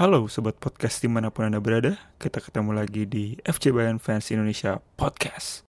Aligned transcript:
Halo 0.00 0.32
Sobat 0.32 0.56
Podcast 0.56 1.04
di 1.04 1.12
mana 1.12 1.28
pun 1.28 1.44
Anda 1.44 1.60
berada, 1.60 2.00
kita 2.16 2.40
ketemu 2.40 2.72
lagi 2.72 3.04
di 3.04 3.36
FC 3.44 3.68
Bayern 3.68 4.00
Fans 4.00 4.32
Indonesia 4.32 4.80
Podcast. 4.96 5.68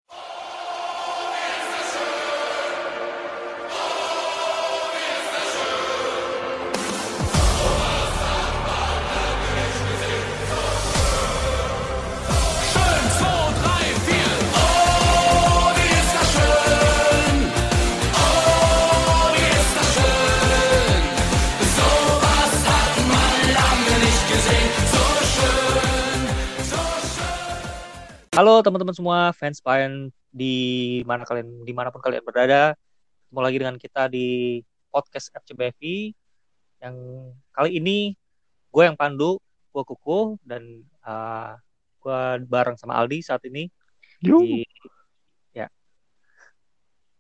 Halo 28.31 28.63
teman-teman 28.63 28.95
semua 28.95 29.35
fans 29.35 29.59
Bayern 29.59 30.07
di 30.31 30.55
mana 31.03 31.27
kalian 31.27 31.67
di 31.67 31.75
mana 31.75 31.91
pun 31.91 31.99
kalian 31.99 32.23
berada. 32.23 32.79
Ketemu 33.27 33.41
lagi 33.43 33.57
dengan 33.59 33.75
kita 33.75 34.07
di 34.07 34.63
podcast 34.87 35.35
FCBFI 35.35 36.15
yang 36.79 36.95
kali 37.51 37.83
ini 37.83 38.15
gue 38.71 38.83
yang 38.87 38.95
pandu 38.95 39.43
gue 39.75 39.83
kuku 39.83 40.39
dan 40.47 40.63
uh, 41.03 41.59
gue 41.99 42.21
bareng 42.47 42.79
sama 42.79 43.03
Aldi 43.03 43.19
saat 43.19 43.43
ini. 43.51 43.67
Di 44.23 44.63
ya. 45.51 45.67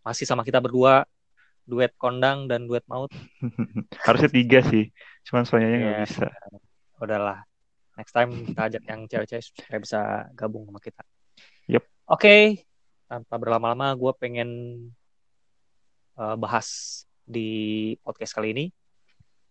Masih 0.06 0.30
sama 0.30 0.46
kita 0.46 0.62
berdua 0.62 1.02
duet 1.66 1.90
kondang 1.98 2.46
dan 2.46 2.70
duet 2.70 2.86
maut. 2.86 3.10
Harusnya 4.06 4.30
tiga 4.30 4.62
sih, 4.62 4.94
cuman 5.26 5.42
soalnya 5.42 5.74
nggak 5.74 5.94
Ya. 5.94 6.06
bisa. 6.06 6.26
udahlah 7.00 7.42
next 8.00 8.16
time 8.16 8.32
kita 8.48 8.60
ajak 8.72 8.82
yang 8.88 9.00
cewek-cewek 9.04 9.44
supaya 9.44 9.78
bisa 9.78 10.00
gabung 10.32 10.64
sama 10.64 10.80
kita. 10.80 11.04
Yep. 11.68 11.84
Oke, 12.08 12.64
tanpa 13.04 13.36
berlama-lama 13.36 13.92
gue 13.92 14.12
pengen 14.16 14.50
uh, 16.16 16.34
bahas 16.40 17.02
di 17.28 17.92
podcast 18.00 18.32
kali 18.32 18.56
ini. 18.56 18.64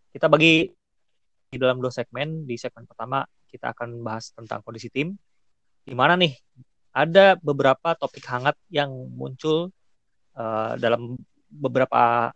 Kita 0.10 0.26
bagi 0.26 0.66
di 1.54 1.58
dalam 1.62 1.78
dua 1.78 1.94
segmen. 1.94 2.50
Di 2.50 2.58
segmen 2.58 2.90
pertama 2.90 3.22
kita 3.46 3.72
akan 3.78 4.02
bahas 4.02 4.34
tentang 4.34 4.66
kondisi 4.66 4.90
tim. 4.90 5.14
Di 5.86 5.94
mana 5.94 6.18
nih 6.18 6.34
ada 6.90 7.38
beberapa 7.38 7.94
topik 7.94 8.26
hangat 8.26 8.58
yang 8.74 8.90
muncul 9.14 9.70
uh, 10.34 10.74
dalam 10.82 11.14
beberapa 11.50 12.34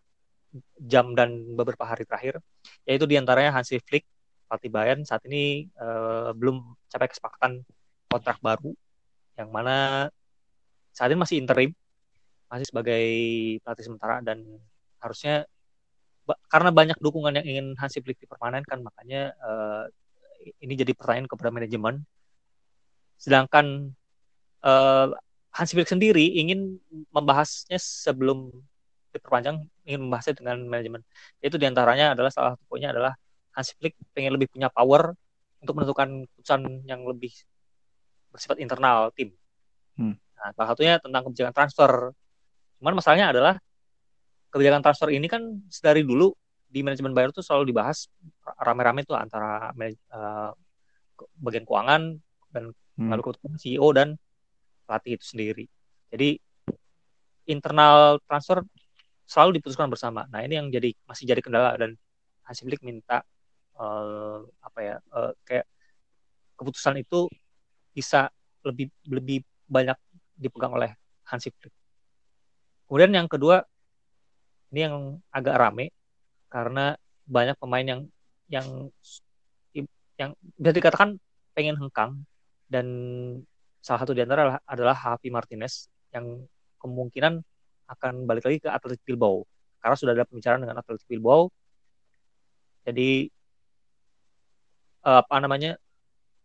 jam 0.78 1.18
dan 1.18 1.58
beberapa 1.58 1.82
hari 1.82 2.06
terakhir, 2.06 2.38
yaitu 2.86 3.10
di 3.10 3.18
antaranya 3.18 3.58
Hansi 3.58 3.82
Flick 3.82 4.06
pelatih 4.54 4.70
Bayern 4.70 5.02
saat 5.02 5.26
ini 5.26 5.66
eh, 5.66 6.30
belum 6.38 6.62
capai 6.94 7.10
kesepakatan 7.10 7.66
kontrak 8.06 8.38
baru 8.38 8.70
yang 9.34 9.50
mana 9.50 10.08
saat 10.94 11.10
ini 11.10 11.18
masih 11.18 11.42
interim 11.42 11.74
masih 12.54 12.70
sebagai 12.70 13.06
pelatih 13.66 13.86
sementara 13.90 14.22
dan 14.22 14.46
harusnya 15.02 15.50
karena 16.54 16.70
banyak 16.70 17.02
dukungan 17.02 17.34
yang 17.42 17.48
ingin 17.50 17.68
Hansi 17.82 17.98
Flick 18.06 18.22
dipermanenkan 18.22 18.86
makanya 18.86 19.34
eh, 19.34 19.84
ini 20.62 20.78
jadi 20.78 20.94
pertanyaan 20.94 21.26
kepada 21.26 21.50
manajemen. 21.50 22.06
Sedangkan 23.18 23.90
eh, 24.62 25.08
Hansi 25.50 25.74
Flick 25.74 25.90
sendiri 25.90 26.38
ingin 26.38 26.78
membahasnya 27.10 27.82
sebelum 27.82 28.54
diperpanjang 29.18 29.66
ingin 29.90 30.00
membahasnya 30.06 30.38
dengan 30.38 30.62
manajemen. 30.70 31.02
Itu 31.42 31.58
di 31.58 31.66
antaranya 31.66 32.14
adalah 32.14 32.30
salah 32.30 32.54
satu 32.54 32.64
poinnya 32.70 32.94
adalah 32.94 33.18
Hansi 33.54 33.74
Flick 33.78 33.96
pengen 34.14 34.34
lebih 34.34 34.50
punya 34.50 34.68
power 34.70 35.14
untuk 35.62 35.74
menentukan 35.78 36.28
keputusan 36.28 36.90
yang 36.90 37.06
lebih 37.06 37.32
bersifat 38.34 38.58
internal 38.60 39.14
tim. 39.14 39.32
Hmm. 39.96 40.18
Nah, 40.36 40.50
salah 40.58 40.70
satunya 40.74 40.98
tentang 41.00 41.22
kebijakan 41.30 41.54
transfer. 41.54 41.92
Cuman 42.82 42.94
masalahnya 42.98 43.32
adalah 43.32 43.56
kebijakan 44.50 44.82
transfer 44.84 45.10
ini 45.14 45.30
kan 45.30 45.42
dari 45.82 46.02
dulu 46.04 46.34
di 46.68 46.82
manajemen 46.82 47.14
Bayern 47.14 47.30
tuh 47.30 47.46
selalu 47.46 47.70
dibahas 47.70 48.10
rame-rame 48.58 49.06
tuh 49.06 49.14
antara 49.14 49.70
ke- 51.14 51.30
bagian 51.38 51.64
keuangan 51.64 52.18
dan 52.50 52.74
Hmm. 52.94 53.10
lalu 53.10 53.22
keputusan 53.26 53.58
CEO 53.58 53.90
dan 53.94 54.18
pelatih 54.86 55.18
itu 55.18 55.26
sendiri. 55.26 55.66
Jadi 56.14 56.38
internal 57.50 58.22
transfer 58.30 58.62
selalu 59.26 59.58
diputuskan 59.58 59.90
bersama. 59.90 60.30
Nah 60.30 60.46
ini 60.46 60.62
yang 60.62 60.68
jadi 60.70 60.94
masih 61.10 61.26
jadi 61.26 61.42
kendala 61.42 61.74
dan 61.74 61.98
Hansi 62.46 62.68
Flick 62.68 62.84
minta 62.86 63.26
eh, 63.78 64.40
apa 64.62 64.80
ya 64.82 64.96
eh, 65.00 65.34
kayak 65.46 65.66
keputusan 66.58 67.02
itu 67.02 67.30
bisa 67.94 68.30
lebih 68.66 68.90
lebih 69.10 69.44
banyak 69.70 69.98
dipegang 70.38 70.74
oleh 70.74 70.92
Hansi 71.30 71.50
Flick. 71.54 71.74
Kemudian 72.88 73.12
yang 73.14 73.28
kedua 73.30 73.64
ini 74.74 74.90
yang 74.90 75.22
agak 75.30 75.56
rame 75.58 75.94
karena 76.50 76.98
banyak 77.26 77.58
pemain 77.58 77.86
yang 77.86 78.02
yang 78.50 78.68
yang 80.18 80.32
bisa 80.58 80.74
dikatakan 80.74 81.18
pengen 81.58 81.78
hengkang 81.78 82.22
dan 82.70 82.86
salah 83.82 84.06
satu 84.06 84.14
di 84.16 84.22
antara 84.24 84.62
adalah, 84.64 84.96
Javi 84.96 85.30
Martinez 85.34 85.90
yang 86.14 86.46
kemungkinan 86.78 87.42
akan 87.90 88.14
balik 88.30 88.46
lagi 88.46 88.62
ke 88.62 88.70
Athletic 88.70 89.02
Bilbao 89.04 89.44
karena 89.82 89.96
sudah 89.98 90.14
ada 90.16 90.26
pembicaraan 90.30 90.62
dengan 90.62 90.80
Athletic 90.80 91.06
Bilbao 91.10 91.50
jadi 92.86 93.33
apa 95.04 95.36
namanya 95.44 95.76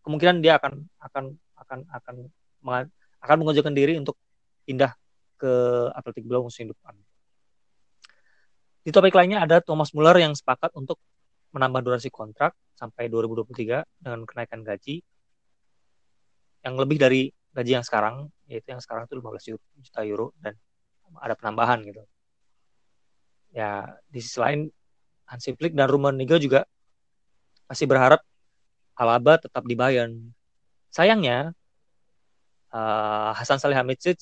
kemungkinan 0.03 0.43
dia 0.43 0.59
akan 0.59 0.83
akan 0.99 1.25
akan 1.59 1.79
akan 1.95 2.15
akan 3.23 3.37
mengajukan 3.39 3.75
diri 3.75 3.95
untuk 3.99 4.19
pindah 4.67 4.95
ke 5.39 5.53
Athletic 5.95 6.27
Bilbao 6.27 6.51
musim 6.51 6.69
depan. 6.69 6.95
Di 8.83 8.91
topik 8.91 9.15
lainnya 9.15 9.45
ada 9.45 9.63
Thomas 9.63 9.95
Muller 9.95 10.17
yang 10.19 10.35
sepakat 10.35 10.75
untuk 10.75 10.99
menambah 11.55 11.81
durasi 11.87 12.11
kontrak 12.13 12.53
sampai 12.77 13.09
2023 13.09 13.85
dengan 14.03 14.21
kenaikan 14.27 14.61
gaji 14.67 15.01
yang 16.67 16.75
lebih 16.77 16.99
dari 16.99 17.31
gaji 17.55 17.81
yang 17.81 17.87
sekarang 17.87 18.29
yaitu 18.51 18.75
yang 18.75 18.83
sekarang 18.83 19.09
itu 19.09 19.15
15 19.17 19.45
euro- 19.55 19.69
juta 19.81 20.01
euro 20.05 20.27
dan 20.43 20.55
ada 21.21 21.35
penambahan 21.39 21.81
gitu. 21.85 22.03
Ya 23.55 23.97
di 24.13 24.21
sisi 24.21 24.39
lain 24.41 24.69
Hansi 25.29 25.53
Flick 25.57 25.77
dan 25.77 25.89
Rummenigge 25.89 26.41
juga 26.41 26.65
masih 27.69 27.85
berharap 27.85 28.21
Alaba 28.99 29.39
tetap 29.39 29.63
di 29.63 29.79
Bayern. 29.79 30.35
Sayangnya 30.91 31.55
eh, 32.75 33.31
Hasan 33.39 33.63
Salihamidzic 33.63 34.19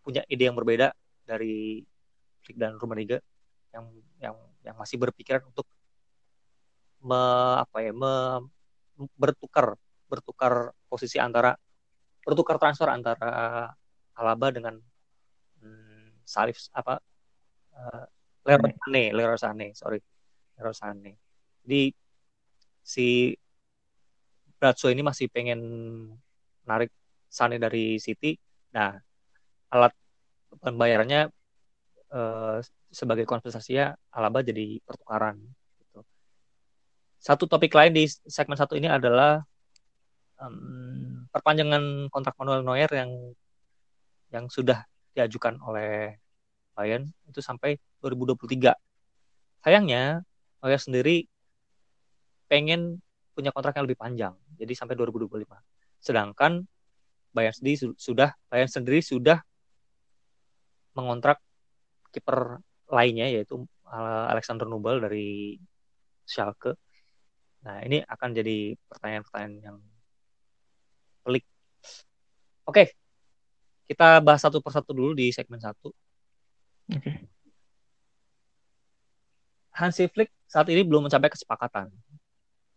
punya 0.00 0.24
ide 0.28 0.48
yang 0.48 0.56
berbeda 0.56 0.96
dari 1.28 1.84
Flick 2.44 2.56
dan 2.56 2.76
Rummenigge 2.80 3.20
yang 3.72 3.84
yang 4.20 4.36
yang 4.64 4.76
masih 4.80 4.96
berpikiran 4.96 5.44
untuk 5.44 5.68
me, 7.04 7.20
apa 7.60 7.84
ya 7.84 7.92
me- 7.92 8.48
bertukar 9.18 9.76
bertukar 10.08 10.72
posisi 10.88 11.20
antara 11.20 11.52
bertukar 12.24 12.56
transfer 12.56 12.88
antara 12.88 13.68
Alaba 14.14 14.48
dengan 14.54 14.78
hmm, 15.60 16.24
Salif 16.24 16.70
apa 16.72 17.02
eh, 17.76 18.04
Leroy 18.44 18.72
Sané, 18.76 19.04
Leroy 19.12 19.40
Sané, 19.40 19.66
sorry, 19.72 20.00
Leroy 20.60 20.76
Sané. 20.76 21.16
Jadi 21.64 21.96
si 22.84 23.32
Brazzo 24.64 24.88
ini 24.88 25.04
masih 25.04 25.28
pengen 25.28 25.60
narik 26.64 26.88
Sané 27.28 27.60
dari 27.60 28.00
City. 28.00 28.32
Nah, 28.72 28.96
alat 29.68 29.92
pembayarannya 30.56 31.28
eh, 32.08 32.58
sebagai 32.88 33.28
kompensasinya 33.28 33.92
Alaba 34.08 34.40
jadi 34.40 34.80
pertukaran. 34.80 35.36
Gitu. 35.84 36.00
Satu 37.20 37.44
topik 37.44 37.76
lain 37.76 37.92
di 37.92 38.08
segmen 38.08 38.56
satu 38.56 38.72
ini 38.72 38.88
adalah 38.88 39.44
em, 40.40 41.28
perpanjangan 41.28 42.08
kontrak 42.08 42.32
Manuel 42.40 42.64
Neuer 42.64 42.88
yang 42.88 43.12
yang 44.32 44.48
sudah 44.48 44.80
diajukan 45.12 45.60
oleh 45.60 46.16
Bayern 46.72 47.12
itu 47.28 47.44
sampai 47.44 47.76
2023. 48.00 48.72
Sayangnya 49.60 50.24
Neuer 50.64 50.80
sendiri 50.80 51.28
pengen 52.48 53.04
punya 53.34 53.50
kontrak 53.50 53.74
yang 53.74 53.84
lebih 53.90 53.98
panjang, 53.98 54.34
jadi 54.54 54.72
sampai 54.72 54.94
2025. 54.94 55.58
Sedangkan 55.98 56.62
Bayern 57.34 57.50
sendiri 57.50 57.76
su- 57.76 57.98
sudah 57.98 58.30
Bayern 58.46 58.70
sendiri 58.70 59.02
sudah 59.02 59.42
mengontrak 60.94 61.42
kiper 62.14 62.62
lainnya 62.86 63.26
yaitu 63.26 63.66
uh, 63.90 64.30
Alexander 64.30 64.70
Nubel 64.70 65.02
dari 65.02 65.58
Schalke. 66.22 66.78
Nah, 67.66 67.82
ini 67.82 67.98
akan 68.06 68.30
jadi 68.30 68.78
pertanyaan-pertanyaan 68.86 69.54
yang 69.58 69.76
pelik. 71.26 71.44
Oke, 72.70 72.94
kita 73.90 74.22
bahas 74.22 74.44
satu 74.44 74.62
persatu 74.62 74.94
dulu 74.94 75.12
di 75.16 75.34
segmen 75.34 75.58
satu. 75.58 75.90
Oke. 76.92 77.34
Hansi 79.74 80.06
Flick 80.06 80.30
saat 80.46 80.70
ini 80.70 80.86
belum 80.86 81.10
mencapai 81.10 81.26
kesepakatan 81.34 81.90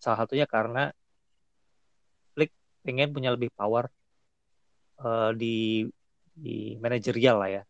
salah 0.08 0.24
satunya 0.24 0.48
karena 0.48 0.88
Flick 2.32 2.56
pengen 2.88 3.12
punya 3.12 3.36
lebih 3.36 3.52
power 3.52 3.92
eh, 5.04 5.32
di 5.36 5.84
di 6.32 6.80
manajerial 6.80 7.36
lah 7.44 7.50
ya 7.52 7.64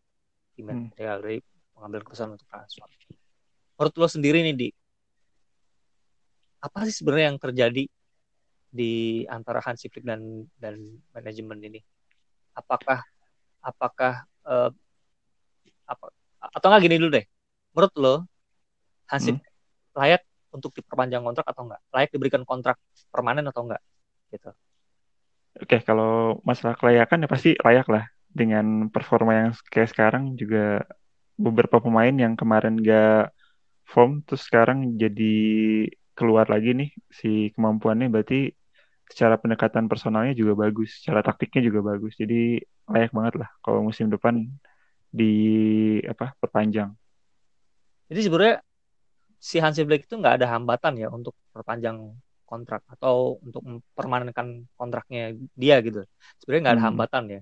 di 0.53 0.61
Hmm. 0.61 0.85
manajerial 0.85 1.17
dari 1.25 1.37
pengambilan 1.73 2.03
keputusan 2.05 2.29
untuk 2.37 2.45
transfer. 2.45 2.85
Menurut 3.77 3.93
lo 3.97 4.07
sendiri 4.09 4.45
nih 4.45 4.53
di 4.53 4.67
apa 6.61 6.85
sih 6.85 6.93
sebenarnya 6.93 7.33
yang 7.33 7.41
terjadi 7.41 7.83
di 8.69 9.23
antara 9.25 9.61
Hansi 9.65 9.89
Flick 9.89 10.05
dan 10.05 10.45
dan 10.61 10.77
manajemen 11.09 11.57
ini? 11.65 11.81
Apakah 12.53 13.01
apakah 13.65 14.29
eh, 14.45 14.69
apa 15.89 16.05
atau 16.37 16.67
enggak 16.69 16.81
gini 16.85 16.95
dulu 17.01 17.09
deh. 17.17 17.25
Menurut 17.73 17.93
lo 17.97 18.15
Hansi 19.09 19.33
Hmm. 19.33 19.41
Layak 19.97 20.21
untuk 20.57 20.74
diperpanjang 20.74 21.21
kontrak 21.21 21.45
atau 21.45 21.69
enggak? 21.69 21.81
Layak 21.94 22.09
diberikan 22.12 22.44
kontrak 22.44 22.77
permanen 23.13 23.45
atau 23.48 23.69
enggak? 23.69 23.81
Gitu. 24.33 24.50
Oke, 25.57 25.77
kalau 25.81 26.42
masalah 26.45 26.77
kelayakan 26.77 27.25
ya 27.25 27.30
pasti 27.30 27.51
layak 27.57 27.88
lah. 27.89 28.06
Dengan 28.27 28.92
performa 28.94 29.33
yang 29.33 29.51
kayak 29.74 29.89
sekarang 29.89 30.38
juga 30.38 30.86
beberapa 31.38 31.81
pemain 31.81 32.13
yang 32.13 32.38
kemarin 32.38 32.77
gak 32.81 33.33
form 33.88 34.21
terus 34.27 34.45
sekarang 34.45 35.00
jadi 35.00 35.33
keluar 36.18 36.50
lagi 36.50 36.75
nih 36.75 36.89
si 37.07 37.54
kemampuannya 37.56 38.12
berarti 38.12 38.51
secara 39.07 39.39
pendekatan 39.39 39.88
personalnya 39.88 40.36
juga 40.36 40.68
bagus, 40.68 41.00
secara 41.00 41.24
taktiknya 41.24 41.71
juga 41.71 41.95
bagus. 41.95 42.13
Jadi 42.19 42.59
layak 42.92 43.15
banget 43.15 43.33
lah 43.39 43.50
kalau 43.63 43.80
musim 43.88 44.12
depan 44.12 44.44
di 45.07 45.33
apa 46.04 46.36
perpanjang. 46.38 46.92
Jadi 48.12 48.21
sebenarnya 48.24 48.56
si 49.37 49.61
Hansi 49.61 49.85
Flick 49.85 50.09
itu 50.09 50.17
nggak 50.17 50.41
ada 50.41 50.47
hambatan 50.57 50.97
ya 50.97 51.07
untuk 51.13 51.37
perpanjang 51.53 52.13
kontrak 52.47 52.81
atau 52.87 53.37
untuk 53.43 53.61
mempermanenkan 53.61 54.65
kontraknya 54.73 55.35
dia 55.53 55.77
gitu. 55.83 56.03
Sebenarnya 56.41 56.61
nggak 56.63 56.75
ada 56.75 56.83
Hmm. 56.83 56.89
hambatan 56.93 57.23
ya. 57.29 57.41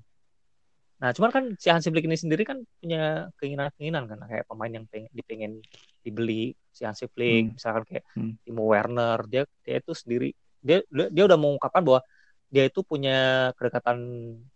Nah, 0.96 1.12
cuman 1.12 1.30
kan 1.30 1.44
si 1.60 1.68
Hansi 1.68 1.92
Flick 1.92 2.08
ini 2.08 2.16
sendiri 2.18 2.48
kan 2.48 2.64
punya 2.80 3.28
keinginan-keinginan 3.38 4.08
kan 4.08 4.20
kayak 4.26 4.48
pemain 4.48 4.72
yang 4.72 4.86
pengen 4.88 5.12
dipengen 5.12 5.54
dibeli 6.02 6.56
si 6.72 6.88
Hansi 6.88 7.06
Flick, 7.12 7.52
Hmm. 7.52 7.54
misalkan 7.60 7.84
kayak 7.86 8.04
Hmm. 8.16 8.34
Timo 8.42 8.64
Werner, 8.72 9.20
dia 9.28 9.44
dia 9.62 9.78
itu 9.84 9.92
sendiri 9.94 10.32
dia 10.66 10.82
dia 10.90 11.24
udah 11.28 11.38
mengungkapkan 11.38 11.84
bahwa 11.86 12.02
dia 12.50 12.66
itu 12.66 12.82
punya 12.82 13.52
kedekatan 13.60 13.98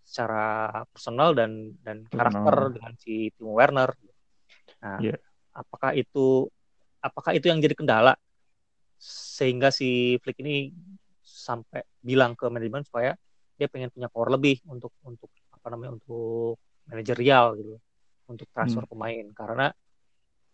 secara 0.01 0.71
personal 0.89 1.35
dan 1.35 1.75
dan 1.83 2.07
karakter 2.09 2.73
dengan 2.73 2.93
si 2.97 3.29
Timo 3.35 3.53
Werner. 3.59 3.91
Nah, 4.81 4.97
Iya. 5.03 5.19
apakah 5.53 5.91
itu 5.93 6.47
apakah 6.99 7.31
itu 7.35 7.47
yang 7.47 7.59
jadi 7.63 7.75
kendala 7.75 8.13
sehingga 8.99 9.71
si 9.71 10.19
Flick 10.19 10.39
ini 10.43 10.75
sampai 11.23 11.83
bilang 12.03 12.35
ke 12.35 12.45
manajemen 12.51 12.83
supaya 12.83 13.15
dia 13.55 13.67
pengen 13.71 13.91
punya 13.91 14.11
power 14.11 14.35
lebih 14.35 14.59
untuk 14.67 14.91
untuk 15.03 15.31
apa 15.55 15.67
namanya 15.71 15.95
untuk 15.99 16.59
manajerial 16.87 17.55
gitu 17.59 17.75
untuk 18.27 18.47
transfer 18.51 18.83
Hmm. 18.83 18.91
pemain 18.91 19.25
karena 19.35 19.67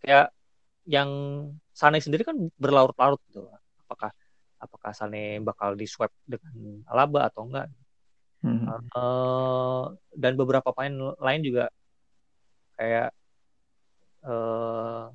kayak 0.01 0.29
yang 0.85 1.09
Sane 1.73 1.97
sendiri 1.97 2.21
kan 2.21 2.37
berlarut-larut 2.61 3.17
gitu 3.29 3.49
apakah 3.85 4.13
apakah 4.61 4.91
Sane 4.93 5.41
bakal 5.41 5.73
di 5.73 5.89
swap 5.89 6.13
dengan 6.25 6.85
Alaba 6.89 7.29
atau 7.29 7.49
enggak 7.49 7.69
Hmm. 8.45 8.77
Eh, 8.77 9.83
dan 10.13 10.37
beberapa 10.37 10.69
pemain 10.69 11.17
lain 11.17 11.41
juga 11.41 11.65
kayak 12.77 13.09
eh 14.21 15.05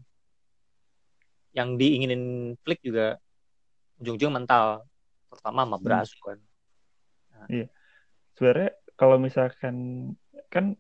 yang 1.56 1.75
diinginin 1.75 2.55
Flick 2.62 2.81
juga 2.82 3.19
ujung-ujung 4.00 4.32
mental 4.32 4.87
terutama 5.31 5.67
sama 5.67 5.76
Hmm. 5.79 5.85
Brazu 5.85 6.17
kan. 6.23 6.38
Sebenarnya 8.35 8.70
kalau 8.97 9.17
misalkan 9.20 9.76
kan 10.50 10.75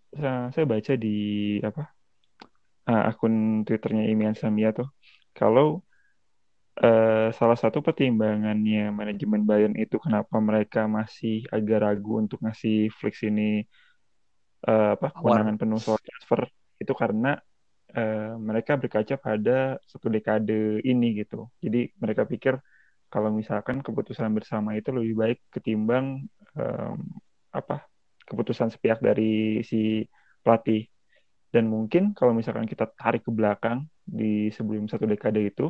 saya, 0.50 0.66
baca 0.66 0.92
di 0.98 1.16
apa 1.62 1.94
eh, 2.90 3.02
akun 3.10 3.62
Twitternya 3.62 4.10
Imian 4.10 4.34
Samia 4.34 4.74
tuh 4.74 4.90
kalau 5.36 5.84
eh, 6.80 7.30
salah 7.36 7.58
satu 7.58 7.84
pertimbangannya 7.84 8.90
manajemen 8.90 9.46
Bayern 9.46 9.76
itu 9.78 9.96
kenapa 10.02 10.36
mereka 10.42 10.90
masih 10.90 11.46
agak 11.54 11.78
ragu 11.86 12.18
untuk 12.18 12.42
ngasih 12.42 12.90
Flix 12.98 13.22
ini 13.22 13.62
eh, 14.66 14.90
apa 14.96 15.14
kewenangan 15.14 15.56
penuh 15.60 15.78
soal 15.78 16.00
transfer 16.02 16.48
itu 16.80 16.92
karena 16.96 17.38
eh, 17.98 18.32
mereka 18.48 18.72
berkaca 18.82 19.14
pada 19.26 19.52
satu 19.90 20.06
dekade 20.14 20.52
ini 20.90 21.06
gitu. 21.20 21.36
Jadi 21.64 21.78
mereka 22.02 22.22
pikir 22.32 22.54
kalau 23.12 23.30
misalkan 23.40 23.76
keputusan 23.86 24.30
bersama 24.38 24.70
itu 24.78 24.90
lebih 24.98 25.14
baik 25.22 25.38
ketimbang 25.54 26.06
em, 26.58 26.96
apa 27.58 27.74
keputusan 28.28 28.68
sepihak 28.74 28.98
dari 29.08 29.60
si 29.70 30.06
pelatih. 30.44 30.80
Dan 31.54 31.64
mungkin 31.74 32.02
kalau 32.18 32.32
misalkan 32.38 32.66
kita 32.72 32.86
tarik 32.98 33.22
ke 33.26 33.32
belakang 33.38 33.78
di 34.06 34.50
sebelum 34.56 34.84
satu 34.92 35.06
dekade 35.12 35.40
itu, 35.50 35.64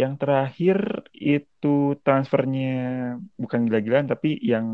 yang 0.00 0.12
terakhir 0.20 0.76
itu 1.16 1.96
transfernya 2.04 2.68
bukan 3.40 3.60
gila-gilaan 3.66 4.06
tapi 4.12 4.36
yang 4.52 4.66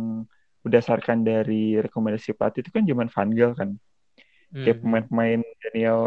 berdasarkan 0.66 1.18
dari 1.26 1.78
rekomendasi 1.84 2.34
pelatih 2.38 2.60
itu 2.66 2.70
kan 2.76 2.84
zaman 2.90 3.08
Van 3.14 3.30
Gaal 3.38 3.52
kan. 3.60 3.70
Kayak 4.62 4.76
Mhm. 4.76 4.82
pemain-pemain 4.82 5.40
Daniel 5.62 6.00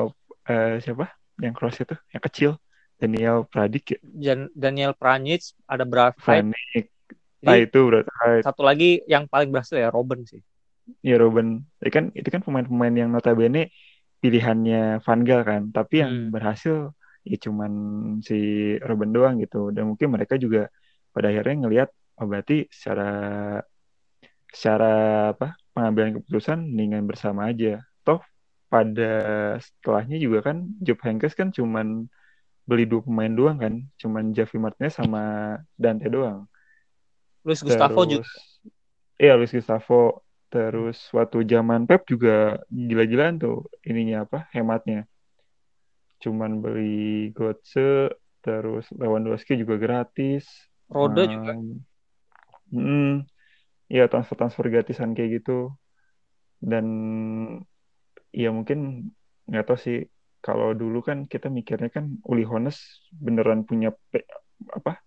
eh, 0.50 0.82
siapa? 0.82 1.10
Yang 1.42 1.54
cross 1.58 1.78
itu, 1.84 1.96
yang 2.16 2.24
kecil. 2.24 2.52
Daniel 2.96 3.44
Pradik 3.44 3.92
ya. 3.92 4.00
Dan- 4.02 4.54
Daniel 4.56 4.96
Pranjic 4.96 5.52
ada 5.68 5.84
Braithwaite 5.84 6.48
Vanek. 6.48 6.86
Nah 7.44 7.60
itu 7.60 7.80
berarti 7.86 8.10
satu 8.42 8.64
lagi 8.64 9.04
yang 9.06 9.28
paling 9.28 9.52
berhasil 9.52 9.76
ya 9.78 9.92
Robin 9.92 10.24
sih 10.24 10.40
ya 11.04 11.20
Robin. 11.20 11.60
Itu 11.84 11.92
kan 11.92 12.06
itu 12.16 12.26
kan 12.32 12.42
pemain-pemain 12.42 12.96
yang 12.96 13.10
notabene 13.12 13.70
pilihannya 14.24 15.04
Van 15.04 15.22
Gaal 15.28 15.42
kan. 15.44 15.62
Tapi 15.76 15.96
yang 16.02 16.14
Hmm. 16.16 16.32
berhasil 16.32 16.96
ya 17.28 17.38
cuman 17.38 17.72
si 18.24 18.74
Robin 18.80 19.12
doang 19.12 19.36
gitu. 19.44 19.76
Dan 19.76 19.92
mungkin 19.92 20.16
mereka 20.16 20.40
juga 20.40 20.72
pada 21.12 21.30
akhirnya 21.30 21.68
ngelihat 21.68 21.90
oh 22.16 22.26
berarti 22.32 22.66
secara 22.72 23.12
secara 24.50 24.94
apa 25.36 25.60
pengambilan 25.76 26.22
keputusan 26.22 26.64
mendingan 26.64 27.04
bersama 27.06 27.52
aja. 27.52 27.84
Pada 28.66 29.14
setelahnya 29.62 30.18
juga 30.18 30.52
kan 30.52 30.66
Job 30.82 31.00
Heynckes 31.06 31.38
kan 31.38 31.54
cuman 31.54 32.10
beli 32.66 32.90
dua 32.90 33.06
pemain 33.06 33.30
doang 33.30 33.62
kan, 33.62 33.74
cuman 34.02 34.34
Javi 34.34 34.58
Martinez 34.58 34.98
sama 34.98 35.56
Dante 35.78 36.10
doang. 36.10 36.50
Luis 37.46 37.62
Gustavo 37.62 38.02
juga 38.10 38.26
iya 39.22 39.38
Luis 39.38 39.54
Gustavo. 39.54 40.26
Terus 40.50 41.12
waktu 41.12 41.44
zaman 41.44 41.84
Pep 41.84 42.08
juga 42.08 42.64
gila-gilaan 42.72 43.36
tuh 43.42 43.68
ininya 43.84 44.24
apa 44.24 44.48
hematnya. 44.56 45.04
Cuman 46.24 46.64
beli 46.64 47.36
Götze, 47.36 48.14
terus 48.40 48.88
Lewandowski 48.96 49.60
juga 49.60 49.76
gratis. 49.76 50.48
Rode 50.88 51.28
juga 51.28 51.54
Um, 52.74 52.82
mm, 52.82 53.30
ya 53.92 54.10
transfer-transfer 54.10 54.66
gratisan 54.72 55.12
kayak 55.12 55.44
gitu. 55.44 55.76
Dan 56.64 56.86
ya 58.36 58.50
mungkin 58.52 59.10
nggak 59.48 59.66
tahu 59.68 59.80
sih. 59.80 60.00
Kalau 60.46 60.78
dulu 60.78 61.02
kan 61.02 61.26
kita 61.26 61.48
mikirnya 61.50 61.90
kan 61.90 62.06
Uli 62.30 62.46
Hones 62.46 62.78
beneran 63.10 63.66
punya 63.66 63.90
apa 64.78 65.02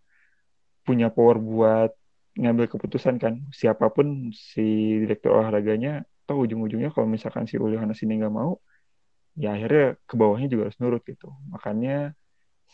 punya 0.82 1.14
power 1.14 1.38
buat 1.38 1.90
ngambil 2.34 2.66
keputusan 2.72 3.20
kan. 3.22 3.34
Siapa 3.54 3.86
pun 3.94 4.32
si 4.34 4.98
direktur 5.04 5.38
olahraganya 5.38 6.02
atau 6.26 6.42
ujung-ujungnya 6.42 6.90
kalau 6.90 7.06
misalkan 7.06 7.44
si 7.46 7.54
Uli 7.60 7.78
Hones 7.78 8.00
ini 8.02 8.18
nggak 8.18 8.34
mau 8.34 8.58
ya 9.38 9.54
akhirnya 9.54 9.94
ke 10.02 10.14
bawahnya 10.18 10.48
juga 10.50 10.62
harus 10.66 10.78
nurut 10.82 11.02
gitu. 11.06 11.30
Makanya 11.54 12.18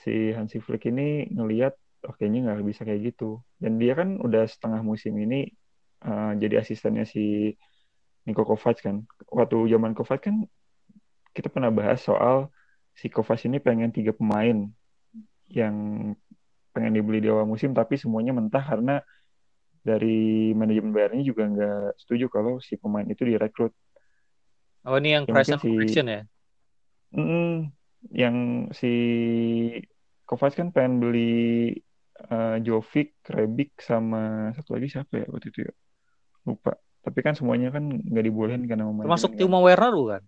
si 0.01 0.33
Hansi 0.33 0.59
Flick 0.65 0.89
ini 0.89 1.29
ngelihat 1.29 1.77
oh, 2.09 2.15
kayaknya 2.17 2.49
nggak 2.49 2.65
bisa 2.65 2.83
kayak 2.89 3.13
gitu. 3.13 3.45
Dan 3.61 3.77
dia 3.77 3.93
kan 3.93 4.17
udah 4.17 4.49
setengah 4.49 4.81
musim 4.81 5.13
ini 5.21 5.53
uh, 6.09 6.33
jadi 6.41 6.65
asistennya 6.65 7.05
si 7.05 7.53
Niko 8.25 8.43
Kovac 8.49 8.77
kan 8.87 8.97
waktu 9.29 9.57
zaman 9.73 9.93
Kovac 9.97 10.21
kan 10.27 10.37
kita 11.37 11.49
pernah 11.53 11.71
bahas 11.75 11.99
soal 12.09 12.49
si 12.95 13.07
Kovac 13.11 13.41
ini 13.49 13.59
pengen 13.59 13.91
tiga 13.91 14.13
pemain 14.15 14.71
yang 15.51 15.75
pengen 16.75 16.93
dibeli 16.97 17.19
di 17.23 17.29
awal 17.31 17.47
musim 17.47 17.71
tapi 17.75 17.95
semuanya 18.03 18.33
mentah 18.35 18.65
karena 18.65 18.95
dari 19.85 20.51
manajemen 20.57 20.93
Bayernnya 20.97 21.25
juga 21.31 21.43
nggak 21.53 22.01
setuju 22.01 22.27
kalau 22.33 22.53
si 22.67 22.75
pemain 22.81 23.07
itu 23.07 23.23
direkrut. 23.29 23.73
oh 24.87 24.97
ini 25.01 25.09
yang 25.17 25.27
Ya, 25.29 25.33
present 25.33 25.61
mungkin 25.69 25.89
si- 25.93 26.05
ya 26.15 26.19
Mm, 27.15 27.71
yang 28.13 28.37
si 28.79 28.87
Kovac 30.29 30.53
kan 30.59 30.69
pengen 30.75 30.95
beli 31.03 31.21
uh, 32.33 32.57
Jovic, 32.67 33.09
Rebic 33.37 33.71
sama 33.89 34.19
satu 34.57 34.71
lagi 34.77 34.89
siapa 34.95 35.13
ya 35.21 35.27
waktu 35.33 35.47
itu 35.53 35.61
ya? 35.69 35.73
Lupa. 36.49 36.73
Tapi 37.05 37.21
kan 37.21 37.37
semuanya 37.37 37.69
kan 37.69 37.85
nggak 37.85 38.25
dibolehin 38.25 38.65
karena 38.65 38.89
manajemen 38.89 39.05
termasuk 39.05 39.31
kan. 39.37 39.39
Timo 39.45 39.59
Werner 39.61 39.93
bukan 39.93 40.23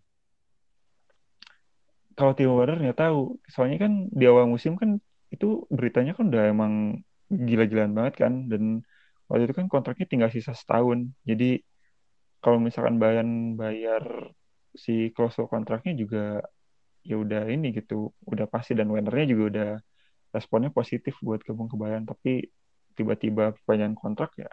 Kalau 2.17 2.33
Timo 2.37 2.55
Werner 2.61 2.79
nggak 2.85 3.01
tahu. 3.01 3.41
Soalnya 3.49 3.89
kan 3.89 3.93
di 4.13 4.25
awal 4.29 4.45
musim 4.45 4.77
kan 4.77 5.01
itu 5.33 5.65
beritanya 5.73 6.13
kan 6.13 6.29
udah 6.29 6.53
emang 6.53 7.01
gila-gilaan 7.33 7.97
banget 7.97 8.15
kan. 8.21 8.33
Dan 8.53 8.85
waktu 9.29 9.49
itu 9.49 9.55
kan 9.57 9.67
kontraknya 9.73 10.05
tinggal 10.05 10.29
sisa 10.29 10.53
setahun. 10.53 11.17
Jadi 11.25 11.65
kalau 12.45 12.61
misalkan 12.61 13.01
Bayern 13.01 13.57
bayar 13.57 14.33
si 14.77 15.09
klausul 15.17 15.49
kontraknya 15.49 15.97
juga 15.97 16.45
ya 17.01 17.17
udah 17.17 17.49
ini 17.49 17.73
gitu 17.73 18.13
udah 18.29 18.45
pasti. 18.53 18.77
Dan 18.77 18.93
Wernernya 18.93 19.33
juga 19.33 19.45
udah 19.49 19.71
responnya 20.37 20.69
positif 20.69 21.17
buat 21.25 21.41
gabung 21.41 21.73
ke 21.73 21.77
Bayern. 21.81 22.05
Tapi 22.05 22.45
tiba-tiba 22.97 23.57
perpanjangan 23.57 23.97
kontrak 23.97 24.33
ya 24.41 24.49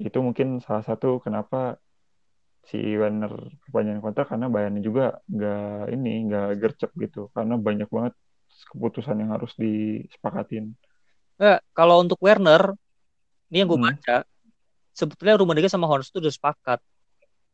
itu 0.00 0.18
mungkin 0.26 0.60
salah 0.64 0.84
satu 0.84 1.18
kenapa 1.24 1.80
si 2.66 2.76
Werner 2.98 3.30
perpanjangan 3.62 4.02
kontrak 4.02 4.26
karena 4.30 4.46
Bayern 4.50 4.78
juga 4.82 5.22
nggak 5.30 5.94
ini 5.94 6.10
nggak 6.26 6.46
gercep 6.58 6.90
gitu 6.98 7.30
karena 7.30 7.54
banyak 7.54 7.88
banget 7.88 8.14
keputusan 8.72 9.16
yang 9.22 9.30
harus 9.36 9.52
disepakatin 9.54 10.74
Nggak, 11.36 11.60
kalau 11.76 12.00
untuk 12.00 12.16
Werner, 12.24 12.72
ini 13.52 13.56
yang 13.60 13.68
gue 13.68 13.76
Hmm. 13.76 13.92
baca, 13.92 14.24
sebetulnya 14.96 15.36
Rummenigge 15.36 15.68
sama 15.68 15.84
Hornets 15.84 16.08
itu 16.08 16.18
udah 16.24 16.32
sepakat 16.32 16.80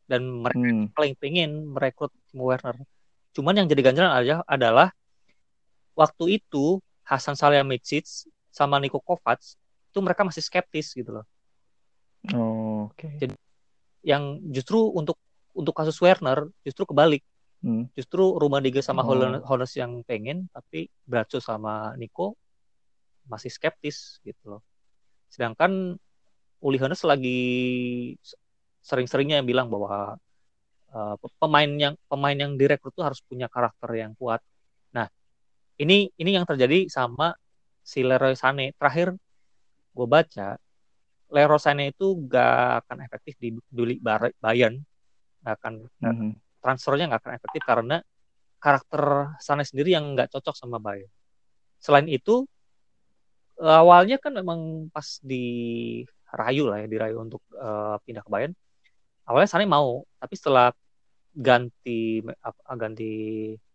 dan 0.06 0.22
mereka 0.22 0.62
Hmm. 0.62 0.87
paling 0.94 1.14
pengen 1.18 1.50
merekrut 1.75 2.14
Timo 2.30 2.46
Werner. 2.46 2.78
Cuman 3.34 3.58
yang 3.58 3.66
jadi 3.66 3.82
ganjalan 3.82 4.12
aja 4.14 4.34
adalah 4.46 4.94
waktu 5.99 6.38
itu 6.38 6.78
Hasan 7.02 7.34
Salihamidzic 7.34 8.06
sama 8.54 8.78
Niko 8.78 9.02
Kovac 9.02 9.42
itu 9.90 9.99
mereka 9.99 10.22
masih 10.22 10.40
skeptis 10.46 10.94
gitu 10.94 11.11
loh. 11.11 11.25
Oh, 12.31 12.87
oke 12.87 13.19
Jadi- 13.19 13.38
Yang 14.02 14.25
justru 14.55 14.79
untuk 14.95 15.19
untuk 15.55 15.75
kasus 15.75 15.99
Werner 16.02 16.49
justru 16.62 16.87
kebalik. 16.87 17.23
Hmm. 17.62 17.87
Justru 17.95 18.35
Rummenigge 18.38 18.83
sama 18.83 19.07
Oh. 19.07 19.14
Hornets 19.47 19.79
yang 19.79 20.02
pengen 20.02 20.50
tapi 20.50 20.91
Brazzo 21.07 21.38
sama 21.38 21.95
Niko 21.95 22.35
masih 23.31 23.50
skeptis 23.55 24.19
gitu 24.26 24.59
loh. 24.59 24.62
Sedangkan 25.31 25.95
Uli 26.62 26.79
Hoeneß 26.79 27.02
lagi 27.07 27.38
sering-seringnya 28.83 29.38
yang 29.43 29.47
bilang 29.47 29.69
bahwa 29.71 30.19
uh, 30.91 31.14
pemain 31.38 31.71
yang 31.71 31.95
pemain 32.11 32.35
yang 32.35 32.59
direkrut 32.59 32.91
tuh 32.95 33.07
harus 33.07 33.23
punya 33.23 33.47
karakter 33.47 33.91
yang 33.95 34.19
kuat. 34.19 34.43
Nah, 34.91 35.07
ini 35.79 36.11
ini 36.19 36.31
yang 36.35 36.43
terjadi 36.43 36.91
sama 36.91 37.35
si 37.87 38.02
Leroy 38.02 38.35
Sané. 38.35 38.75
Terakhir 38.75 39.14
gue 39.95 40.07
baca 40.11 40.59
Leroy 41.32 41.56
Sané 41.56 41.96
itu 41.96 42.12
gak 42.28 42.84
akan 42.84 43.08
efektif 43.08 43.34
di 43.40 43.56
Duli 43.72 43.96
Bayern, 44.38 44.76
gak 45.42 45.54
akan 45.58 45.74
Mhm. 45.98 46.30
transfernya 46.62 47.10
nggak 47.10 47.22
akan 47.26 47.34
efektif 47.34 47.62
karena 47.66 47.96
karakter 48.62 49.34
Sané 49.42 49.66
sendiri 49.66 49.90
yang 49.96 50.14
nggak 50.14 50.30
cocok 50.30 50.54
sama 50.54 50.78
Bayern. 50.78 51.10
Selain 51.82 52.06
itu 52.06 52.46
awalnya 53.58 54.18
kan 54.22 54.30
memang 54.34 54.86
pas 54.94 55.18
dirayu 55.22 56.70
lah 56.70 56.78
ya 56.82 56.86
dirayu 56.86 57.16
untuk 57.18 57.42
eh, 57.54 57.96
pindah 58.06 58.22
ke 58.22 58.30
Bayern. 58.30 58.54
Awalnya 59.26 59.48
Sané 59.50 59.66
mau, 59.66 60.02
tapi 60.18 60.34
setelah 60.38 60.70
ganti 61.32 62.20
apa, 62.42 62.60
ganti 62.76 63.10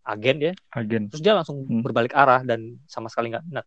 agen 0.07 0.37
ya, 0.39 0.53
agen 0.71 1.09
terus 1.11 1.19
dia 1.19 1.33
langsung 1.35 1.67
Hmm. 1.67 1.83
berbalik 1.83 2.13
arah 2.15 2.45
dan 2.47 2.79
sama 2.87 3.11
sekali 3.11 3.33
nggak 3.33 3.43
minat. 3.43 3.65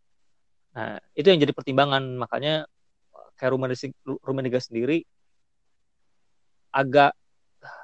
Nah 0.72 0.96
itu 1.12 1.26
yang 1.28 1.40
jadi 1.42 1.52
pertimbangan 1.52 2.04
makanya 2.16 2.64
kayak 3.40 3.56
Rummenigge 3.56 3.96
Rummenigge 4.04 4.60
sendiri 4.60 5.00
agak 6.70 7.16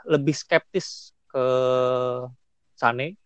lebih 0.05 0.37
skeptis 0.37 1.17
ke 1.33 1.47
Sané 2.77 3.17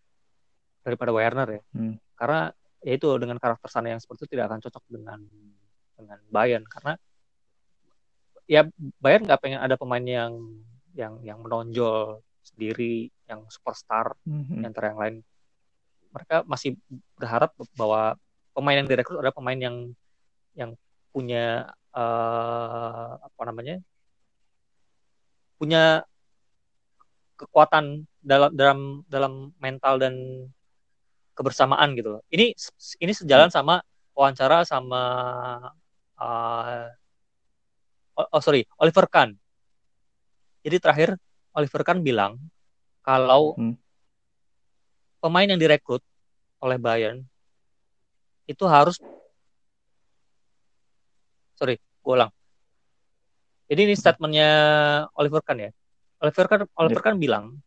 daripada 0.81 1.11
Werner 1.11 1.59
ya. 1.59 1.61
Hmm. 1.75 1.95
Karena 2.15 2.49
ya 2.81 2.93
itu 2.95 3.07
dengan 3.19 3.37
karakter 3.37 3.67
Sané 3.67 3.93
yang 3.93 4.01
seperti 4.01 4.25
itu 4.25 4.39
tidak 4.39 4.47
akan 4.49 4.59
cocok 4.63 4.83
dengan 4.89 5.19
dengan 5.99 6.19
Bayern 6.33 6.65
karena 6.65 6.97
ya 8.49 8.65
Bayern 8.97 9.27
nggak 9.27 9.41
pengen 9.43 9.61
ada 9.61 9.77
pemain 9.77 10.01
yang 10.01 10.33
yang 10.97 11.21
yang 11.21 11.39
menonjol 11.39 12.19
sendiri 12.41 13.07
yang 13.29 13.45
superstar 13.47 14.17
Mhm. 14.25 14.59
di 14.59 14.65
antara 14.65 14.91
yang 14.91 14.99
lain. 14.99 15.15
Mereka 16.11 16.43
masih 16.49 16.75
berharap 17.15 17.55
bahwa 17.77 18.17
pemain 18.51 18.81
yang 18.81 18.89
direkrut 18.89 19.21
adalah 19.21 19.35
pemain 19.35 19.55
yang 19.55 19.75
yang 20.57 20.75
punya 21.15 21.71
eh, 21.95 23.11
apa 23.21 23.41
namanya 23.47 23.79
punya 25.61 26.01
kekuatan 27.37 28.05
dalam 28.21 28.49
dalam 28.53 28.79
dalam 29.09 29.33
mental 29.57 29.97
dan 29.97 30.13
kebersamaan 31.33 31.97
gitu 31.97 32.17
loh. 32.17 32.21
Ini 32.29 32.53
ini 33.01 33.13
sejalan 33.13 33.49
sama 33.49 33.81
wawancara 34.13 34.61
sama 34.61 35.01
uh, 36.21 36.85
oh, 38.17 38.27
oh, 38.37 38.41
sorry 38.41 38.65
Oliver 38.77 39.09
Kahn. 39.09 39.33
Jadi 40.61 40.77
terakhir 40.77 41.09
Oliver 41.57 41.81
Kahn 41.81 42.05
bilang 42.05 42.37
kalau 43.01 43.57
Hmm. 43.57 43.73
pemain 45.17 45.49
yang 45.49 45.57
direkrut 45.57 46.05
oleh 46.61 46.77
Bayern 46.77 47.25
itu 48.45 48.65
harus 48.69 49.01
sorry 51.61 51.77
gue 51.77 52.13
ulang. 52.17 52.33
Jadi 53.69 53.81
ini 53.85 53.93
statementnya 53.93 54.49
Oliver 55.13 55.45
Kahn 55.45 55.61
ya. 55.61 55.71
Oliver 56.17 56.45
Kahn 56.49 56.65
Oliver 56.73 57.01
Kahn 57.05 57.21
bilang 57.21 57.61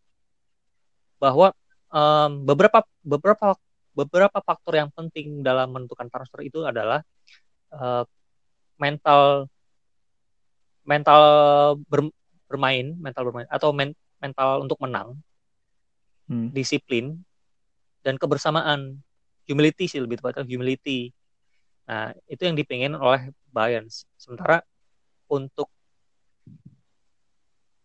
bahwa 1.23 1.55
em, 1.95 2.43
beberapa 2.43 2.83
beberapa 3.07 3.55
beberapa 3.95 4.39
faktor 4.43 4.75
yang 4.75 4.91
penting 4.91 5.47
dalam 5.47 5.71
menentukan 5.71 6.11
transfer 6.11 6.43
itu 6.43 6.67
adalah 6.67 7.07
eh, 7.71 8.03
mental 8.83 9.47
mental 10.83 11.23
ber- 11.87 12.13
bermain 12.51 12.99
mental 12.99 13.23
bermain 13.31 13.47
atau 13.49 13.71
men- 13.71 13.97
mental 14.19 14.67
untuk 14.67 14.83
menang 14.83 15.15
Hmm. 16.25 16.49
disiplin 16.57 17.21
dan 18.01 18.17
kebersamaan 18.17 18.97
humility 19.45 19.85
sih 19.85 20.01
lebih 20.01 20.17
tepatnya 20.17 20.49
humility 20.49 21.13
nah 21.85 22.17
itu 22.27 22.43
yang 22.49 22.57
dipingin 22.57 22.97
oleh 22.97 23.29
Bayern 23.53 23.87
sementara 24.17 24.65
untuk 25.29 25.69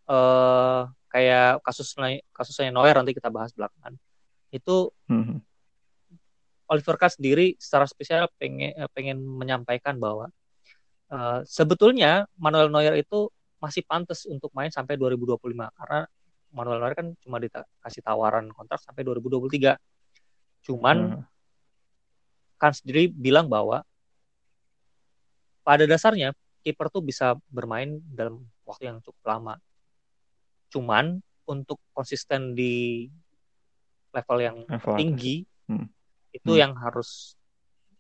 eh 0.10 0.82
kayak 1.10 1.62
kasus 1.65 1.94
kasusnya 2.32 2.70
Neuer 2.70 2.96
nanti 2.96 3.13
kita 3.18 3.29
bahas 3.34 3.51
belakangan 3.53 3.98
itu 4.50 4.89
Mhm. 5.10 5.41
Oliver 6.70 7.01
Kahn 7.01 7.10
sendiri 7.10 7.58
secara 7.58 7.89
spesial 7.89 8.29
pengen 8.38 8.77
pengen 8.94 9.18
menyampaikan 9.25 9.98
bahwa 9.98 10.29
eh, 11.10 11.41
sebetulnya 11.50 12.29
Manuel 12.38 12.70
Neuer 12.70 12.94
itu 13.01 13.34
masih 13.58 13.82
pantas 13.84 14.29
untuk 14.29 14.53
main 14.53 14.70
sampai 14.70 14.96
2025 14.96 15.68
karena 15.74 16.06
Manuel 16.53 16.77
Neuer 16.77 16.94
kan 16.94 17.08
cuma 17.25 17.41
dikasih 17.41 18.01
tawaran 18.06 18.53
kontrak 18.53 18.82
sampai 18.82 19.01
2023. 19.01 19.77
Cuman 20.65 20.98
Nah, 21.18 21.25
Kahn 22.60 22.75
sendiri 22.75 23.08
bilang 23.10 23.48
bahwa 23.50 23.82
pada 25.70 25.86
dasarnya 25.86 26.34
kiper 26.66 26.90
tuh 26.90 27.06
bisa 27.06 27.38
bermain 27.54 28.02
dalam 28.10 28.42
waktu 28.66 28.90
yang 28.90 28.98
cukup 29.06 29.22
lama. 29.38 29.54
Cuman 30.74 31.22
untuk 31.46 31.78
konsisten 31.94 32.58
di 32.58 33.06
level 34.10 34.38
yang 34.42 34.58
level 34.66 34.98
tinggi 34.98 35.46
Hmm. 35.70 35.86
itu 36.34 36.58
Hmm. 36.58 36.62
yang 36.66 36.74
harus 36.82 37.38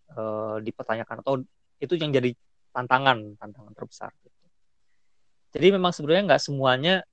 eh, 0.09 0.57
dipertanyakan 0.65 1.21
atau 1.21 1.37
itu 1.77 1.93
yang 1.93 2.09
jadi 2.09 2.33
tantangan 2.73 3.37
tantangan 3.37 3.73
terbesar 3.77 4.09
gitu. 4.25 4.33
jadi 5.53 5.77
memang 5.77 5.93
sebenarnya 5.93 6.33
nggak 6.33 6.41
semuanya 6.41 7.05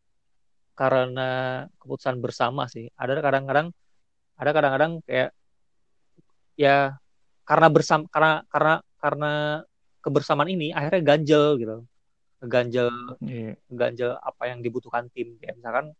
karena 0.72 1.28
keputusan 1.76 2.16
bersama 2.24 2.64
sih 2.72 2.88
ada 2.96 3.20
kadang-kadang 3.20 3.68
ada 4.40 4.50
kadang-kadang 4.56 4.92
kayak 5.04 5.36
ya 6.56 6.96
karena 7.44 7.68
bersama 7.68 8.08
karena 8.08 8.32
karena 8.48 8.74
karena 8.96 9.32
kebersamaan 10.06 10.46
ini 10.46 10.70
akhirnya 10.70 11.02
ganjel 11.02 11.58
gitu 11.58 11.76
ganjel 12.46 12.88
Iya. 13.26 13.58
ganjel 13.66 14.10
apa 14.22 14.42
yang 14.46 14.62
dibutuhkan 14.62 15.10
tim 15.10 15.34
kayak 15.42 15.58
misalkan 15.58 15.90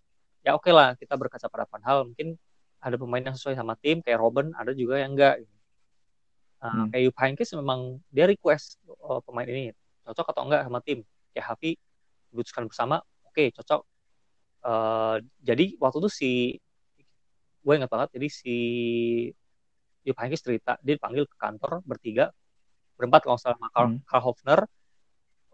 ya 0.47 0.55
oke 0.55 0.71
lah 0.71 0.95
kita 0.95 1.19
berkaca 1.19 1.51
pada 1.51 1.67
hal 1.83 2.07
mungkin 2.07 2.39
ada 2.79 2.95
pemain 2.95 3.25
yang 3.27 3.35
sesuai 3.35 3.59
sama 3.59 3.75
tim 3.83 3.99
kayak 3.99 4.23
Robin 4.23 4.55
ada 4.55 4.71
juga 4.71 5.03
yang 5.03 5.19
enggak 5.19 5.43
gitu. 5.43 5.55
Nah, 6.63 6.87
Hmm. 6.87 6.89
kayak 6.95 7.13
Heynckes 7.19 7.51
memang 7.59 7.99
dia 8.15 8.31
request 8.31 8.79
oh, 9.03 9.19
pemain 9.27 9.45
ini 9.51 9.75
cocok 10.07 10.27
atau 10.31 10.43
enggak 10.47 10.63
sama 10.63 10.79
tim 10.87 11.03
kayak 11.35 11.47
Hafi 11.51 11.75
dibutuhkan 12.31 12.65
bersama 12.71 13.03
oke 13.27 13.45
cocok 13.59 13.83
Eh, 14.67 15.17
jadi 15.47 15.79
waktu 15.79 15.99
itu 16.03 16.11
si 16.11 16.31
gue 17.63 17.75
ingat 17.79 17.87
banget 17.87 18.19
jadi 18.19 18.27
si 18.31 18.55
Jupp 20.03 20.19
Heynckes 20.19 20.43
cerita 20.43 20.75
dia 20.83 20.99
dipanggil 20.99 21.23
ke 21.31 21.37
kantor 21.39 21.87
bertiga 21.87 22.35
berempat 22.97 23.25
kalau 23.25 23.37
nggak 23.37 23.45
salah 23.45 23.57
sama 23.61 23.69
Karl, 23.73 23.89
Hmm. 23.93 24.01
Karl 24.09 24.23
Hofner 24.25 24.61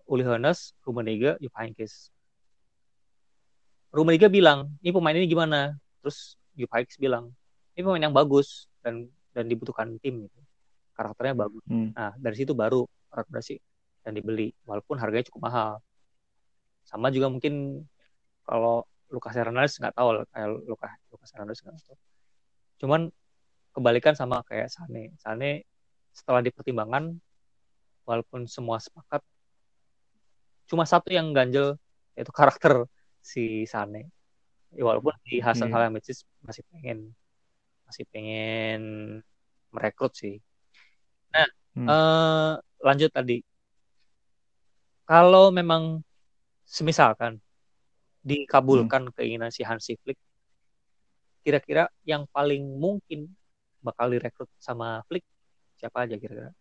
Uli 0.07 0.23
Hoeneß 0.27 0.75
Rummenigge 0.83 1.39
Jupp 1.43 1.55
Heynckes 1.59 2.11
Rummenigge 3.93 4.29
bilang 4.33 4.73
ini 4.81 4.91
pemain 4.91 5.13
ini 5.13 5.29
gimana 5.29 5.77
terus 6.01 6.41
Jupp 6.57 6.73
Heynckes 6.73 6.97
bilang 6.97 7.29
ini 7.77 7.81
pemain 7.85 8.03
yang 8.09 8.15
bagus 8.17 8.67
dan 8.81 9.09
dan 9.33 9.49
dibutuhkan 9.49 9.97
tim 10.01 10.29
gitu. 10.29 10.41
karakternya 10.93 11.33
bagus. 11.33 11.65
Hmm. 11.65 11.89
Nah, 11.97 12.13
dari 12.21 12.37
situ 12.37 12.53
baru 12.53 12.85
rekomendasi 13.09 13.57
dan 14.05 14.13
dibeli 14.13 14.53
walaupun 14.69 15.01
harganya 15.01 15.25
cukup 15.33 15.49
mahal. 15.49 15.71
Sama 16.85 17.09
juga 17.09 17.33
mungkin 17.33 17.81
kalau 18.45 18.85
Lucas 19.09 19.33
Hernandez 19.33 19.81
nggak 19.81 19.97
tahu 19.97 20.21
kayak 20.37 20.49
Lucas 20.69 20.93
Lucas 21.09 21.31
Hernandez 21.33 21.59
nggak 21.65 21.75
tahu. 21.81 21.97
Cuman 22.85 23.01
kebalikan 23.73 24.13
sama 24.13 24.45
kayak 24.45 24.69
Sane. 24.69 25.17
Sane 25.17 25.65
setelah 26.13 26.45
dipertimbangkan 26.45 27.17
walaupun 28.03 28.47
semua 28.51 28.79
sepakat 28.83 29.23
cuma 30.67 30.89
satu 30.89 31.13
yang 31.13 31.31
ganjel 31.37 31.77
yaitu 32.17 32.33
karakter 32.33 32.87
si 33.21 33.65
Sane. 33.69 34.09
Ya, 34.73 34.89
walaupun 34.89 35.13
di 35.29 35.37
Hasan 35.41 35.69
Iya. 35.69 35.75
Salihamidzic 35.77 36.19
masih 36.41 36.63
pengen 36.73 36.99
masih 37.85 38.05
pengen 38.09 38.81
merekrut 39.69 40.17
sih. 40.17 40.41
Nah, 41.33 41.49
Hmm. 41.77 41.89
eh, 41.89 42.53
lanjut 42.85 43.11
tadi. 43.13 43.41
Kalau 45.05 45.53
memang 45.53 46.01
semisalkan 46.65 47.37
dikabulkan 48.25 49.09
keinginan 49.13 49.53
si 49.53 49.61
Hansi 49.65 49.97
Flick, 50.01 50.17
kira-kira 51.43 51.91
yang 52.07 52.25
paling 52.31 52.79
mungkin 52.81 53.29
bakal 53.83 54.09
direkrut 54.15 54.49
sama 54.57 55.03
Flick 55.11 55.27
siapa 55.77 56.07
aja 56.07 56.15
kira-kira? 56.17 56.55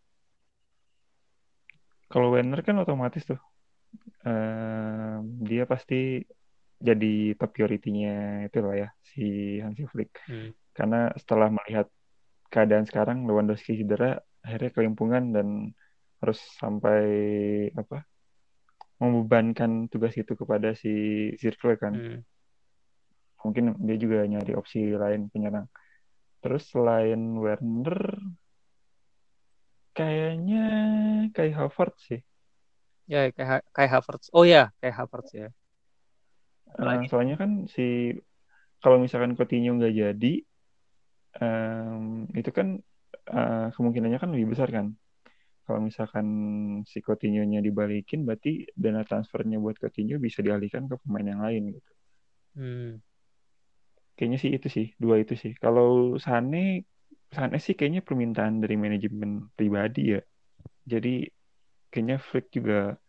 Kalau 2.11 2.35
Werner 2.35 2.59
kan 2.61 2.75
otomatis 2.83 3.23
tuh 3.23 3.39
em, 4.27 5.41
dia 5.47 5.63
pasti 5.63 6.19
jadi 6.81 7.37
top 7.37 7.53
priority-nya 7.55 8.45
itu 8.49 8.57
lah 8.59 8.75
ya 8.75 8.89
si 9.05 9.57
Hansi 9.61 9.85
Flick. 9.87 10.11
Hmm. 10.25 10.51
Karena 10.73 11.13
setelah 11.13 11.47
melihat 11.53 11.87
keadaan 12.51 12.89
sekarang 12.89 13.23
Lewandowski 13.29 13.77
cedera, 13.79 14.17
akhirnya 14.41 14.71
kelimpungan 14.73 15.23
dan 15.31 15.47
harus 16.21 16.41
sampai 16.57 17.03
apa 17.73 18.05
membebankan 19.01 19.89
tugas 19.89 20.13
itu 20.17 20.33
kepada 20.37 20.73
si 20.77 20.93
Zirkle 21.37 21.77
kan. 21.77 21.93
Hmm. 21.93 22.19
Mungkin 23.41 23.77
dia 23.85 23.97
juga 23.97 24.25
nyari 24.25 24.53
opsi 24.53 24.93
lain 24.93 25.29
penyerang. 25.33 25.65
Terus 26.41 26.69
selain 26.73 27.37
Werner, 27.37 28.17
kayaknya 29.91 30.63
Kai 31.35 31.51
Havertz 31.51 32.01
sih. 32.07 32.21
Ya 33.11 33.27
kayak 33.35 33.67
kayak 33.75 33.91
Havertz. 33.91 34.31
Oh 34.31 34.47
ya, 34.47 34.71
kayak 34.79 34.95
Havertz 34.95 35.31
ya. 35.35 35.49
Lagi? 36.79 37.11
soalnya 37.11 37.35
kan 37.35 37.67
si 37.67 38.15
kalau 38.79 38.97
misalkan 39.03 39.35
Coutinho 39.35 39.75
nggak 39.75 39.93
jadi, 39.93 40.33
em, 41.43 42.31
itu 42.31 42.49
kan 42.55 42.79
eh, 43.27 43.67
kemungkinannya 43.75 44.19
kan 44.23 44.31
lebih 44.31 44.55
besar 44.55 44.71
kan. 44.71 44.95
Kalau 45.67 45.79
misalkan 45.83 46.27
si 46.87 47.03
Coutinho-nya 47.05 47.61
dibalikin, 47.61 48.25
berarti 48.25 48.65
dana 48.73 49.05
transfernya 49.05 49.61
buat 49.61 49.77
Coutinho 49.77 50.17
bisa 50.17 50.41
dialihkan 50.41 50.89
ke 50.89 50.95
pemain 51.03 51.27
yang 51.27 51.41
lain 51.43 51.63
gitu. 51.77 51.91
Hmm. 52.57 52.91
Kayaknya 54.17 54.37
sih 54.41 54.51
itu 54.51 54.67
sih, 54.67 54.87
dua 54.97 55.21
itu 55.21 55.37
sih. 55.37 55.53
Kalau 55.55 56.17
Sane, 56.17 56.87
Sane 57.31 57.63
sih 57.63 57.79
kayaknya 57.79 58.03
permintaan 58.03 58.59
dari 58.59 58.75
manajemen 58.75 59.47
pribadi 59.55 60.19
ya. 60.19 60.21
Jadi 60.83 61.23
kayaknya 61.87 62.19
Flick 62.19 62.51
juga 62.51 62.99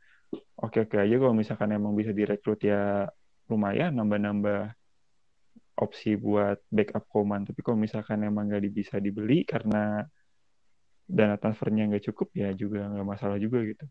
oke-oke 0.55 0.95
aja 0.95 1.14
kalau 1.19 1.35
misalkan 1.35 1.75
emang 1.75 1.99
bisa 1.99 2.14
direkrut 2.14 2.62
ya 2.62 3.11
lumayan 3.50 3.99
nambah-nambah 3.99 4.79
opsi 5.83 6.14
buat 6.14 6.62
backup 6.71 7.11
Koman. 7.11 7.43
Tapi 7.50 7.61
kalau 7.67 7.75
misalkan 7.83 8.23
emang 8.23 8.47
nggak 8.47 8.62
di- 8.62 8.71
bisa 8.71 9.02
dibeli 9.02 9.43
karena 9.43 10.07
dana 11.02 11.35
transfernya 11.35 11.91
nggak 11.91 12.14
cukup 12.14 12.31
ya 12.38 12.55
juga 12.55 12.87
nggak 12.95 13.09
masalah 13.09 13.43
juga 13.43 13.59
gitu. 13.67 13.85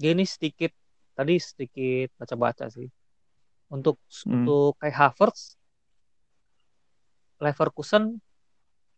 Gini 0.00 0.24
sedikit 0.24 0.72
tadi 1.12 1.36
sedikit 1.36 2.08
baca-baca 2.16 2.72
sih. 2.72 2.88
Untuk 3.68 4.00
Hmm. 4.24 4.48
untuk 4.48 4.80
kayak 4.80 4.96
Havertz 4.96 5.60
Leverkusen 7.36 8.16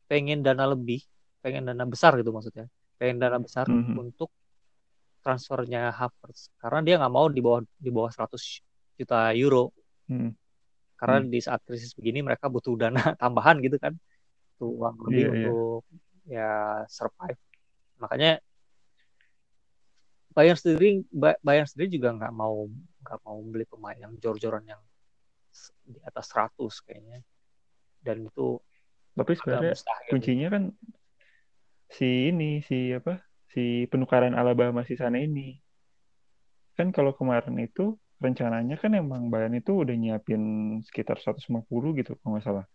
pengen 0.04 0.44
dana 0.44 0.64
lebih, 0.68 1.00
pengen 1.40 1.68
dana 1.68 1.84
besar 1.84 2.14
gitu 2.20 2.30
maksudnya. 2.30 2.66
Pengen 3.00 3.18
dana 3.18 3.38
besar 3.40 3.66
Mhm. 3.66 3.96
untuk 3.98 4.30
transfernya 5.24 5.88
Havertz 5.88 6.52
karena 6.60 6.84
dia 6.84 6.94
nggak 7.00 7.12
mau 7.12 7.26
di 7.32 7.40
bawah 7.40 7.64
di 7.80 7.88
bawah 7.88 8.12
100 8.12 8.60
juta 8.94 9.32
euro. 9.32 9.72
Hmm. 10.06 10.36
Karena 11.00 11.24
Hmm. 11.24 11.32
di 11.32 11.40
saat 11.40 11.64
krisis 11.64 11.96
begini 11.96 12.20
mereka 12.20 12.46
butuh 12.52 12.76
dana 12.76 12.92
tambahan 13.22 13.56
gitu 13.64 13.80
kan. 13.80 13.96
Butuh 14.56 14.70
uang 14.70 14.96
lebih 15.08 15.16
Iya, 15.16 15.28
iya. 15.32 15.32
untuk 15.48 15.82
ya 16.28 16.50
survive. 16.88 17.40
Makanya 17.98 18.38
Bayern 20.34 20.58
sendiri 20.58 21.06
Ba- 21.14 21.38
Bayern 21.40 21.68
sendiri 21.68 21.94
juga 21.94 22.10
nggak 22.10 22.32
mau 22.34 22.66
nggak 23.06 23.18
mau 23.22 23.38
beli 23.44 23.64
pemain 23.70 23.94
yang 23.94 24.12
jor-joran 24.18 24.64
yang 24.66 24.82
di 25.86 26.00
atas 26.02 26.26
100 26.34 26.82
kayaknya. 26.82 27.22
Dan 28.02 28.26
itu 28.26 28.58
Tapi 29.14 29.32
sebenarnya 29.38 29.72
mustahil. 29.78 30.10
kuncinya 30.10 30.48
kan 30.50 30.62
si 31.88 32.28
ini 32.28 32.58
si 32.66 32.90
apa 32.90 33.22
si 33.54 33.86
penukaran 33.86 34.34
Alaba 34.34 34.74
sama 34.74 34.82
si 34.82 34.98
Sane 34.98 35.22
ini 35.22 35.54
kan 36.74 36.90
kalau 36.90 37.14
kemarin 37.14 37.54
itu 37.62 37.94
rencananya 38.18 38.74
kan 38.74 38.90
emang 38.94 39.30
Bayern 39.30 39.54
itu 39.54 39.86
udah 39.86 39.94
nyiapin 39.94 40.42
sekitar 40.82 41.22
150 41.22 41.46
gitu 41.94 42.18
kalau 42.18 42.34
nggak 42.34 42.42
salah 42.42 42.66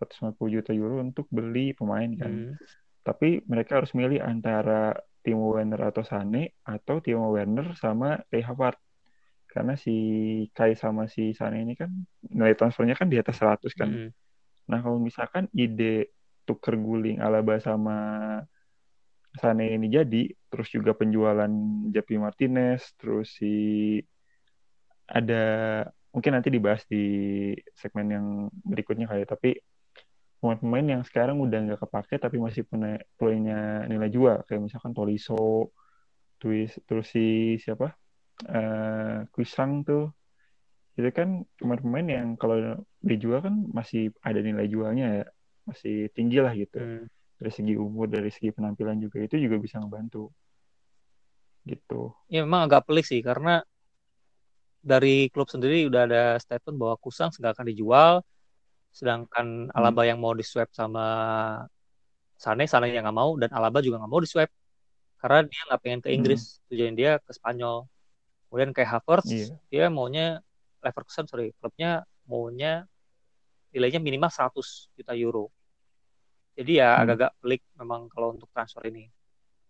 150 0.00 0.32
juta 0.48 0.72
euro 0.72 0.98
untuk 0.98 1.28
beli 1.28 1.76
pemain 1.76 2.08
kan 2.16 2.32
Hmm. 2.32 2.56
tapi 3.02 3.44
mereka 3.44 3.82
harus 3.82 3.92
milih 3.92 4.22
antara 4.22 4.96
Timo 5.20 5.52
Werner 5.52 5.92
atau 5.92 6.00
Sane 6.02 6.56
atau 6.64 6.98
Timo 6.98 7.28
Werner 7.28 7.76
sama 7.76 8.24
Kai 8.32 8.40
Havertz 8.40 8.80
karena 9.46 9.76
si 9.76 9.94
Kai 10.56 10.72
sama 10.72 11.04
si 11.06 11.36
Sane 11.36 11.60
ini 11.60 11.76
kan 11.76 11.92
nilai 12.24 12.56
transfernya 12.56 12.96
kan 12.96 13.12
di 13.12 13.20
atas 13.20 13.36
100 13.36 13.76
kan 13.76 13.90
Hmm. 13.90 14.10
Nah, 14.70 14.78
kalau 14.84 14.98
misalkan 15.02 15.50
ide 15.54 16.12
tuker 16.46 16.74
guling 16.78 17.18
Alaba 17.22 17.58
sama 17.62 17.96
Sane 19.32 19.72
ini 19.72 19.88
jadi, 19.88 20.28
terus 20.52 20.68
juga 20.68 20.92
penjualan 20.92 21.48
Japi 21.88 22.14
Martinez, 22.20 22.84
terus 23.00 23.32
si 23.32 23.96
ada 25.08 25.44
mungkin 26.12 26.32
nanti 26.36 26.52
dibahas 26.52 26.84
di 26.84 27.04
segmen 27.72 28.06
yang 28.12 28.26
berikutnya 28.60 29.08
kali 29.08 29.24
ya, 29.24 29.28
tapi 29.32 29.56
pemain-pemain 30.36 30.86
yang 30.98 31.02
sekarang 31.06 31.40
udah 31.40 31.58
nggak 31.64 31.80
kepake 31.80 32.18
tapi 32.18 32.36
masih 32.42 32.66
punya 32.66 32.98
punya 33.16 33.86
nilai 33.88 34.10
jual 34.12 34.42
kayak 34.44 34.68
misalkan 34.68 34.92
Tolisso, 34.92 35.72
terus 36.36 36.76
terus 36.84 37.06
si 37.08 37.56
siapa? 37.62 37.94
eh 38.42 39.22
Kusang 39.32 39.86
tuh 39.86 40.10
itu 40.92 41.08
kan 41.08 41.42
pemain-pemain 41.56 42.06
yang 42.06 42.28
kalau 42.36 42.76
dijual 43.00 43.40
kan 43.40 43.64
masih 43.72 44.12
ada 44.20 44.40
nilai 44.44 44.68
jualnya 44.68 45.06
ya 45.22 45.24
masih 45.64 46.12
tinggi 46.12 46.38
lah 46.42 46.52
gitu 46.52 46.78
Hmm. 46.78 47.06
dari 47.40 47.50
segi 47.50 47.74
umur 47.74 48.06
dari 48.12 48.28
segi 48.28 48.52
penampilan 48.52 49.00
juga 49.00 49.24
itu 49.24 49.40
juga 49.40 49.56
bisa 49.58 49.80
ngebantu 49.80 50.28
gitu 51.64 52.12
Ya 52.26 52.42
memang 52.42 52.66
agak 52.66 52.84
pelik 52.90 53.06
sih 53.06 53.22
karena 53.22 53.62
dari 54.82 55.30
klub 55.30 55.46
sendiri 55.46 55.86
udah 55.86 56.02
ada 56.10 56.22
statement 56.42 56.74
bahwa 56.74 56.98
Kusang 56.98 57.30
nggak 57.30 57.54
akan 57.54 57.66
dijual, 57.70 58.12
sedangkan 58.90 59.70
Alaba 59.70 60.02
yang 60.02 60.18
mau 60.18 60.34
diswap 60.34 60.66
sama 60.74 61.06
Sane, 62.34 62.66
Sane 62.66 62.90
yang 62.90 63.06
nggak 63.06 63.14
mau 63.14 63.38
dan 63.38 63.54
Alaba 63.54 63.78
juga 63.78 64.02
nggak 64.02 64.10
mau 64.10 64.18
diswap 64.18 64.50
karena 65.22 65.46
dia 65.46 65.60
nggak 65.70 65.80
pengen 65.86 66.00
ke 66.02 66.10
Inggris, 66.10 66.58
tujuan 66.66 66.98
dia 66.98 67.22
ke 67.22 67.30
Spanyol. 67.30 67.86
Kemudian 68.50 68.74
kayak 68.74 68.90
Havertz, 68.98 69.30
Iya. 69.30 69.46
dia 69.70 69.84
maunya 69.86 70.42
Leverkusen 70.82 71.24
sorry, 71.30 71.54
klubnya 71.62 72.02
maunya 72.26 72.84
nilainya 73.72 74.02
minimal 74.02 74.28
100 74.28 74.92
juta 74.98 75.14
euro. 75.16 75.48
Jadi 76.52 76.82
ya 76.82 77.00
Hmm. 77.00 77.08
agak-agak 77.08 77.32
pelik 77.40 77.62
memang 77.80 78.10
kalau 78.12 78.36
untuk 78.36 78.50
transfer 78.52 78.84
ini. 78.90 79.08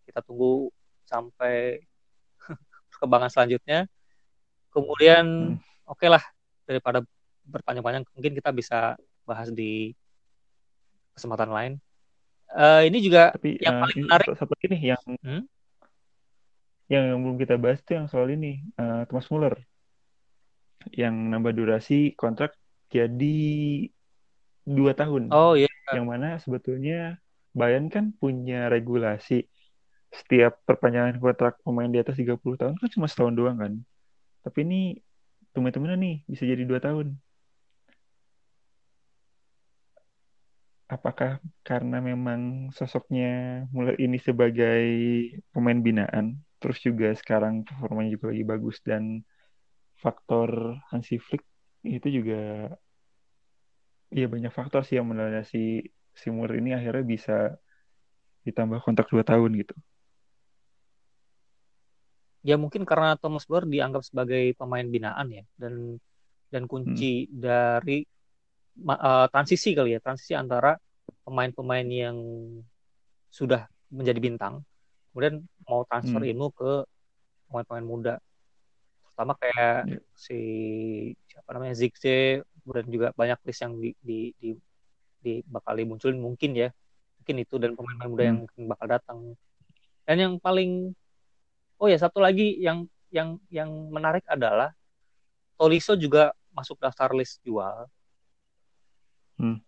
Kita 0.02 0.18
tunggu 0.24 0.66
sampai 1.06 1.78
perkembangan 2.90 3.30
selanjutnya. 3.30 3.86
Kemudian 4.74 5.54
Hmm. 5.54 5.60
oke 5.86 6.06
lah 6.10 6.24
daripada 6.66 7.04
berpanjang-panjang 7.46 8.02
mungkin 8.16 8.32
kita 8.34 8.50
bisa 8.50 8.78
bahas 9.28 9.52
di 9.54 9.94
kesempatan 11.14 11.50
lain. 11.52 11.72
Eh, 12.52 12.82
ini 12.90 12.98
juga 13.00 13.32
tapi 13.32 13.56
yang 13.62 13.78
eh, 13.78 13.82
paling 13.84 13.98
menarik 14.04 14.26
satu 14.36 14.52
lagi 14.52 14.66
nih 14.72 14.82
yang 14.96 15.02
Hmm? 15.22 15.42
yang 16.92 17.16
belum 17.24 17.36
kita 17.40 17.56
bahas 17.56 17.80
tuh 17.80 17.96
yang 17.96 18.06
soal 18.12 18.28
ini 18.28 18.60
eh, 18.76 19.02
Thomas 19.08 19.28
Muller 19.32 19.54
yang 20.90 21.14
nambah 21.30 21.54
durasi 21.54 22.16
kontrak 22.18 22.58
jadi 22.90 23.38
dua 24.66 24.92
tahun 24.98 25.30
oh 25.30 25.54
iya 25.54 25.70
yang 25.94 26.08
mana 26.08 26.40
sebetulnya 26.42 27.20
Bayern 27.52 27.92
kan 27.92 28.16
punya 28.16 28.72
regulasi 28.72 29.44
setiap 30.12 30.60
perpanjangan 30.64 31.20
kontrak 31.20 31.60
pemain 31.64 31.88
di 31.88 32.00
atas 32.00 32.16
30 32.16 32.56
tahun 32.56 32.76
kan 32.80 32.88
cuma 32.88 33.08
setahun 33.08 33.36
doang 33.36 33.60
kan. 33.60 33.72
Tapi 34.40 34.58
ini 34.64 34.80
teman-teman 35.52 36.00
nih 36.00 36.16
bisa 36.28 36.48
jadi 36.48 36.64
dua 36.64 36.80
tahun. 36.80 37.16
apakah 40.92 41.40
karena 41.64 42.04
memang 42.04 42.68
sosoknya 42.76 43.64
mulai 43.72 43.96
ini 43.96 44.20
sebagai 44.20 44.84
pemain 45.48 45.80
binaan, 45.80 46.36
terus 46.60 46.84
juga 46.84 47.16
sekarang 47.16 47.64
performanya 47.64 48.20
juga 48.20 48.26
lagi 48.28 48.44
bagus 48.44 48.76
dan 48.84 49.24
faktor 50.02 50.50
Hansi 50.90 51.16
Flick 51.22 51.46
itu 51.86 52.08
juga 52.10 52.74
ya 54.12 54.26
banyak 54.28 54.52
faktor 54.52 54.82
sih 54.84 54.98
yang 54.98 55.08
melandasi 55.08 55.86
si 56.12 56.26
Moore 56.28 56.58
ini 56.60 56.74
akhirnya 56.76 57.04
bisa 57.06 57.36
ditambah 58.44 58.82
kontrak 58.82 59.06
2 59.08 59.24
tahun 59.24 59.50
gitu. 59.62 59.74
Ya 62.42 62.58
mungkin 62.58 62.82
karena 62.82 63.14
Thomas 63.14 63.46
Bauer 63.46 63.70
dianggap 63.70 64.02
sebagai 64.02 64.50
pemain 64.58 64.82
binaan 64.82 65.30
ya 65.30 65.44
dan 65.54 65.96
dan 66.50 66.66
kunci 66.66 67.30
dari 67.30 68.02
ma- 68.82 68.98
eh, 68.98 69.26
transisi 69.30 69.72
kali 69.78 69.94
ya, 69.94 70.00
transisi 70.02 70.34
antara 70.34 70.74
pemain-pemain 71.22 71.86
yang 71.86 72.18
sudah 73.30 73.64
menjadi 73.94 74.18
bintang 74.18 74.60
kemudian 75.12 75.44
mau 75.68 75.84
transfer 75.86 76.20
Hmm. 76.24 76.30
ilmu 76.34 76.46
ke 76.52 76.72
pemain-pemain 77.48 77.86
muda. 77.86 78.14
Terutama 79.12 79.36
kayak 79.36 79.76
Iya. 79.84 79.98
si 80.16 80.40
siapa 81.28 81.52
namanya 81.52 81.76
Zigze 81.76 82.40
kemudian 82.64 82.88
juga 82.88 83.08
banyak 83.12 83.38
list 83.44 83.60
yang 83.60 83.76
di, 83.76 83.92
di, 84.00 84.32
di, 84.40 84.48
di 85.20 85.32
bakal 85.44 85.76
dimunculin 85.76 86.16
mungkin 86.16 86.56
ya. 86.56 86.72
Mungkin 87.20 87.36
itu 87.38 87.54
dan 87.60 87.76
pemain-pemain 87.76 88.08
muda 88.08 88.24
yang 88.24 88.38
Hmm. 88.48 88.66
bakal 88.66 88.86
datang. 88.88 89.18
Dan 90.08 90.16
yang 90.16 90.34
paling 90.40 90.96
oh 91.76 91.86
ya 91.86 92.00
satu 92.00 92.18
lagi 92.18 92.56
yang 92.56 92.88
yang 93.12 93.36
yang 93.52 93.68
menarik 93.92 94.24
adalah 94.24 94.72
Tolisso 95.54 95.92
juga 95.94 96.32
masuk 96.50 96.80
daftar 96.80 97.12
list 97.12 97.44
jual. 97.44 97.84
Hmm. 99.36 99.60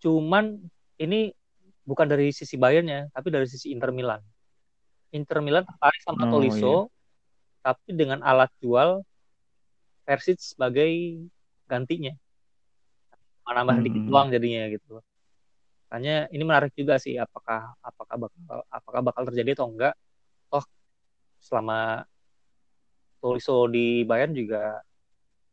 Cuman 0.00 0.58
ini 0.96 1.32
bukan 1.82 2.08
dari 2.08 2.32
sisi 2.32 2.56
Bayern-nya, 2.56 3.12
tapi 3.12 3.30
dari 3.30 3.46
sisi 3.46 3.70
Inter 3.70 3.92
Milan. 3.92 4.18
Inter 5.14 5.38
Milan 5.38 5.62
tertarik 5.62 6.00
sama 6.02 6.26
Oh, 6.26 6.30
Tolisso, 6.38 6.74
tapi 7.66 7.98
dengan 7.98 8.22
alat 8.22 8.46
jual 8.62 9.02
Persic 10.06 10.38
sebagai 10.38 11.18
gantinya. 11.66 12.14
Menambah 13.42 13.82
dikit 13.82 14.02
Hmm. 14.06 14.10
doang 14.10 14.28
jadinya 14.30 14.70
gitu. 14.70 15.02
Makanya 15.90 16.30
ini 16.30 16.42
menarik 16.46 16.70
juga 16.78 16.94
sih 17.02 17.18
apakah 17.18 17.74
apakah 17.82 18.14
bakal 18.26 18.62
apakah 18.70 19.00
bakal 19.02 19.22
terjadi 19.26 19.58
atau 19.58 19.66
enggak. 19.66 19.94
Toh 20.46 20.62
selama 21.42 22.06
Tolisso 23.18 23.66
di 23.66 24.06
Bayern 24.06 24.30
juga 24.30 24.78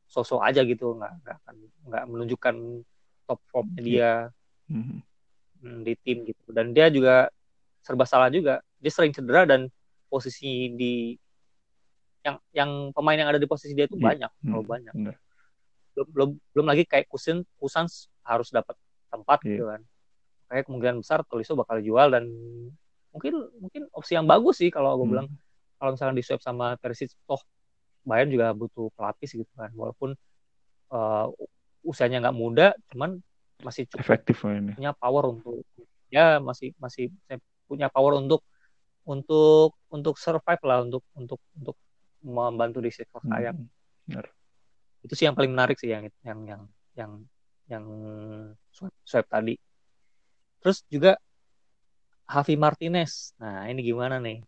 sosok 0.05 0.45
aja 0.45 0.61
gitu, 0.61 0.93
nggak 0.93 1.13
nggak 1.25 1.35
akan 1.41 1.55
nggak 1.89 2.03
menunjukkan 2.05 2.55
top 3.25 3.39
formnya 3.49 3.81
dia 3.81 4.11
Mhm. 4.69 4.97
hmm, 5.65 5.79
di 5.81 5.93
tim 6.05 6.17
gitu. 6.29 6.45
Dan 6.53 6.77
dia 6.77 6.93
juga 6.93 7.33
serba 7.81 8.05
salah 8.05 8.29
juga. 8.29 8.61
Dia 8.77 8.91
sering 8.93 9.13
cedera 9.17 9.49
dan 9.49 9.65
posisi 10.13 10.69
di 10.77 11.17
yang 12.23 12.35
yang 12.55 12.71
pemain 12.95 13.19
yang 13.19 13.29
ada 13.29 13.39
di 13.39 13.47
posisi 13.47 13.75
dia 13.75 13.85
itu 13.85 13.99
Iya. 13.99 14.15
banyak, 14.15 14.31
Hmm, 14.31 14.43
terlalu 14.47 14.65
banyak. 14.65 14.95
Belum 15.93 16.07
belum, 16.09 16.29
belum 16.55 16.65
lagi 16.65 16.83
kayak 16.89 17.05
Kusin 17.11 17.43
Kusans 17.59 18.07
harus 18.25 18.49
dapat 18.49 18.73
tempat 19.11 19.43
Iya. 19.43 19.49
gitu 19.53 19.63
kan. 19.69 19.81
Kayak 20.49 20.63
kemungkinan 20.67 20.97
besar 21.03 21.19
Tolisso 21.27 21.53
bakal 21.53 21.83
jual 21.83 22.07
dan 22.09 22.25
mungkin 23.13 23.33
mungkin 23.61 23.81
opsi 23.93 24.17
yang 24.17 24.25
bagus 24.25 24.57
sih 24.57 24.73
kalau 24.73 24.97
gue 24.97 25.05
Hmm. 25.05 25.13
bilang 25.13 25.27
kalau 25.77 25.93
misalnya 25.93 26.17
di 26.17 26.25
swap 26.25 26.41
sama 26.41 26.79
Perisic 26.81 27.13
toh 27.29 27.37
Bayern 28.03 28.33
juga 28.33 28.49
butuh 28.57 28.89
pelapis 28.97 29.37
gitu 29.37 29.51
kan 29.53 29.69
walaupun 29.77 30.17
eh, 30.93 31.25
usianya 31.85 32.25
nggak 32.25 32.37
muda 32.37 32.73
cuman 32.89 33.21
masih 33.61 33.85
cukup 33.85 34.01
Efektif 34.01 34.41
punya 34.41 34.91
power 34.97 35.29
untuk 35.29 35.61
ya 36.09 36.41
masih 36.41 36.73
masih 36.81 37.13
punya 37.69 37.85
power 37.93 38.17
untuk 38.17 38.41
untuk 39.05 39.77
untuk 39.93 40.15
survive 40.17 40.63
lah 40.65 40.81
untuk 40.81 41.03
untuk 41.13 41.37
untuk 41.53 41.75
membantu 42.23 42.79
di 42.79 42.89
sektor 42.89 43.19
sayap 43.21 43.53
Hmm. 43.53 43.67
Benar. 44.03 44.25
itu 45.03 45.13
sih 45.15 45.25
yang 45.27 45.35
paling 45.35 45.51
menarik 45.51 45.75
sih 45.75 45.91
yang 45.91 46.07
yang 46.23 46.39
yang 46.43 46.61
yang 46.95 47.11
yang 47.67 47.85
swipe, 48.67 48.95
swipe 49.03 49.27
tadi 49.27 49.55
terus 50.59 50.83
juga 50.87 51.15
Javi 52.25 52.55
Martinez 52.55 53.35
nah 53.35 53.67
ini 53.67 53.83
gimana 53.83 54.19
nih 54.19 54.39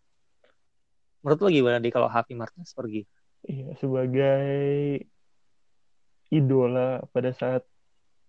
menurut 1.20 1.40
lo 1.40 1.48
gimana 1.48 1.80
di 1.80 1.92
kalau 1.92 2.08
Javi 2.08 2.34
Martinez 2.34 2.72
pergi 2.72 3.04
Iya, 3.46 3.78
sebagai 3.78 5.06
idola 6.34 7.06
pada 7.14 7.30
saat 7.30 7.62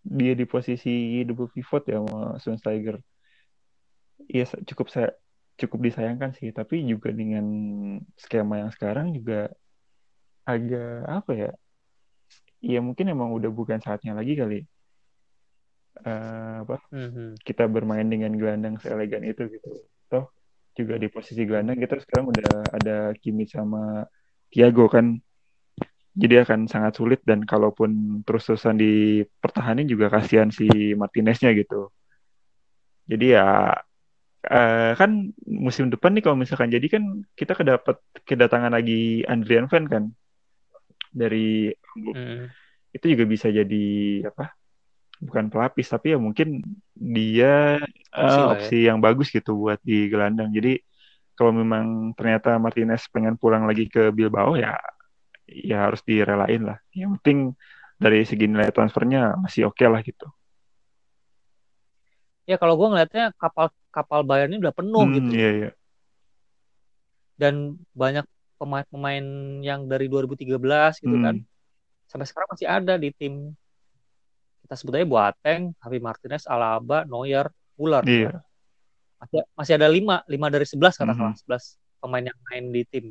dia 0.04 0.36
di 0.36 0.44
posisi 0.44 1.24
double 1.24 1.48
pivot 1.50 1.82
ya 1.88 1.98
sama 2.04 2.36
Schweinsteiger. 2.38 2.96
Iya, 4.28 4.44
sa- 4.46 4.62
cukup 4.62 4.92
saya 4.92 5.10
cukup 5.56 5.88
disayangkan 5.88 6.30
sih, 6.36 6.52
tapi 6.52 6.84
juga 6.84 7.10
dengan 7.10 7.46
skema 8.16 8.60
yang 8.62 8.70
sekarang 8.72 9.16
juga 9.16 9.48
agak 10.44 11.08
apa 11.08 11.32
ya? 11.32 11.52
Iya, 12.60 12.80
mungkin 12.84 13.06
emang 13.12 13.32
udah 13.36 13.50
bukan 13.52 13.80
saatnya 13.80 14.12
lagi 14.16 14.36
kali. 14.36 14.60
Eh, 16.04 16.54
apa? 16.60 16.76
Mhm. 16.92 17.40
kita 17.40 17.64
bermain 17.72 18.04
dengan 18.04 18.36
gelandang 18.36 18.76
seelegan 18.76 19.24
itu 19.24 19.48
gitu. 19.48 19.70
Toh 20.12 20.28
juga 20.76 21.00
di 21.00 21.08
posisi 21.08 21.40
gelandang 21.48 21.80
kita 21.80 21.96
sekarang 22.04 22.28
udah 22.36 22.68
ada 22.76 22.96
Kimi 23.16 23.48
sama 23.48 24.04
Thiago 24.52 24.92
kan. 24.92 25.16
Jadi 26.16 26.34
akan 26.40 26.68
sangat 26.68 26.96
sulit 26.96 27.20
dan 27.28 27.44
kalaupun 27.44 28.20
terus-terusan 28.24 28.76
dipertahanin 28.80 29.88
juga 29.88 30.08
kasihan 30.12 30.48
si 30.52 30.68
Martineznya 30.96 31.52
gitu. 31.56 31.92
Jadi 33.08 33.36
ya 33.36 33.72
eh, 34.46 34.92
kan 34.94 35.10
musim 35.46 35.90
depan 35.90 36.14
nih 36.14 36.22
kalau 36.24 36.36
misalkan. 36.38 36.70
Jadi 36.70 36.86
kan 36.90 37.02
kita 37.34 37.52
kedapat 37.58 37.96
kedatangan 38.26 38.72
lagi 38.72 39.22
Adrian 39.26 39.66
Van 39.70 39.84
kan? 39.90 40.04
Dari 41.10 41.72
Mhm. 41.96 42.52
itu 42.96 43.06
juga 43.12 43.24
bisa 43.28 43.48
jadi 43.52 43.84
apa 44.24 44.56
bukan 45.16 45.48
pelapis 45.48 45.88
tapi 45.88 46.12
ya 46.12 46.18
mungkin 46.20 46.60
dia 46.92 47.80
Opsi 48.12 48.20
eh, 48.20 48.44
lah 48.44 48.44
ya. 48.44 48.52
opsi 48.52 48.76
yang 48.88 48.98
bagus 49.00 49.28
gitu 49.32 49.56
buat 49.56 49.80
di 49.84 50.08
gelandang. 50.12 50.52
Jadi 50.52 50.76
kalau 51.36 51.52
memang 51.52 52.16
ternyata 52.16 52.56
Martinez 52.56 53.04
pengen 53.12 53.36
pulang 53.36 53.64
lagi 53.68 53.88
ke 53.88 54.12
Bilbao 54.12 54.56
ya 54.56 54.76
ya 55.48 55.88
harus 55.88 56.00
direlain 56.04 56.62
lah. 56.64 56.78
Yang 56.92 57.10
penting 57.20 57.38
dari 57.96 58.24
segi 58.28 58.44
nilai 58.48 58.72
transfernya 58.72 59.40
masih 59.40 59.68
oke 59.68 59.84
lah 59.88 60.00
gitu. 60.04 60.28
Ya 62.46 62.56
kalau 62.60 62.78
gue 62.78 62.88
ngelihatnya 62.88 63.34
kapal 63.40 63.74
kapal 63.96 64.20
Bayern 64.28 64.52
ini 64.52 64.60
udah 64.60 64.74
penuh 64.76 65.04
Hmm, 65.08 65.16
gitu 65.16 65.30
iya 65.32 65.50
iya 65.58 65.70
dan 67.36 67.54
banyak 67.92 68.24
pemain-pemain 68.56 69.24
yang 69.60 69.84
dari 69.84 70.08
2013 70.08 70.96
gitu 71.00 71.12
Hmm, 71.12 71.24
kan 71.24 71.36
sampai 72.08 72.26
sekarang 72.28 72.48
masih 72.52 72.68
ada 72.68 72.94
di 72.96 73.08
tim 73.12 73.52
kita 74.64 74.74
sebut 74.74 74.98
aja 74.98 75.06
Boateng, 75.06 75.62
Javi 75.78 75.98
Martinez, 76.02 76.42
Alaba, 76.50 77.06
Neuer, 77.06 77.46
Muller. 77.78 78.02
iya 78.02 78.42
Masih, 79.22 79.40
masih 79.54 79.72
ada 79.78 79.86
lima, 79.86 80.26
lima 80.26 80.50
dari 80.50 80.66
sebelas 80.66 80.98
katakanlah, 80.98 81.38
Mhm. 81.38 81.40
sebelas 81.40 81.64
pemain 82.02 82.24
yang 82.26 82.38
main 82.50 82.64
di 82.74 82.82
tim. 82.82 83.04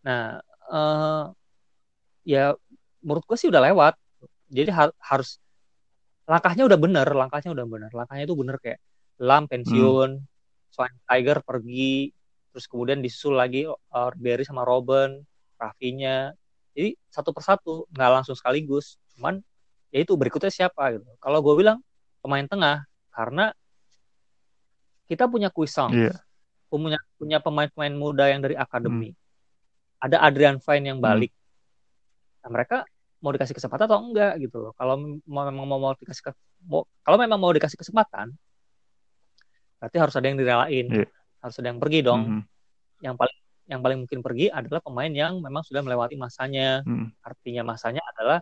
Nah, 0.00 0.40
eh, 0.72 1.24
ya 2.24 2.56
menurut 3.04 3.22
gue 3.28 3.36
sih 3.36 3.52
udah 3.52 3.62
lewat. 3.68 3.94
Jadi 4.48 4.70
har- 4.72 4.96
harus 4.96 5.36
langkahnya 6.24 6.64
udah 6.64 6.78
bener, 6.80 7.08
langkahnya 7.12 7.50
udah 7.52 7.66
bener. 7.68 7.90
Langkahnya 7.92 8.24
itu 8.24 8.36
bener 8.38 8.56
kayak 8.64 8.80
Lam 9.22 9.46
pensiun, 9.46 10.18
Schweinsteiger 10.74 11.38
pergi, 11.46 12.10
terus 12.50 12.66
kemudian 12.66 12.98
disusul 12.98 13.38
lagi 13.38 13.62
uh, 13.68 14.08
Ribery 14.12 14.42
sama 14.42 14.66
Robben, 14.66 15.22
Rafinya. 15.54 16.34
Jadi 16.74 16.98
satu 17.06 17.30
persatu, 17.30 17.86
nggak 17.94 18.10
langsung 18.10 18.34
sekaligus. 18.34 18.98
Cuman 19.14 19.38
ya 19.94 20.02
itu 20.02 20.16
berikutnya 20.18 20.50
siapa 20.50 20.98
gitu. 20.98 21.06
Kalau 21.22 21.38
gue 21.38 21.54
bilang 21.54 21.78
pemain 22.18 22.42
tengah 22.42 22.82
karena 23.14 23.54
kita 25.06 25.28
punya 25.28 25.52
Kuisang, 25.52 25.92
iya 25.92 26.14
punya 26.72 26.96
punya 27.20 27.36
pemain-pemain 27.36 27.92
muda 27.92 28.32
yang 28.32 28.40
dari 28.40 28.56
akademi. 28.56 29.12
Ada 30.00 30.24
Adrian 30.24 30.56
Fine 30.56 30.88
yang 30.88 30.98
balik. 31.04 31.28
Nah, 32.42 32.50
mereka 32.50 32.88
mau 33.20 33.30
dikasih 33.30 33.54
kesempatan 33.54 33.86
atau 33.86 34.00
enggak 34.00 34.40
gitu 34.40 34.56
loh. 34.58 34.72
Kalau 34.74 34.96
memang 34.98 35.52
mau, 35.68 35.78
mau 35.78 35.92
dikasih 35.94 36.32
ke- 36.32 36.40
mau- 36.64 36.88
kalau 37.04 37.20
memang 37.20 37.38
mau 37.38 37.52
dikasih 37.52 37.76
kesempatan, 37.76 38.32
berarti 39.82 39.96
harus 39.98 40.14
ada 40.14 40.26
yang 40.30 40.38
direlain. 40.38 40.86
Iya. 40.86 41.06
Harus 41.42 41.56
ada 41.58 41.68
yang 41.74 41.80
pergi 41.82 42.00
dong. 42.06 42.22
Mhm, 42.22 42.42
Yang 43.02 43.14
paling 43.18 43.38
yang 43.66 43.80
paling 43.82 43.98
mungkin 44.06 44.20
pergi 44.22 44.46
adalah 44.46 44.78
pemain 44.78 45.10
yang 45.10 45.42
memang 45.42 45.66
sudah 45.66 45.82
melewati 45.82 46.14
masanya. 46.14 46.86
mhm. 46.86 47.10
Artinya 47.26 47.62
masanya 47.66 48.02
adalah 48.14 48.38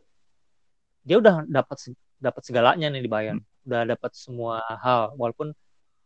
dia 1.00 1.16
udah 1.16 1.48
dapat 1.48 1.96
dapat 2.20 2.42
segalanya 2.44 2.92
nih 2.92 3.00
di 3.00 3.08
Bayern. 3.08 3.40
Udah 3.64 3.88
dapat 3.88 4.12
semua 4.12 4.60
hal 4.84 5.16
walaupun 5.16 5.56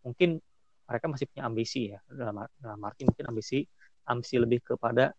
mungkin 0.07 0.39
mereka 0.87 1.11
masih 1.11 1.27
punya 1.27 1.51
ambisi 1.51 1.91
ya 1.91 1.99
dalam, 2.07 2.47
dalam 2.63 2.79
arti 2.87 3.03
mungkin 3.09 3.25
ambisi 3.27 3.67
ambisi 4.07 4.37
lebih 4.39 4.61
kepada 4.63 5.11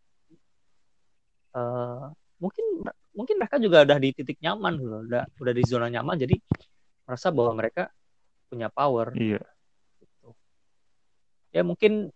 eh, 1.57 2.05
mungkin 2.37 2.65
mungkin 3.15 3.35
mereka 3.41 3.57
juga 3.57 3.81
udah 3.81 3.97
di 3.97 4.13
titik 4.13 4.37
nyaman 4.43 4.77
gitu 4.77 4.97
udah 5.09 5.23
udah 5.41 5.53
di 5.55 5.63
zona 5.65 5.87
nyaman 5.89 6.19
jadi 6.19 6.35
merasa 7.07 7.33
bahwa 7.33 7.51
mereka 7.57 7.89
punya 8.51 8.69
power 8.69 9.15
Iya. 9.17 9.41
Ya 11.55 11.63
mungkin 11.63 12.11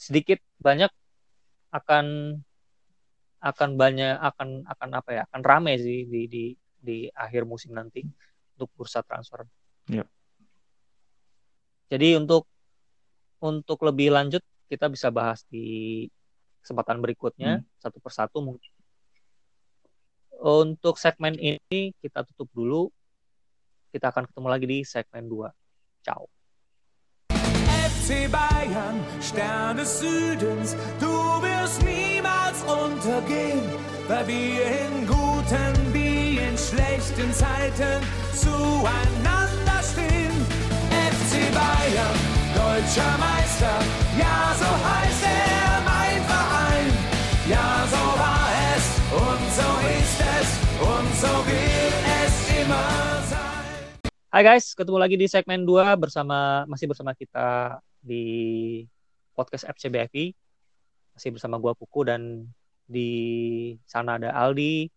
sedikit 0.00 0.40
banyak 0.56 0.88
akan 1.68 2.06
akan 3.44 3.70
banyak 3.76 4.16
akan 4.16 4.64
akan 4.64 4.90
apa 4.96 5.10
ya 5.12 5.22
akan 5.28 5.42
rame 5.44 5.76
sih 5.76 6.08
di 6.08 6.24
di 6.24 6.44
di 6.80 6.96
akhir 7.12 7.44
musim 7.44 7.76
nanti 7.76 8.00
untuk 8.56 8.72
bursa 8.72 9.04
transfer. 9.04 9.44
Iya. 9.92 10.08
Jadi 11.92 12.16
untuk 12.16 12.48
untuk 13.44 13.84
lebih 13.84 14.16
lanjut 14.16 14.40
kita 14.72 14.88
bisa 14.88 15.12
bahas 15.12 15.44
di 15.52 16.08
kesempatan 16.64 17.04
berikutnya 17.04 17.60
satu 17.76 18.00
persatu 18.00 18.40
mungkin. 18.40 18.72
Untuk 20.40 20.96
segmen 20.96 21.36
ini 21.36 21.92
kita 22.00 22.24
tutup 22.24 22.48
dulu. 22.56 22.88
Kita 23.92 24.10
akan 24.10 24.26
ketemu 24.26 24.48
lagi 24.48 24.66
di 24.66 24.78
segmen 24.82 25.28
2. 25.28 25.52
Ciao. 26.02 26.26
FC 28.04 28.28
Bayern, 28.28 29.00
Stern 29.18 29.78
des 29.78 30.00
Südens, 30.00 30.76
du 31.00 31.40
wirst 31.40 31.80
niemals 31.88 32.60
untergehen, 32.68 33.64
weil 34.08 34.28
wir 34.28 34.60
in 34.60 35.06
guten 35.08 35.72
wie 35.88 36.36
in 36.36 36.52
schlechten 36.52 37.32
Zeiten 37.32 38.04
zueinander 38.36 39.80
stehen. 39.80 40.36
FC 40.92 41.48
Bayern, 41.56 42.16
deutscher 42.52 43.16
Meister, 43.16 43.72
ja 44.20 44.52
so 44.52 44.68
heißt 44.68 45.24
er 45.24 45.80
mein 45.88 46.20
Verein, 46.28 46.92
ja 47.48 47.88
so 47.88 48.04
war 48.20 48.52
es 48.76 48.84
und 49.16 49.44
so 49.48 49.70
ist 49.96 50.20
es 50.20 50.48
und 50.76 51.08
so 51.16 51.32
wird 51.48 51.96
es 52.20 52.34
immer 52.52 53.16
sein. 53.32 53.64
Hai 54.28 54.42
guys, 54.44 54.76
ketemu 54.76 55.00
lagi 55.00 55.16
di 55.16 55.24
segmen 55.24 55.64
2 55.64 55.96
bersama 55.96 56.68
masih 56.68 56.84
bersama 56.84 57.16
kita 57.16 57.80
di 58.04 58.24
podcast 59.32 59.64
FCBFI. 59.72 60.36
Masih 61.16 61.30
bersama 61.32 61.56
gua 61.56 61.72
Puku 61.72 62.04
dan 62.04 62.44
di 62.84 63.10
sana 63.88 64.20
ada 64.20 64.36
Aldi. 64.36 64.92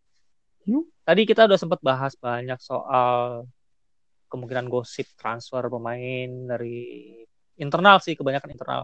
Yuk. 0.68 0.92
Tadi 1.08 1.24
kita 1.24 1.48
udah 1.48 1.56
sempat 1.56 1.80
bahas 1.80 2.20
banyak 2.20 2.60
soal 2.60 3.48
kemungkinan 4.28 4.68
gosip 4.68 5.08
transfer 5.16 5.64
pemain 5.72 6.28
dari 6.52 6.84
internal 7.56 8.04
sih 8.04 8.20
kebanyakan 8.20 8.52
internal. 8.52 8.82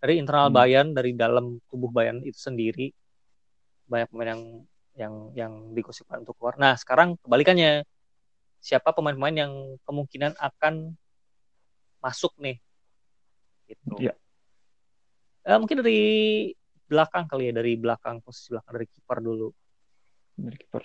Dari 0.00 0.16
internal 0.16 0.48
Hmm. 0.48 0.56
Bayern, 0.56 0.88
dari 0.96 1.12
dalam 1.12 1.60
tubuh 1.68 1.92
Bayern 1.92 2.24
itu 2.24 2.36
sendiri 2.40 2.88
banyak 3.86 4.08
pemain 4.08 4.32
yang 4.34 4.42
yang 4.96 5.14
yang 5.36 5.52
digosipkan 5.76 6.24
untuk 6.24 6.34
keluar. 6.40 6.56
Nah, 6.56 6.72
sekarang 6.74 7.20
kebalikannya 7.20 7.84
siapa 8.58 8.96
pemain-pemain 8.96 9.36
yang 9.36 9.52
kemungkinan 9.84 10.40
akan 10.40 10.96
masuk 12.00 12.32
nih 12.40 12.56
gitu. 13.66 13.94
Iya. 14.00 14.14
Eh, 15.46 15.58
mungkin 15.58 15.78
dari 15.82 16.00
belakang 16.86 17.26
kali 17.26 17.50
ya 17.50 17.52
dari 17.54 17.74
belakang 17.74 18.22
posisi 18.22 18.54
belakang 18.54 18.72
dari 18.78 18.86
kiper 18.86 19.18
dulu 19.18 19.48
Dari 20.38 20.54
kiper. 20.54 20.82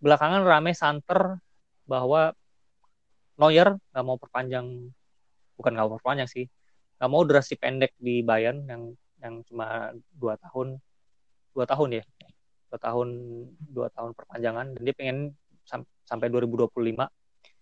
belakangan 0.00 0.40
rame 0.48 0.72
santer 0.72 1.36
bahwa 1.84 2.32
Neuer 3.38 3.76
nggak 3.92 4.04
mau 4.04 4.16
perpanjang 4.16 4.64
bukan 5.60 5.70
nggak 5.76 5.86
mau 5.86 5.96
perpanjang 6.00 6.28
sih 6.30 6.44
nggak 6.98 7.10
mau 7.10 7.22
durasi 7.22 7.54
pendek 7.60 7.92
di 8.00 8.24
Bayern 8.24 8.64
yang 8.64 8.82
yang 9.20 9.44
cuma 9.44 9.92
dua 10.14 10.40
tahun 10.40 10.80
dua 11.52 11.64
tahun 11.68 12.00
ya 12.00 12.04
dua 12.72 12.78
tahun 12.80 13.08
dua 13.68 13.88
tahun 13.92 14.10
perpanjangan 14.16 14.66
dan 14.72 14.82
dia 14.82 14.94
pengen 14.96 15.18
sam- 15.68 15.88
sampai 16.06 16.32
2025 16.32 17.08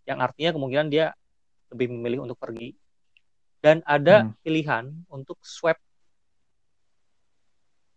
yang 0.07 0.19
artinya 0.23 0.51
kemungkinan 0.55 0.89
dia 0.93 1.11
lebih 1.75 1.91
memilih 1.91 2.23
untuk 2.29 2.39
pergi 2.39 2.71
dan 3.67 3.83
ada 3.83 4.31
Hmm. 4.31 4.39
pilihan 4.47 4.95
untuk 5.11 5.43
swap 5.43 5.75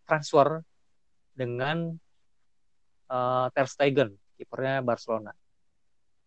transfer 0.10 0.66
dengan 1.38 1.94
eh, 3.14 3.46
Ter 3.54 3.68
Stegen 3.70 4.18
kipernya 4.34 4.82
Barcelona. 4.82 5.30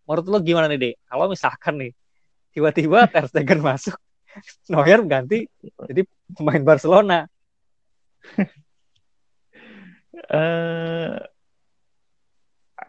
Menurut 0.06 0.26
lo 0.30 0.38
gimana 0.38 0.70
nih, 0.70 0.78
Dek? 0.78 0.94
Kalau 1.10 1.26
misalkan 1.26 1.74
nih 1.82 1.90
tiba-tiba 2.54 3.02
Ter 3.10 3.26
Stegen 3.26 3.58
masuk, 3.58 3.98
Neuer 4.70 5.02
ganti 5.10 5.50
jadi 5.90 6.06
pemain 6.38 6.62
Barcelona. 6.62 7.26
eh 10.30 11.18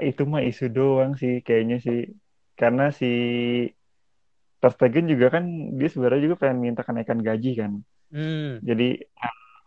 itu 0.06 0.22
mah 0.26 0.42
isu 0.46 0.70
doang 0.70 1.18
sih 1.18 1.42
kayaknya 1.42 1.82
sih. 1.82 2.14
Karena 2.54 2.94
si 2.94 3.10
Stegen 4.72 5.12
juga 5.12 5.28
kan 5.36 5.44
dia 5.76 5.90
sebenarnya 5.92 6.22
juga 6.32 6.36
pengen 6.48 6.58
minta 6.64 6.82
kenaikan 6.88 7.20
gaji 7.20 7.52
kan. 7.60 7.72
Hmm, 8.14 8.62
Jadi 8.64 9.04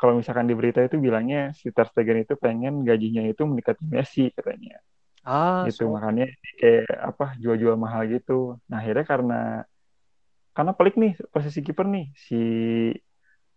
kalau 0.00 0.16
misalkan 0.20 0.46
di 0.48 0.54
berita 0.56 0.80
itu 0.84 0.96
bilangnya 1.00 1.52
si 1.56 1.68
Ter 1.72 1.88
Stegen 1.88 2.24
itu 2.24 2.36
pengen 2.36 2.84
gajinya 2.84 3.24
itu 3.28 3.42
mendekati 3.44 3.82
Messi 3.84 4.32
katanya. 4.32 4.80
ah, 5.26 5.66
gitu 5.66 5.88
so- 5.88 5.92
makanya 5.92 6.30
kayak 6.60 6.86
apa 7.10 7.34
jual-jual 7.42 7.74
mahal 7.76 8.06
gitu. 8.08 8.56
Nah 8.70 8.78
akhirnya 8.80 9.04
karena 9.04 9.40
karena 10.56 10.72
pelik 10.72 10.94
nih 10.96 11.12
posisi 11.28 11.60
kiper 11.60 11.84
nih 11.84 12.06
si 12.16 12.40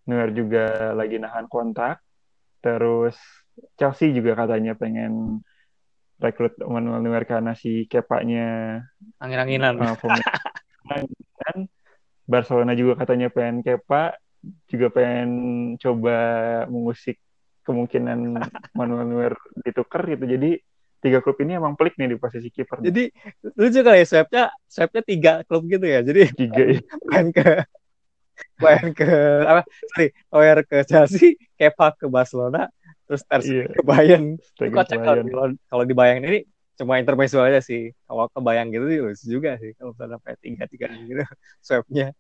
Neuer 0.10 0.34
juga 0.34 0.92
lagi 0.98 1.22
nahan 1.22 1.46
kontak. 1.46 2.02
Terus 2.60 3.16
Chelsea 3.80 4.12
juga 4.12 4.36
katanya 4.36 4.74
pengen 4.76 5.40
rekrut 6.20 6.60
Manuel 6.66 7.00
Neuer 7.00 7.24
karena 7.24 7.56
si 7.56 7.88
Kepanya 7.88 8.82
angin-anginan. 9.22 9.80
uh. 9.80 9.96
Dan 11.50 11.66
Barcelona 12.30 12.78
juga 12.78 12.94
katanya 13.02 13.34
pengen 13.34 13.66
Kepa, 13.66 14.14
juga 14.70 14.88
pengen 14.94 15.30
coba 15.82 16.16
mengusik 16.70 17.18
kemungkinan 17.66 18.38
Manuel 18.78 19.06
Neuer 19.10 19.34
ditukar 19.66 20.06
gitu. 20.06 20.30
Jadi 20.30 20.62
tiga 21.00 21.24
klub 21.24 21.40
ini 21.42 21.58
emang 21.58 21.74
pelik 21.74 21.96
nih 21.98 22.14
di 22.14 22.18
posisi 22.20 22.52
kiper. 22.52 22.84
Jadi 22.84 23.10
lucu 23.56 23.80
kali 23.82 24.04
ya 24.04 24.06
swapnya, 24.06 24.44
swapnya 24.68 25.02
tiga 25.02 25.34
klub 25.48 25.66
gitu 25.66 25.86
ya. 25.88 26.06
Jadi 26.06 26.22
tiga 26.38 26.62
ya. 26.62 26.80
main 27.10 27.28
ke 27.34 27.48
main 28.62 28.88
ke 28.94 29.10
apa? 29.44 29.62
Sorry, 29.96 30.08
Neuer 30.30 30.60
ke 30.64 30.78
Chelsea, 30.86 31.34
Kepa 31.58 31.96
ke 31.96 32.06
Barcelona, 32.06 32.70
terus 33.10 33.24
Ter 33.26 33.42
Iya. 33.42 33.64
ke 33.74 33.82
Kocak 34.70 35.00
Bayern. 35.02 35.28
kalau- 35.28 35.60
kalau 35.66 35.84
dibayangin 35.88 36.24
ini 36.30 36.40
cuma 36.80 36.96
intermezzo 36.96 37.44
aja 37.44 37.60
sih. 37.60 37.92
Kalau 38.08 38.32
kebayang 38.32 38.72
gitu 38.72 38.86
sih 38.88 39.00
lucu 39.04 39.26
juga 39.28 39.60
sih 39.60 39.76
kalau 39.76 39.92
misalnya 39.92 40.16
sampai 40.16 40.34
tiga 40.40 40.64
tiga 40.72 40.88
gitu 41.12 41.24
swapnya. 41.60 42.16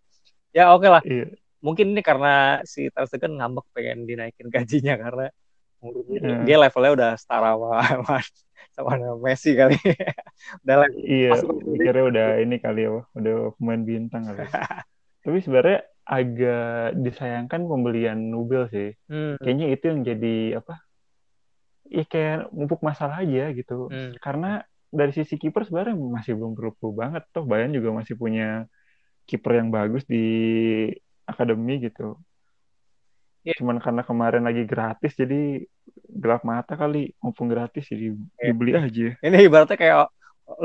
Ya 0.51 0.75
oke 0.75 0.87
lah. 0.91 0.99
Iya. 1.07 1.31
Mungkin 1.63 1.95
ini 1.95 2.01
karena 2.03 2.59
si 2.67 2.91
Ter 2.91 3.07
Stegen 3.07 3.39
ngambek 3.39 3.63
pengen 3.71 4.03
dinaikin 4.03 4.51
gajinya 4.55 4.99
karena 4.99 5.27
Iya. 5.79 6.43
dia 6.43 6.57
levelnya 6.59 6.91
udah 6.91 7.09
setara 7.15 7.55
sama 7.55 8.19
sama, 8.75 8.91
Messi 9.23 9.55
kali. 9.55 9.79
udah 10.67 10.75
level 10.75 10.99
Iya, 10.99 11.31
mikirnya 11.63 12.03
udah 12.11 12.27
ini 12.43 12.55
kali 12.59 12.83
ya, 12.83 12.99
udah 13.15 13.55
pemain 13.55 13.79
bintang 13.87 14.27
kali. 14.27 14.43
Tapi 15.23 15.37
sebenarnya 15.39 15.79
agak 16.03 16.99
disayangkan 16.99 17.63
pembelian 17.63 18.19
Nubel 18.27 18.67
sih. 18.67 18.91
Hmm, 19.07 19.39
Kayaknya 19.39 19.67
itu 19.71 19.83
yang 19.87 19.99
jadi 20.03 20.35
apa? 20.59 20.83
Ya 21.89 22.05
kayak 22.05 22.53
mumpuk 22.53 22.79
masalah 22.85 23.25
aja 23.25 23.49
gitu. 23.51 23.89
hmm. 23.89 24.21
Karena 24.21 24.61
dari 24.89 25.13
sisi 25.13 25.37
kiper 25.37 25.65
sebenarnya 25.65 25.97
masih 25.97 26.33
belum 26.37 26.53
perlu 26.57 26.93
banget. 26.93 27.25
Toh 27.33 27.45
Bayern 27.45 27.73
juga 27.73 27.93
masih 27.93 28.13
punya 28.17 28.65
kiper 29.29 29.61
yang 29.61 29.69
bagus 29.69 30.05
di 30.05 30.25
akademi 31.29 31.81
gitu. 31.81 32.17
Iya. 33.45 33.55
Cuman 33.61 33.77
karena 33.79 34.01
kemarin 34.03 34.43
lagi 34.43 34.65
gratis 34.65 35.13
jadi 35.15 35.63
gelap 36.09 36.41
mata 36.43 36.73
kali 36.75 37.13
mumpung 37.21 37.47
gratis 37.49 37.85
jadi 37.87 38.13
Iya. 38.13 38.51
dibeli 38.53 38.71
aja. 38.75 39.07
Ini 39.21 39.37
ibaratnya 39.45 39.77
kayak 39.77 39.97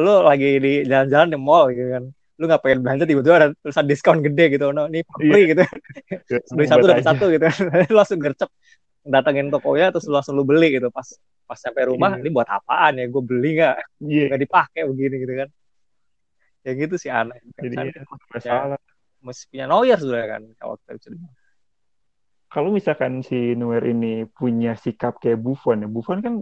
lu 0.00 0.24
lagi 0.24 0.50
di 0.60 0.72
jalan-jalan 0.88 1.28
di 1.28 1.38
mall 1.38 1.68
gitu 1.72 1.88
kan. 1.92 2.04
Lu 2.34 2.44
nggak 2.50 2.62
pengen 2.66 2.80
belanja 2.82 3.04
tiba-tiba 3.06 3.36
ada 3.38 3.48
tulisan 3.62 3.86
diskon 3.86 4.18
gede 4.24 4.44
gitu. 4.58 4.72
No, 4.74 4.88
ini 4.90 5.04
free 5.06 5.54
gitu. 5.54 5.62
Beli 6.56 6.66
satu 6.66 6.84
dapat 6.88 7.04
satu 7.06 7.24
gitu. 7.30 7.46
lu 7.92 7.94
langsung 8.00 8.18
gercep 8.18 8.50
datengin 9.04 9.52
tokonya 9.52 9.92
terus 9.92 10.08
lu 10.08 10.16
langsung 10.16 10.34
lu 10.34 10.42
beli 10.42 10.74
gitu 10.74 10.88
pas 10.88 11.04
pas 11.44 11.60
sampai 11.60 11.92
rumah 11.92 12.16
Iya. 12.16 12.24
ini 12.24 12.28
buat 12.32 12.48
apaan 12.48 12.96
ya 12.96 13.04
gue 13.04 13.22
beli 13.22 13.60
nggak 13.60 13.76
Iya. 14.00 14.24
nggak 14.32 14.40
dipakai 14.42 14.80
begini 14.88 15.16
gitu 15.20 15.34
kan 15.38 15.48
ya 16.64 16.72
gitu 16.72 16.94
sih 16.96 17.12
aneh 17.12 17.36
Jadi 17.60 17.74
Kan 17.76 17.86
ya, 17.92 18.02
masalah. 18.32 18.80
mesti 19.20 19.44
punya 19.48 19.64
Neuer 19.68 19.98
sudah 20.00 20.24
kan 20.24 20.42
kalau 20.56 20.74
kita 20.80 20.90
bisa. 20.96 21.08
Kalau 22.48 22.70
misalkan 22.70 23.20
si 23.20 23.52
Neuer 23.52 23.82
ini 23.84 24.24
punya 24.30 24.78
sikap 24.78 25.18
kayak 25.18 25.42
Buffon 25.42 25.82
ya, 25.82 25.88
Buffon 25.90 26.22
kan 26.22 26.34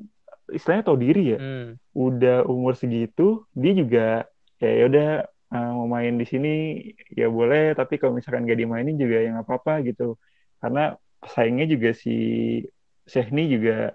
istilahnya 0.52 0.84
tahu 0.84 0.98
diri 1.00 1.32
ya. 1.32 1.38
hmm. 1.40 1.68
Udah 1.96 2.44
umur 2.44 2.76
segitu, 2.76 3.48
dia 3.56 3.72
juga 3.72 4.06
kayak 4.60 4.76
ya 4.76 4.84
udah 4.86 5.08
eh, 5.52 5.70
mau 5.72 5.88
main 5.88 6.14
di 6.14 6.26
sini 6.28 6.52
ya 7.10 7.32
boleh, 7.32 7.72
tapi 7.72 7.96
kalau 7.96 8.12
misalkan 8.12 8.44
gak 8.44 8.60
dimainin 8.60 8.94
juga 8.94 9.24
ya 9.24 9.32
nggak 9.32 9.46
apa-apa 9.48 9.72
gitu. 9.88 10.20
Karena 10.60 10.92
pesaingnya 11.22 11.70
juga 11.70 11.94
si 11.94 12.14
Chesney 13.06 13.46
juga 13.46 13.94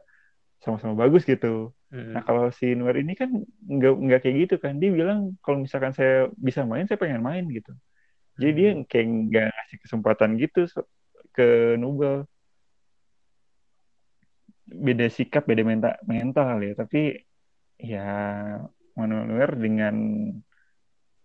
sama-sama 0.64 0.96
bagus 0.96 1.28
gitu. 1.28 1.76
Hmm. 1.92 2.16
Nah 2.16 2.24
kalau 2.24 2.52
si 2.52 2.72
Nuer 2.76 3.00
ini 3.04 3.14
kan 3.16 3.30
nggak 3.68 3.94
nggak 3.94 4.20
kayak 4.24 4.36
gitu 4.48 4.56
kan. 4.64 4.80
Dia 4.80 4.90
bilang 4.92 5.36
kalau 5.44 5.64
misalkan 5.64 5.92
saya 5.92 6.32
bisa 6.40 6.64
main, 6.64 6.88
saya 6.88 7.00
pengen 7.00 7.24
main 7.24 7.44
gitu. 7.52 7.72
Jadi 8.40 8.52
dia 8.56 8.70
Hmm. 8.74 8.84
kayak 8.88 9.08
nggak 9.08 9.48
ngasih 9.52 9.78
kesempatan 9.84 10.30
gitu 10.40 10.62
ke 11.36 11.76
Nubel. 11.76 12.24
Beda 14.68 15.08
sikap, 15.08 15.48
beda 15.48 15.64
mental, 15.64 15.96
mental 16.04 16.60
ya. 16.60 16.74
Tapi 16.76 17.02
ya 17.80 18.10
Manuel 19.00 19.30
Neuer 19.30 19.52
dengan 19.56 19.96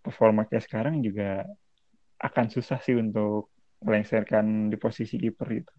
performa 0.02 0.46
kayak 0.46 0.66
sekarang 0.66 1.02
juga 1.02 1.46
akan 2.22 2.46
susah 2.54 2.78
sih 2.78 2.94
untuk 2.94 3.50
melengsarkan 3.82 4.70
di 4.70 4.76
posisi 4.78 5.18
kiper 5.18 5.48
itu. 5.58 5.74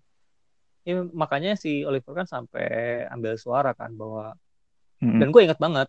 Ya, 0.84 1.00
makanya 1.16 1.56
si 1.56 1.88
Oliver 1.88 2.12
kan 2.12 2.28
sampai 2.28 3.08
ambil 3.08 3.40
suara 3.40 3.72
kan 3.72 3.96
bahwa 3.96 4.36
Mm-mm. 5.00 5.20
dan 5.20 5.28
gue 5.32 5.42
inget 5.48 5.60
banget 5.60 5.88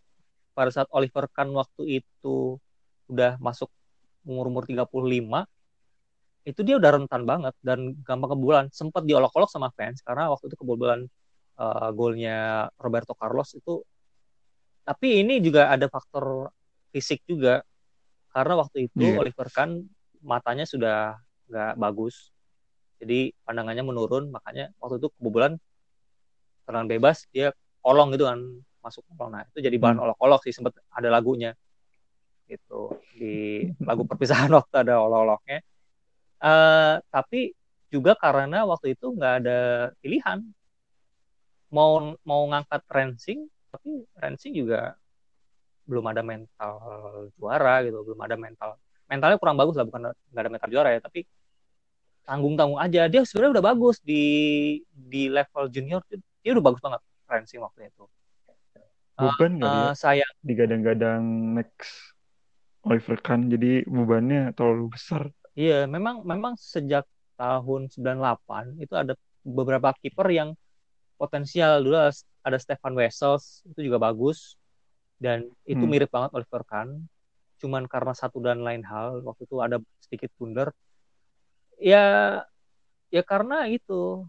pada 0.55 0.71
saat 0.71 0.87
Oliver 0.95 1.27
Kahn 1.35 1.51
waktu 1.51 2.03
itu 2.03 2.63
udah 3.11 3.35
masuk 3.43 3.69
umur-umur 4.23 4.65
35 4.65 4.87
itu 6.45 6.61
dia 6.61 6.77
udah 6.77 6.91
rentan 7.01 7.25
banget 7.25 7.55
dan 7.65 7.97
gampang 8.05 8.37
kebobolan 8.37 8.67
sempat 8.71 9.03
diolok-olok 9.03 9.49
sama 9.49 9.73
fans 9.75 10.05
karena 10.05 10.29
waktu 10.31 10.53
itu 10.53 10.57
kebobolan 10.61 11.09
uh, 11.57 11.89
golnya 11.91 12.69
Roberto 12.77 13.17
Carlos 13.17 13.57
itu 13.57 13.81
tapi 14.85 15.25
ini 15.25 15.41
juga 15.41 15.73
ada 15.73 15.89
faktor 15.89 16.53
fisik 16.93 17.25
juga 17.25 17.65
karena 18.31 18.61
waktu 18.61 18.93
itu 18.93 19.01
Iya. 19.01 19.25
Oliver 19.25 19.49
Kahn 19.51 19.89
matanya 20.21 20.69
sudah 20.69 21.17
nggak 21.49 21.81
bagus 21.81 22.34
jadi 23.05 23.37
pandangannya 23.45 23.85
menurun 23.85 24.33
makanya 24.33 24.73
waktu 24.81 24.97
itu 24.97 25.13
kebobolan 25.21 25.61
tendangan 26.65 26.89
bebas 26.89 27.29
dia 27.29 27.53
kolong 27.85 28.17
gitu 28.17 28.25
kan 28.25 28.41
masuk 28.81 29.05
kolong. 29.13 29.37
Nah 29.37 29.45
itu 29.53 29.61
jadi 29.61 29.77
bahan 29.77 30.01
Hmm. 30.01 30.05
olok-olok 30.09 30.41
sih 30.49 30.57
sempat 30.57 30.73
ada 30.89 31.09
lagunya. 31.13 31.53
Gitu 32.49 32.97
di 33.21 33.69
lagu 33.85 34.09
perpisahan 34.09 34.49
waktu 34.59 34.75
ada 34.89 35.05
olok-oloknya. 35.05 35.61
Eh, 36.45 36.95
tapi 37.13 37.53
juga 37.93 38.17
karena 38.17 38.65
waktu 38.65 38.97
itu 38.97 39.13
nggak 39.13 39.35
ada 39.45 39.59
pilihan. 40.01 40.41
Mau 41.69 42.17
mau 42.25 42.43
ngangkat 42.49 42.83
Rensing 42.89 43.45
tapi 43.69 44.07
Rensing 44.17 44.55
juga 44.57 44.95
belum 45.85 46.07
ada 46.09 46.23
mental 46.25 46.75
juara 47.37 47.85
gitu 47.85 48.01
belum 48.07 48.21
ada 48.25 48.41
mental 48.41 48.81
mentalnya 49.05 49.37
kurang 49.37 49.61
bagus 49.61 49.77
lah 49.77 49.85
bukan 49.85 50.15
nggak 50.33 50.43
ada 50.47 50.51
mental 50.55 50.71
juara 50.73 50.89
ya 50.97 51.01
tapi 51.05 51.29
tanggung 52.29 52.55
tanggung 52.59 52.81
aja 52.85 53.01
dia 53.13 53.21
sebenarnya 53.29 53.61
udah 53.61 53.67
bagus 53.71 53.97
di 54.11 54.15
di 54.93 55.23
level 55.37 55.65
junior 55.75 56.01
dia 56.43 56.51
udah 56.57 56.65
bagus 56.65 56.81
banget 56.85 57.01
Rensing 57.31 57.61
waktu 57.65 57.81
itu 57.91 58.05
Beban 59.21 59.53
kali 59.63 59.77
ya 59.87 59.91
Eh, 59.91 59.95
saya 60.03 60.25
digadang-gadang 60.49 61.23
next 61.57 61.91
Oliver 62.89 63.19
Kahn 63.27 63.43
jadi 63.53 63.85
bebannya 63.89 64.53
terlalu 64.57 64.85
besar. 64.95 65.23
Iya, 65.55 65.87
memang 65.87 66.27
memang 66.27 66.55
sejak 66.59 67.05
tahun 67.39 67.83
98 67.95 68.65
itu 68.83 68.95
ada 68.95 69.13
beberapa 69.47 69.89
kiper 70.03 70.29
yang 70.31 70.51
potensial 71.21 71.83
dulu 71.85 71.97
ada, 71.99 72.13
ada 72.47 72.59
Stefan 72.61 72.95
Wessels 72.99 73.63
itu 73.71 73.81
juga 73.89 73.99
bagus 74.03 74.59
dan 75.25 75.47
itu 75.67 75.85
Hmm. 75.85 75.93
mirip 75.93 76.11
banget 76.15 76.31
Oliver 76.37 76.63
Kahn. 76.71 76.91
Cuman 77.63 77.85
karena 77.93 78.13
satu 78.17 78.39
dan 78.45 78.61
lain 78.67 78.83
hal 78.87 79.23
waktu 79.27 79.43
itu 79.49 79.57
ada 79.63 79.77
sedikit 80.05 80.31
blunder. 80.39 80.69
Ya 81.79 82.05
ya 83.15 83.23
karena 83.23 83.67
itu 83.71 84.27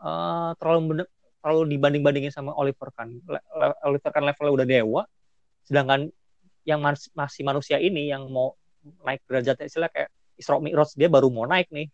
eh, 0.00 0.50
terlalu 0.60 1.04
terlalu 1.42 1.62
dibanding-bandingin 1.76 2.32
sama 2.32 2.56
Oliver 2.56 2.88
Kahn. 2.96 3.20
Le- 3.28 3.44
Oliver 3.84 4.10
Kahn 4.14 4.24
levelnya 4.24 4.52
udah 4.56 4.66
dewa, 4.66 5.02
sedangkan 5.68 6.08
yang 6.64 6.80
mas- 6.80 7.12
masih 7.12 7.42
manusia 7.44 7.76
ini 7.80 8.08
yang 8.12 8.28
mau 8.32 8.56
naik 9.04 9.24
derajatnya 9.28 9.66
istilah 9.68 9.90
kayak 9.92 10.10
Isra 10.40 10.56
Mi'raj 10.60 10.96
dia 10.96 11.08
baru 11.12 11.28
mau 11.32 11.44
naik 11.48 11.68
nih. 11.72 11.88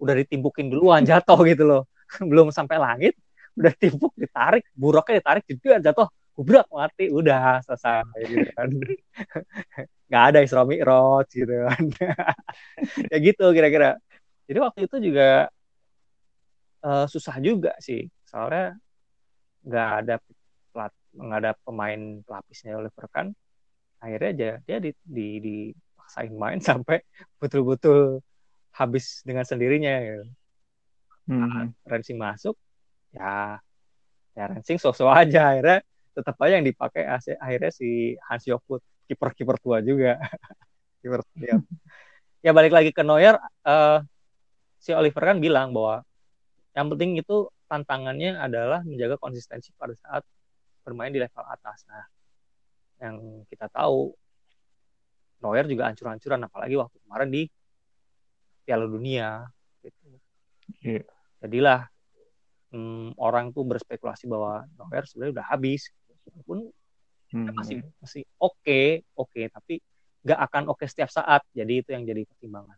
Udah 0.00 0.14
ditimpukin 0.16 0.68
duluan 0.72 1.04
jatuh 1.04 1.40
gitu 1.48 1.64
loh. 1.68 1.82
Belum 2.30 2.52
sampai 2.52 2.76
langit 2.80 3.14
udah 3.58 3.74
timpuk 3.76 4.14
ditarik 4.16 4.64
buruknya 4.76 5.20
ditarik 5.20 5.44
juga 5.48 5.80
jatuh. 5.80 6.08
Gubrak 6.36 6.68
mati 6.72 7.12
udah 7.12 7.60
selesai 7.64 8.04
gitu 8.24 8.50
kan. 8.56 8.68
Nggak 10.08 10.24
ada 10.32 10.38
Isra 10.44 10.62
Mi'raj 10.64 11.28
gitu 11.32 11.54
kan. 11.68 11.82
Ya 13.12 13.16
gitu 13.20 13.44
kira-kira 13.52 14.00
jadi 14.50 14.58
waktu 14.66 14.90
itu 14.90 14.96
juga 14.98 15.46
eh, 16.82 17.06
susah 17.06 17.38
juga 17.38 17.78
sih 17.78 18.02
soalnya 18.26 18.74
nggak 19.62 19.90
ada 20.02 20.14
pelat 20.74 20.92
nggak 21.14 21.38
ada 21.38 21.52
pemain 21.62 22.00
pelapisnya 22.26 22.74
Oliver 22.74 23.06
Kahn 23.14 23.30
akhirnya 24.02 24.30
aja 24.32 24.50
dia 24.66 24.78
di, 24.82 24.90
di, 25.04 25.26
dipaksain 25.38 26.34
main 26.34 26.58
sampai 26.68 26.98
betul-betul 27.38 28.18
habis 28.74 29.20
dengan 29.26 29.44
sendirinya 29.46 29.94
gitu. 30.02 30.24
Hmm. 31.30 31.70
Rensing 31.86 32.18
masuk 32.18 32.58
ya 33.14 33.60
ya 34.34 34.44
Rensing 34.50 34.82
sosok 34.82 35.10
aja 35.14 35.54
akhirnya 35.54 35.78
tetap 36.10 36.34
aja 36.42 36.58
yang 36.58 36.66
dipakai 36.66 37.06
akhirnya 37.38 37.70
si 37.70 38.18
Hans 38.26 38.42
Jokut 38.48 38.82
kiper-kiper 39.06 39.58
tua 39.62 39.78
juga 39.78 40.18
kiper 41.04 41.22
ya. 41.38 41.54
ya 42.46 42.50
balik 42.50 42.72
lagi 42.74 42.90
ke 42.90 43.02
Neuer 43.06 43.38
eh, 43.66 43.98
si 44.80 44.90
Oliver 44.96 45.20
kan 45.20 45.38
bilang 45.38 45.76
bahwa 45.76 46.00
yang 46.72 46.88
penting 46.88 47.20
itu 47.20 47.52
tantangannya 47.68 48.40
adalah 48.40 48.80
menjaga 48.82 49.20
konsistensi 49.20 49.70
pada 49.76 49.92
saat 49.94 50.24
bermain 50.82 51.12
di 51.12 51.20
level 51.20 51.44
atas 51.44 51.84
nah 51.86 52.04
yang 53.00 53.44
kita 53.46 53.68
tahu 53.68 54.12
Neuer 55.40 55.64
juga 55.64 55.88
ancur-ancuran 55.88 56.40
apalagi 56.44 56.76
waktu 56.76 56.96
kemarin 57.00 57.28
di 57.32 57.42
Piala 58.60 58.84
Dunia 58.84 59.48
gitu. 59.80 60.20
Iya. 60.84 61.08
Jadilah 61.40 61.88
hmm, 62.76 63.16
orang 63.16 63.48
tuh 63.56 63.64
berspekulasi 63.64 64.28
bahwa 64.28 64.68
Neuer 64.76 65.08
sebenarnya 65.08 65.40
udah 65.40 65.46
habis 65.48 65.88
walaupun 66.28 66.68
Hmm. 67.30 67.46
masih 67.54 67.78
masih 68.02 68.26
oke 68.42 69.06
oke 69.14 69.42
tapi 69.54 69.78
nggak 70.26 70.40
akan 70.50 70.62
oke 70.66 70.82
setiap 70.82 71.14
saat 71.14 71.46
jadi 71.54 71.78
itu 71.78 71.94
yang 71.94 72.02
jadi 72.02 72.26
pertimbangan 72.26 72.74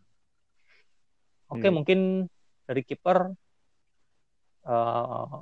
oke 1.53 1.67
Iya. 1.69 1.73
mungkin 1.75 2.01
dari 2.65 2.83
kiper 2.83 3.19
eh, 4.65 5.38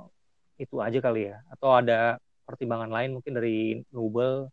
itu 0.61 0.75
aja 0.77 0.99
kali 1.01 1.31
ya. 1.31 1.37
Atau 1.49 1.73
ada 1.73 2.21
pertimbangan 2.45 2.91
lain 2.91 3.17
mungkin 3.17 3.33
dari 3.33 3.81
Nubel? 3.89 4.51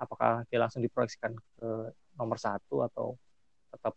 Apakah 0.00 0.42
dia 0.50 0.58
langsung 0.58 0.82
diproyeksikan 0.82 1.32
ke 1.36 1.68
nomor 2.18 2.38
satu 2.40 2.82
atau 2.88 3.14
tetap 3.70 3.94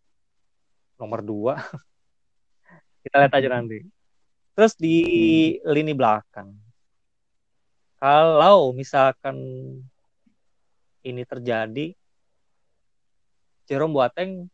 nomor 1.02 1.26
dua? 1.26 1.58
Kita 3.04 3.24
lihat 3.24 3.34
aja 3.34 3.50
nanti. 3.50 3.82
Terus 4.54 4.74
di 4.78 4.98
lini 5.65 5.93
belakang. 5.93 6.50
Kalau 7.98 8.74
misalkan 8.78 9.38
ini 11.02 11.24
terjadi 11.26 11.93
Jerome 13.65 13.93
Boateng 13.93 14.46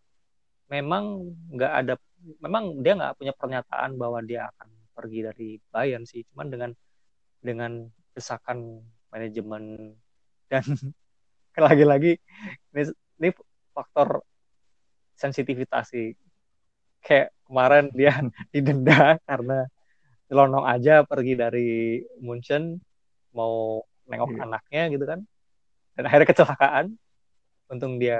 memang 0.71 1.35
nggak 1.51 1.73
ada 1.83 1.93
memang 2.43 2.79
dia 2.83 2.93
nggak 2.95 3.15
punya 3.19 3.33
pernyataan 3.35 3.95
bahwa 3.99 4.19
dia 4.23 4.47
akan 4.51 4.69
pergi 4.95 5.19
dari 5.25 5.49
Bayern 5.71 6.05
sih. 6.07 6.23
Cuman 6.31 6.47
dengan 6.49 6.71
dengan 7.43 7.71
desakan 8.15 8.79
manajemen 9.11 9.93
dan 10.47 10.63
lagi-lagi 11.65 12.17
ini, 12.73 12.83
ini 13.19 13.29
faktor 13.73 14.23
sensitivitas 15.17 15.91
sih. 15.91 16.15
Kayak 17.03 17.35
kemarin 17.45 17.85
dia 17.91 18.13
didenda 18.53 19.19
karena 19.27 19.67
nyelonong 20.31 20.65
aja 20.65 21.03
pergi 21.03 21.33
dari 21.35 21.69
Munchen 22.23 22.79
mau 23.35 23.83
nengok 24.07 24.29
Iya. 24.33 24.41
anaknya 24.47 24.83
gitu 24.93 25.05
kan. 25.05 25.19
Dan 25.93 26.03
akhirnya 26.09 26.27
kecelakaan. 26.31 26.85
Untung 27.71 27.97
dia 27.97 28.19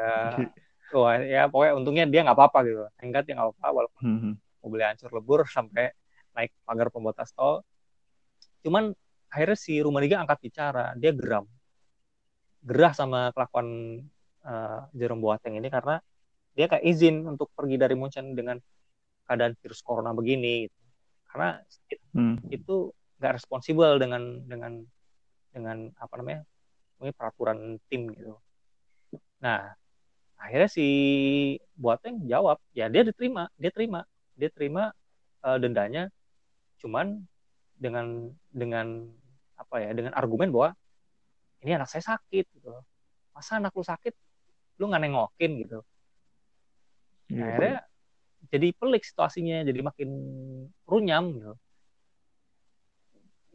wah 1.02 1.18
ya 1.18 1.50
pokoknya 1.50 1.74
untungnya 1.80 2.06
dia 2.10 2.22
nggak 2.26 2.38
apa-apa 2.38 2.60
gitu 2.68 2.82
enggak 3.02 3.22
dia 3.26 3.34
nggak 3.38 3.48
apa-apa 3.50 3.68
walaupun 3.74 4.02
Hmm. 4.04 4.34
mobilnya 4.62 4.94
hancur 4.94 5.12
lebur 5.12 5.40
sampai 5.50 5.92
naik 6.34 6.52
pagar 6.64 6.88
pembatas 6.94 7.30
tol 7.34 7.62
cuman 8.64 8.94
akhirnya 9.34 9.58
si 9.58 9.82
Rumaniga 9.82 10.22
angkat 10.24 10.40
bicara 10.40 10.94
dia 10.96 11.12
geram 11.12 11.46
gerah 12.64 12.94
sama 12.96 13.30
kelakuan 13.36 14.00
eh, 14.44 14.80
Jerome 14.96 15.24
Boateng 15.24 15.60
ini 15.60 15.68
karena 15.68 16.00
dia 16.54 16.70
kayak 16.70 16.86
izin 16.86 17.26
untuk 17.28 17.50
pergi 17.58 17.76
dari 17.82 17.96
Munchen 17.98 18.38
dengan 18.38 18.62
keadaan 19.26 19.58
virus 19.58 19.82
corona 19.82 20.12
begini 20.14 20.68
gitu. 20.68 20.78
karena 21.34 21.50
Hmm. 22.14 22.38
itu 22.54 22.94
nggak 23.18 23.34
responsibel 23.42 23.98
dengan 23.98 24.46
dengan 24.46 24.86
dengan 25.50 25.90
apa 25.98 26.14
namanya 26.22 26.46
mungkin 27.02 27.14
peraturan 27.18 27.58
tim 27.90 28.06
gitu. 28.14 28.38
Nah 29.42 29.74
akhirnya 30.44 30.68
si 30.68 30.88
Boateng 31.80 32.28
jawab 32.28 32.60
ya 32.76 32.92
dia 32.92 33.08
diterima 33.08 33.48
dia 33.56 33.72
terima 33.72 34.04
dia 34.36 34.52
terima 34.52 34.92
eh, 35.48 35.58
dendanya 35.64 36.12
cuman 36.84 37.24
dengan 37.80 38.28
dengan 38.52 39.08
apa 39.56 39.80
ya 39.80 39.96
dengan 39.96 40.12
argumen 40.20 40.52
bahwa 40.52 40.76
ini 41.64 41.80
anak 41.80 41.88
saya 41.88 42.04
sakit 42.04 42.46
gitu. 42.60 42.70
Masa 43.32 43.58
anak 43.58 43.72
lu 43.74 43.84
sakit 43.88 44.14
lu 44.78 44.92
nggak 44.92 45.02
nengokin 45.08 45.52
gitu. 45.64 45.80
Iya, 47.32 47.44
akhirnya 47.48 47.78
jadi 48.52 48.68
pelik 48.76 49.04
situasinya 49.08 49.64
jadi 49.64 49.80
makin 49.80 50.10
runyam 50.84 51.24
gitu. 51.40 51.54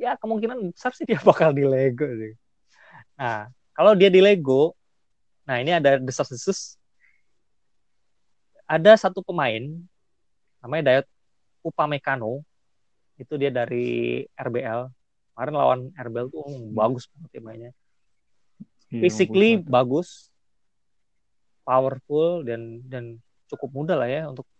Ya 0.00 0.16
kemungkinan 0.16 0.72
besar 0.72 0.96
sih 0.96 1.04
dia 1.04 1.20
bakal 1.28 1.52
di 1.52 1.68
Lego 1.68 2.08
sih. 2.08 2.32
Nah 3.20 3.52
kalau 3.76 3.92
dia 3.92 4.08
di 4.08 4.24
Lego 4.24 4.77
nah 5.48 5.56
ini 5.56 5.72
ada 5.72 5.96
desas-desus. 5.96 6.76
Ada 8.68 9.08
satu 9.08 9.24
pemain 9.24 9.64
namanya 10.60 10.82
Dayot 10.92 11.08
Upamecano. 11.64 12.44
Itu 13.16 13.40
dia 13.40 13.48
dari 13.48 14.28
RBL 14.36 14.92
kemarin 15.38 15.54
lawan 15.54 15.80
RBL 15.94 16.34
tuh 16.34 16.42
oh, 16.42 16.66
bagus 16.74 17.06
banget 17.14 17.30
ya 17.38 17.42
mainnya. 17.46 17.72
Iya, 18.90 19.06
physically 19.06 19.62
bagus 19.62 20.34
powerful 21.62 22.42
dan 22.42 22.82
dan 22.90 23.22
cukup 23.46 23.70
muda 23.70 23.94
lah 23.94 24.10
ya 24.10 24.26
untuk 24.26 24.50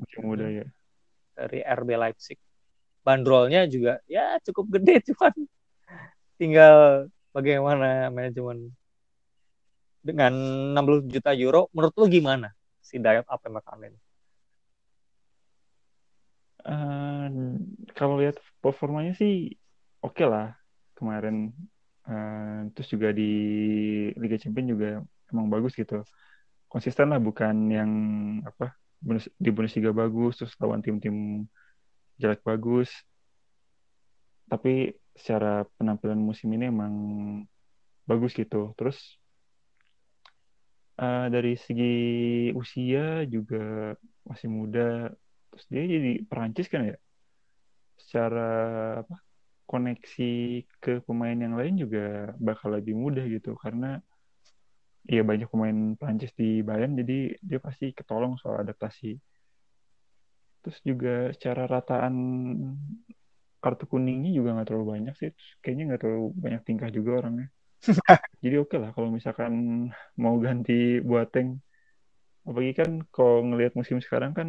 masih 0.00 0.18
muda 0.24 0.48
ya. 0.48 0.66
dari 1.36 1.60
RB 1.60 1.88
Leipzig. 1.92 2.40
Bandrolnya 3.04 3.68
juga 3.68 4.00
ya 4.08 4.40
cukup 4.40 4.80
gede 4.80 5.02
cuman 5.12 5.34
tinggal 6.40 6.76
bagaimana 7.36 8.08
manajemen 8.08 8.72
dengan 10.02 10.32
60 10.74 11.06
juta 11.06 11.30
euro 11.32 11.70
menurut 11.70 11.94
lu 11.96 12.06
gimana 12.10 12.50
si 12.82 12.98
Dayot 12.98 13.24
apa 13.30 13.46
ini? 13.86 13.98
Eh, 16.62 17.26
kalau 17.98 18.18
lihat 18.22 18.38
performanya 18.62 19.14
sih 19.18 19.54
oke 20.02 20.22
lah 20.26 20.54
kemarin. 20.98 21.50
Eh, 22.02 22.58
terus 22.74 22.88
juga 22.90 23.08
di 23.14 23.30
Liga 24.18 24.38
Champions 24.38 24.70
juga 24.74 24.88
emang 25.30 25.46
bagus 25.50 25.74
gitu. 25.78 26.02
Konsisten 26.66 27.10
lah 27.14 27.22
bukan 27.22 27.54
yang 27.70 27.90
apa 28.42 28.74
di 29.38 29.50
Bundesliga 29.50 29.90
bagus 29.90 30.38
terus 30.38 30.54
lawan 30.62 30.82
tim-tim 30.82 31.46
jelek 32.18 32.42
bagus. 32.46 32.90
Tapi 34.46 34.94
secara 35.18 35.66
penampilan 35.78 36.18
musim 36.18 36.50
ini 36.54 36.70
emang 36.70 36.94
bagus 38.06 38.34
gitu. 38.38 38.74
Terus 38.78 39.21
eh, 41.00 41.26
dari 41.34 41.52
segi 41.56 41.84
usia 42.60 43.24
juga 43.34 43.58
masih 44.28 44.48
muda. 44.52 45.10
Terus 45.50 45.64
dia 45.72 45.82
jadi 45.94 46.10
Perancis 46.28 46.66
kan 46.72 46.82
ya. 46.90 46.96
Secara 48.00 48.40
apa 49.04 49.16
koneksi 49.70 50.24
ke 50.82 51.00
pemain 51.06 51.38
yang 51.38 51.54
lain 51.56 51.74
juga 51.80 52.34
bakal 52.36 52.76
lebih 52.76 52.94
mudah 52.98 53.24
gitu 53.24 53.56
karena 53.56 54.02
Iya 55.10 55.22
banyak 55.30 55.48
pemain 55.52 55.78
Prancis 55.98 56.32
di 56.40 56.62
Bayern 56.62 56.94
jadi 57.00 57.34
dia 57.48 57.58
pasti 57.66 57.84
ketolong 57.98 58.38
soal 58.38 58.56
adaptasi. 58.62 59.06
Terus 60.62 60.78
juga 60.86 61.10
secara 61.34 61.62
rataan 61.66 62.14
kartu 63.62 63.84
kuningnya 63.90 64.30
juga 64.38 64.48
nggak 64.54 64.66
terlalu 64.68 64.86
banyak 64.94 65.14
sih. 65.20 65.28
Terus 65.34 65.50
kayaknya 65.62 65.84
nggak 65.90 66.00
terlalu 66.02 66.24
banyak 66.44 66.62
tingkah 66.68 66.90
juga 66.96 67.10
orangnya. 67.20 67.46
jadi 68.42 68.56
oke 68.62 68.76
lah 68.78 68.90
kalau 68.94 69.10
misalkan 69.10 69.52
mau 70.14 70.38
ganti 70.38 71.02
Boateng. 71.02 71.58
Apalagi 72.42 72.74
kan 72.74 72.90
kalau 73.14 73.46
ngelihat 73.46 73.74
musim 73.78 73.98
sekarang 74.02 74.34
kan 74.34 74.48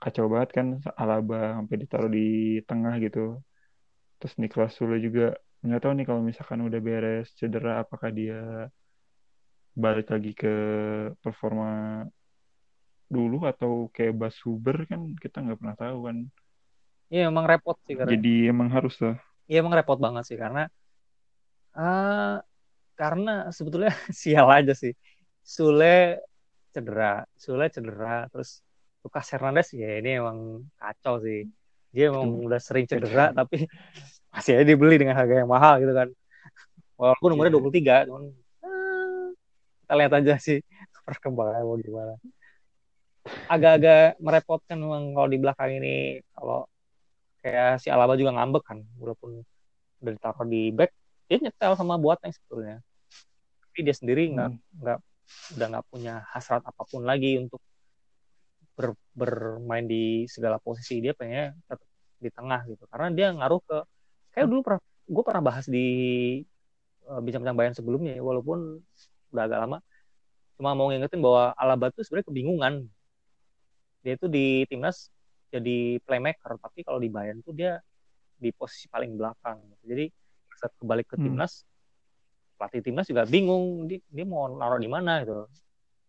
kacau 0.00 0.28
banget 0.28 0.50
kan 0.56 0.66
Alaba 0.96 1.56
sampai 1.60 1.76
ditaruh 1.80 2.10
di 2.12 2.60
tengah 2.68 2.94
gitu. 3.00 3.40
Terus 4.20 4.34
Niklas 4.40 4.72
Sule 4.76 4.96
juga 5.00 5.36
nggak 5.64 5.80
tahu 5.82 5.92
nih 5.96 6.06
kalau 6.08 6.22
misalkan 6.24 6.60
udah 6.64 6.80
beres 6.80 7.32
cedera 7.36 7.82
apakah 7.84 8.12
dia 8.12 8.68
balik 9.76 10.08
lagi 10.08 10.32
ke 10.32 10.54
performa 11.20 12.04
dulu 13.06 13.46
atau 13.46 13.86
kayak 13.92 14.14
Bas 14.16 14.36
Huber 14.42 14.88
kan 14.88 15.12
kita 15.20 15.44
nggak 15.44 15.58
pernah 15.60 15.76
tahu 15.76 15.98
kan. 16.08 16.16
Iya 17.12 17.30
emang 17.30 17.46
repot 17.46 17.76
sih 17.86 17.94
karena 17.94 18.10
Jadi 18.16 18.34
emang 18.50 18.68
harus 18.72 18.96
lah. 19.04 19.16
Iya 19.46 19.62
emang 19.62 19.74
repot 19.78 19.98
banget 20.00 20.24
sih 20.26 20.38
karena 20.40 20.66
eh 21.76 22.36
karena 22.96 23.52
sebetulnya 23.52 23.92
sial 24.20 24.48
aja 24.48 24.72
sih. 24.72 24.96
Sule 25.46 26.24
cedera, 26.74 27.22
Sule 27.38 27.68
cedera, 27.70 28.26
terus 28.32 28.64
Lucas 29.04 29.28
Hernandez 29.30 29.70
ya 29.70 30.00
ini 30.00 30.18
emang 30.18 30.66
kacau 30.80 31.22
sih. 31.22 31.46
Dia 31.94 32.10
emang 32.10 32.26
Itu- 32.26 32.44
udah 32.50 32.60
sering 32.60 32.84
cedera 32.90 33.30
tapi 33.38 33.68
masih 34.32 34.58
aja 34.60 34.64
dibeli 34.66 34.96
dengan 35.00 35.16
harga 35.16 35.44
yang 35.44 35.50
mahal 35.52 35.78
gitu 35.78 35.92
kan. 35.94 36.08
Walaupun 36.96 37.36
umurnya 37.36 37.52
Iya. 37.52 37.60
23, 37.60 37.94
cuman 38.08 38.22
eh, 38.64 39.26
kita 39.84 39.92
lihat 40.00 40.12
aja 40.18 40.34
sih 40.40 40.58
perkembangannya 41.06 41.62
mau 41.62 41.76
gimana. 41.78 42.14
Agak-agak 43.46 44.18
merepotkan 44.18 44.76
memang 44.82 45.14
kalau 45.14 45.28
di 45.30 45.38
belakang 45.38 45.70
ini 45.78 46.18
kalau 46.34 46.66
kayak 47.38 47.78
si 47.78 47.86
Alaba 47.94 48.18
juga 48.18 48.34
ngambek 48.34 48.64
kan 48.66 48.82
walaupun 48.98 49.38
udah 50.02 50.12
ditaruh 50.18 50.46
di 50.50 50.74
back 50.74 50.90
dia 51.26 51.38
nyetel 51.42 51.72
sama 51.74 51.94
Boateng 51.98 52.32
sebetulnya. 52.32 52.82
Tapi 53.62 53.78
dia 53.82 53.94
sendiri 53.94 54.22
nggak 54.32 54.50
Hmm. 54.50 54.60
nggak 54.82 54.98
udah 55.58 55.66
nggak 55.74 55.86
punya 55.90 56.14
hasrat 56.32 56.62
apa 56.62 56.82
pun 56.86 57.02
lagi 57.02 57.36
untuk 57.42 57.60
ber- 58.78 58.98
bermain 59.12 59.84
di 59.84 60.24
segala 60.30 60.56
posisi. 60.62 61.02
Dia 61.02 61.12
pengen 61.12 61.56
tetap 61.66 61.82
di 62.22 62.30
tengah 62.32 62.60
gitu. 62.70 62.84
Karena 62.88 63.08
dia 63.12 63.26
ngaruh 63.34 63.60
ke 63.60 63.78
kayak 64.32 64.46
dulu 64.48 64.60
pernah 64.64 64.80
gue 65.06 65.22
pernah 65.22 65.42
bahas 65.44 65.64
di 65.70 65.86
uh, 67.06 67.20
bincang-bincang 67.22 67.58
bayan 67.58 67.74
sebelumnya 67.76 68.18
ya, 68.18 68.22
walaupun 68.22 68.80
udah 69.34 69.42
agak 69.46 69.58
lama. 69.66 69.78
Cuma 70.56 70.72
mau 70.72 70.88
ngingetin 70.88 71.20
bahwa 71.20 71.52
Alaba 71.58 71.92
tuh 71.92 72.02
sebenarnya 72.06 72.26
kebingungan. 72.32 72.74
Dia 74.06 74.14
itu 74.14 74.26
di 74.30 74.62
timnas 74.70 75.10
jadi 75.50 76.02
playmaker 76.02 76.58
tapi 76.58 76.82
kalau 76.82 76.98
di 76.98 77.10
Bayern 77.10 77.42
tuh 77.42 77.54
dia 77.54 77.78
di 78.36 78.50
posisi 78.54 78.86
paling 78.88 79.16
belakang. 79.16 79.58
Jadi 79.82 80.08
saat 80.56 80.72
kembali 80.80 81.02
ke 81.04 81.16
Hmm. 81.16 81.24
timnas 81.28 81.62
pelatih 82.56 82.80
timnas 82.80 83.06
juga 83.06 83.28
bingung 83.28 83.84
dia, 83.84 84.00
dia 84.08 84.24
mau 84.24 84.48
naruh 84.48 84.80
di 84.80 84.88
mana 84.88 85.20
gitu 85.22 85.44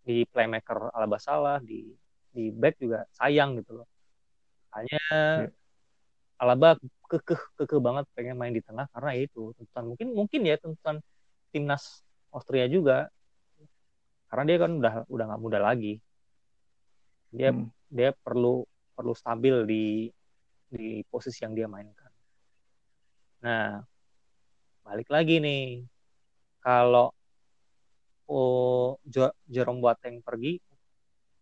di 0.08 0.24
playmaker 0.32 0.90
Alaba 0.96 1.20
salah 1.20 1.60
di 1.60 1.92
di 2.32 2.50
back 2.56 2.80
juga 2.80 3.04
sayang 3.12 3.60
gitu 3.60 3.84
loh 3.84 3.88
hanya 4.72 5.02
Iya. 5.44 5.52
Alaba 6.38 6.78
kekeh 7.10 7.40
kekeh 7.58 7.80
banget 7.82 8.06
pengen 8.14 8.38
main 8.38 8.54
di 8.54 8.62
tengah 8.62 8.86
karena 8.94 9.10
ya 9.18 9.26
itu 9.26 9.52
tuntutan 9.58 9.84
mungkin 9.90 10.08
mungkin 10.14 10.42
ya 10.46 10.56
tuntutan 10.62 11.02
timnas 11.50 12.06
Austria 12.30 12.70
juga 12.70 13.10
karena 14.30 14.44
dia 14.46 14.58
kan 14.62 14.72
udah 14.78 14.94
udah 15.10 15.26
nggak 15.34 15.42
muda 15.42 15.60
lagi 15.60 15.98
dia 17.34 17.52
Hmm. 17.52 17.68
dia 17.92 18.16
perlu 18.16 18.64
perlu 18.96 19.12
stabil 19.18 19.56
di 19.68 19.84
di 20.68 21.00
posisi 21.08 21.48
yang 21.48 21.56
dia 21.56 21.68
mainkan. 21.68 22.12
Nah, 23.40 23.80
balik 24.88 25.12
lagi 25.12 25.44
nih. 25.44 25.84
Kalau 26.64 27.12
oh, 28.32 28.96
Jo- 29.04 29.36
Jerome 29.44 29.84
Boateng 29.84 30.24
pergi, 30.24 30.56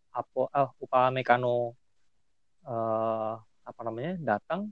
apa 0.09 0.49
ah 0.49 0.69
Upamecano 0.81 1.77
eh, 2.65 3.33
apa 3.65 3.81
namanya 3.85 4.17
datang, 4.17 4.69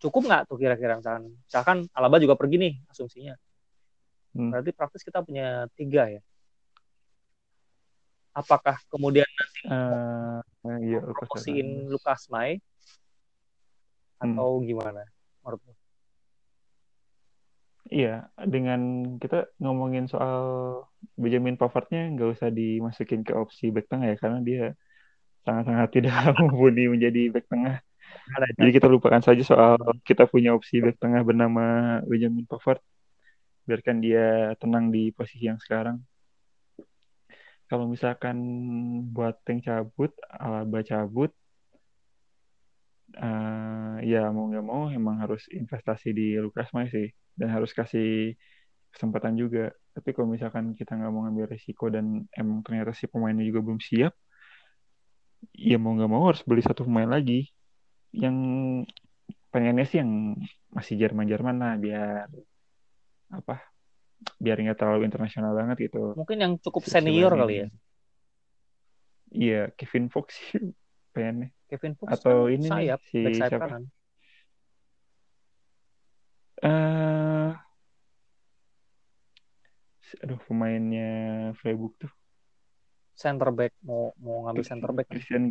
cukup 0.00 0.24
nggak 0.24 0.42
tuh 0.48 0.56
kira-kira 0.56 0.96
misalkan, 0.96 1.24
misalkan 1.44 1.78
Alaba 1.92 2.16
juga 2.16 2.36
pergi 2.40 2.56
nih 2.56 2.74
asumsinya. 2.88 3.36
Hmm. 4.32 4.48
Berarti 4.52 4.70
praktis 4.72 5.04
kita 5.04 5.20
punya 5.20 5.68
tiga 5.76 6.08
ya. 6.08 6.22
Apakah 8.32 8.80
kemudian 8.88 9.28
Eh, 9.68 10.40
iya, 10.84 11.00
Lucas 11.02 11.28
promosiin. 11.28 11.90
Lukas 11.90 12.30
Mai 12.32 12.62
Hmm. 14.18 14.34
atau 14.34 14.58
gimana 14.62 15.02
menurut 15.42 15.60
lu? 15.66 15.74
Iya, 17.88 18.08
dengan 18.52 18.80
kita 19.22 19.36
ngomongin 19.64 20.04
soal 20.12 20.38
Benjamin 21.22 21.56
Pavardnya 21.60 21.98
nggak 22.12 22.28
usah 22.36 22.48
dimasukin 22.58 23.24
ke 23.24 23.32
opsi 23.32 23.64
back 23.74 23.86
tengah 23.88 24.06
ya, 24.12 24.16
karena 24.22 24.38
dia 24.48 24.62
sangat-sangat 25.44 25.88
tidak 25.96 26.12
mumpuni 26.38 26.82
menjadi 26.92 27.20
back 27.32 27.46
tengah. 27.52 27.76
Jadi 28.58 28.70
kita 28.76 28.88
lupakan 28.94 29.22
saja 29.24 29.42
soal 29.50 29.74
kita 30.08 30.24
punya 30.32 30.50
opsi 30.56 30.74
back 30.84 30.96
tengah 31.00 31.22
bernama 31.28 31.62
Benjamin 32.10 32.44
Pavard. 32.50 32.80
Biarkan 33.68 33.96
dia 34.04 34.52
tenang 34.60 34.84
di 34.94 35.08
posisi 35.16 35.44
yang 35.48 35.60
sekarang. 35.60 35.96
Kalau 37.68 37.84
misalkan 37.88 38.36
Boateng 39.12 39.60
cabut, 39.60 40.12
Alaba 40.28 40.80
cabut, 40.90 41.30
eh, 43.16 43.94
ya 44.10 44.18
mau 44.34 44.44
nggak 44.48 44.64
mau 44.70 44.82
emang 44.92 45.16
harus 45.24 45.42
investasi 45.52 46.08
di 46.18 46.36
Lucas 46.40 46.68
Moura 46.72 46.88
sih 46.92 47.08
dan 47.38 47.48
harus 47.54 47.70
kasih 47.70 48.34
kesempatan 48.90 49.38
juga. 49.38 49.70
Tapi 49.94 50.10
kalau 50.14 50.34
misalkan 50.34 50.74
kita 50.74 50.98
nggak 50.98 51.10
mau 51.14 51.26
ngambil 51.26 51.54
risiko 51.54 51.86
dan 51.90 52.26
emang 52.34 52.62
ternyata 52.66 52.90
si 52.94 53.06
pemainnya 53.06 53.46
juga 53.46 53.62
belum 53.62 53.78
siap, 53.78 54.12
ya 55.54 55.78
mau 55.78 55.94
nggak 55.94 56.10
mau 56.10 56.26
harus 56.26 56.42
beli 56.42 56.62
satu 56.62 56.82
pemain 56.86 57.06
lagi 57.06 57.46
yang 58.10 58.36
pengennya 59.54 59.86
sih 59.86 60.02
yang 60.02 60.36
masih 60.74 60.98
Jerman-Jerman 60.98 61.56
lah 61.56 61.74
biar 61.80 62.28
apa 63.28 63.60
biar 64.38 64.58
nggak 64.58 64.78
terlalu 64.78 65.06
internasional 65.06 65.54
banget 65.54 65.90
gitu. 65.90 66.14
Mungkin 66.18 66.38
yang 66.38 66.52
cukup 66.58 66.82
senior 66.86 67.32
selain 67.32 67.42
kali 67.42 67.54
ya. 67.54 67.68
Iya, 69.28 69.62
Kevin 69.76 70.08
Fox 70.08 70.26
sih 70.38 70.72
pengennya. 71.12 71.52
Kevin 71.68 71.94
Fox 72.00 72.08
Atau 72.16 72.48
kan 72.48 72.54
ini 72.54 72.64
nih, 72.64 72.70
sayap, 72.70 73.00
si 73.04 73.20
sayap 73.36 73.50
siapa? 73.52 73.66
kanan. 73.68 73.84
Aduh 80.24 80.40
pemainnya 80.48 81.10
Freiburg 81.60 81.94
tuh 82.00 82.12
Center 83.18 83.50
back 83.50 83.74
mau 83.82 84.14
mau 84.22 84.46
ngambil 84.46 84.62
center 84.62 84.94
back. 84.94 85.10
Christian 85.10 85.50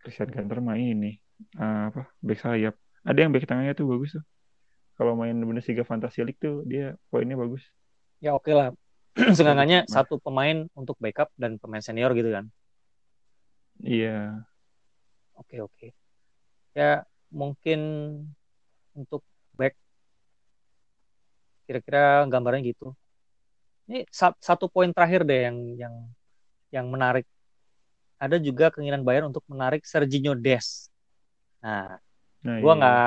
Christian 0.00 0.28
Ganter 0.32 0.56
mah 0.64 0.80
ini 0.80 1.20
eh, 1.60 1.82
apa 1.92 2.08
back 2.24 2.40
sayap. 2.40 2.74
Ada 3.04 3.18
yang 3.28 3.30
back 3.36 3.44
tengahnya 3.44 3.76
tuh 3.76 3.92
bagus 3.92 4.16
tuh. 4.16 4.24
Kalau 4.96 5.12
main 5.12 5.36
Bundesliga 5.36 5.84
Fantasy 5.84 6.24
League 6.24 6.40
tuh 6.40 6.64
dia 6.64 6.96
poinnya 7.12 7.36
bagus. 7.36 7.60
Ya 8.24 8.32
oke 8.32 8.48
lah. 8.56 8.72
Seenggaknya 9.36 9.84
Nah. 9.84 9.92
satu 9.92 10.16
pemain 10.16 10.64
untuk 10.72 10.96
backup 10.96 11.28
dan 11.36 11.60
pemain 11.60 11.84
senior 11.84 12.16
gitu 12.16 12.32
kan. 12.32 12.48
Iya. 13.84 14.40
Oke 15.36 15.60
oke. 15.60 15.92
Ya 16.72 17.04
mungkin 17.28 17.80
untuk 18.96 19.20
back 19.60 19.76
kira-kira 21.68 22.24
gambarnya 22.32 22.64
gitu. 22.72 22.96
Ini 23.88 23.98
sa- 24.10 24.38
satu 24.38 24.66
poin 24.70 24.90
terakhir 24.94 25.22
deh 25.28 25.40
yang 25.50 25.58
yang 25.82 25.94
yang 26.74 26.86
menarik. 26.88 27.26
Ada 28.22 28.38
juga 28.38 28.70
keinginan 28.72 29.02
Bayern 29.06 29.30
untuk 29.30 29.42
menarik 29.50 29.82
Serginho 29.82 30.32
Des. 30.38 30.88
Nah, 31.64 31.98
Nah, 32.42 32.58
gua 32.62 32.72
iya. 32.74 32.78
nggak 32.78 33.00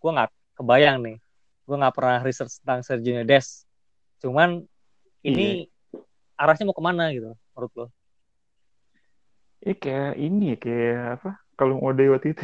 gua 0.00 0.10
nggak 0.16 0.30
kebayang 0.58 0.96
nih. 1.06 1.16
Gua 1.66 1.76
nggak 1.80 1.94
pernah 1.96 2.18
research 2.26 2.54
tentang 2.62 2.80
Serginho 2.86 3.22
Des. 3.24 3.64
Cuman 4.22 4.62
ini 5.24 5.68
arahnya 6.40 6.64
mau 6.68 6.76
ke 6.76 6.84
mana 6.84 7.04
gitu 7.16 7.34
menurut 7.54 7.72
lo? 7.78 7.86
Ya 9.66 9.74
kayak 9.82 10.10
ini 10.22 10.42
ya 10.54 10.56
kayak 10.64 10.96
apa? 11.18 11.28
Kalau 11.58 11.74
Ode 11.82 12.04
waktu 12.12 12.28
itu 12.34 12.42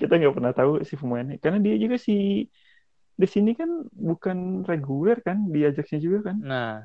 kita 0.00 0.12
nggak 0.20 0.34
pernah 0.36 0.52
tahu 0.56 0.72
si 0.88 0.94
pemainnya 1.00 1.36
karena 1.42 1.58
dia 1.64 1.74
juga 1.80 1.96
si 1.96 2.12
di 3.16 3.26
sini 3.34 3.56
kan 3.56 3.70
bukan 3.92 4.64
reguler 4.68 5.16
kan 5.24 5.48
di 5.48 5.64
Ajaxnya 5.64 5.98
juga 6.04 6.18
kan 6.32 6.36
Nah, 6.40 6.84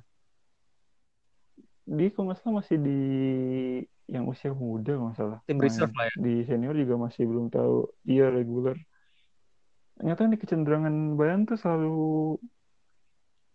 dia 1.85 2.09
kalau 2.13 2.29
nggak 2.29 2.39
salah 2.39 2.55
masih 2.61 2.77
di 2.77 3.01
yang 4.11 4.27
usia 4.27 4.51
muda 4.51 4.91
kalau 4.95 5.07
nggak 5.09 5.19
salah. 5.19 5.39
Tim 5.47 5.57
reserve 5.57 5.95
lah 5.95 6.05
ya. 6.11 6.15
di 6.19 6.33
senior 6.45 6.75
juga 6.75 6.95
masih 6.99 7.23
belum 7.25 7.47
tahu. 7.49 7.89
Iya 8.05 8.29
reguler 8.29 8.77
ternyata 10.01 10.25
nih 10.25 10.39
kecenderungan 10.41 11.13
Bayern 11.13 11.45
tuh 11.45 11.61
selalu 11.61 12.41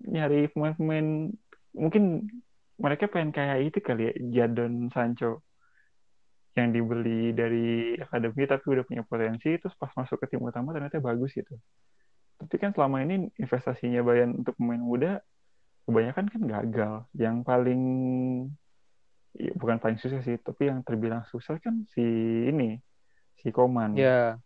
nyari 0.06 0.46
pemain-pemain. 0.54 1.34
Mungkin 1.74 2.30
mereka 2.78 3.10
pengen 3.10 3.34
kayak 3.34 3.66
itu 3.66 3.78
kali 3.82 4.06
ya 4.06 4.12
Jadon 4.46 4.86
Sancho. 4.94 5.42
Yang 6.54 6.68
dibeli 6.78 7.34
dari 7.34 7.98
akademi 7.98 8.46
tapi 8.46 8.64
udah 8.64 8.84
punya 8.86 9.02
potensi 9.02 9.58
terus 9.58 9.74
pas 9.74 9.90
masuk 9.98 10.22
ke 10.22 10.30
tim 10.30 10.40
utama 10.46 10.70
ternyata 10.70 11.02
bagus 11.02 11.34
gitu. 11.34 11.58
Tapi 12.38 12.54
kan 12.62 12.70
selama 12.70 13.02
ini 13.02 13.26
investasinya 13.42 14.06
Bayern 14.06 14.38
untuk 14.38 14.54
pemain 14.54 14.80
muda 14.80 15.12
kebanyakan 15.86 16.26
kan 16.26 16.42
gagal 16.44 16.92
yang 17.14 17.46
paling 17.46 17.82
ya, 19.38 19.52
bukan 19.54 19.78
paling 19.78 19.98
susah 20.02 20.20
sih 20.26 20.36
tapi 20.42 20.68
yang 20.68 20.82
terbilang 20.82 21.22
susah 21.30 21.56
kan 21.62 21.86
si 21.94 22.02
ini 22.50 22.82
si 23.38 23.48
Koman 23.54 23.94
Ya, 23.94 24.36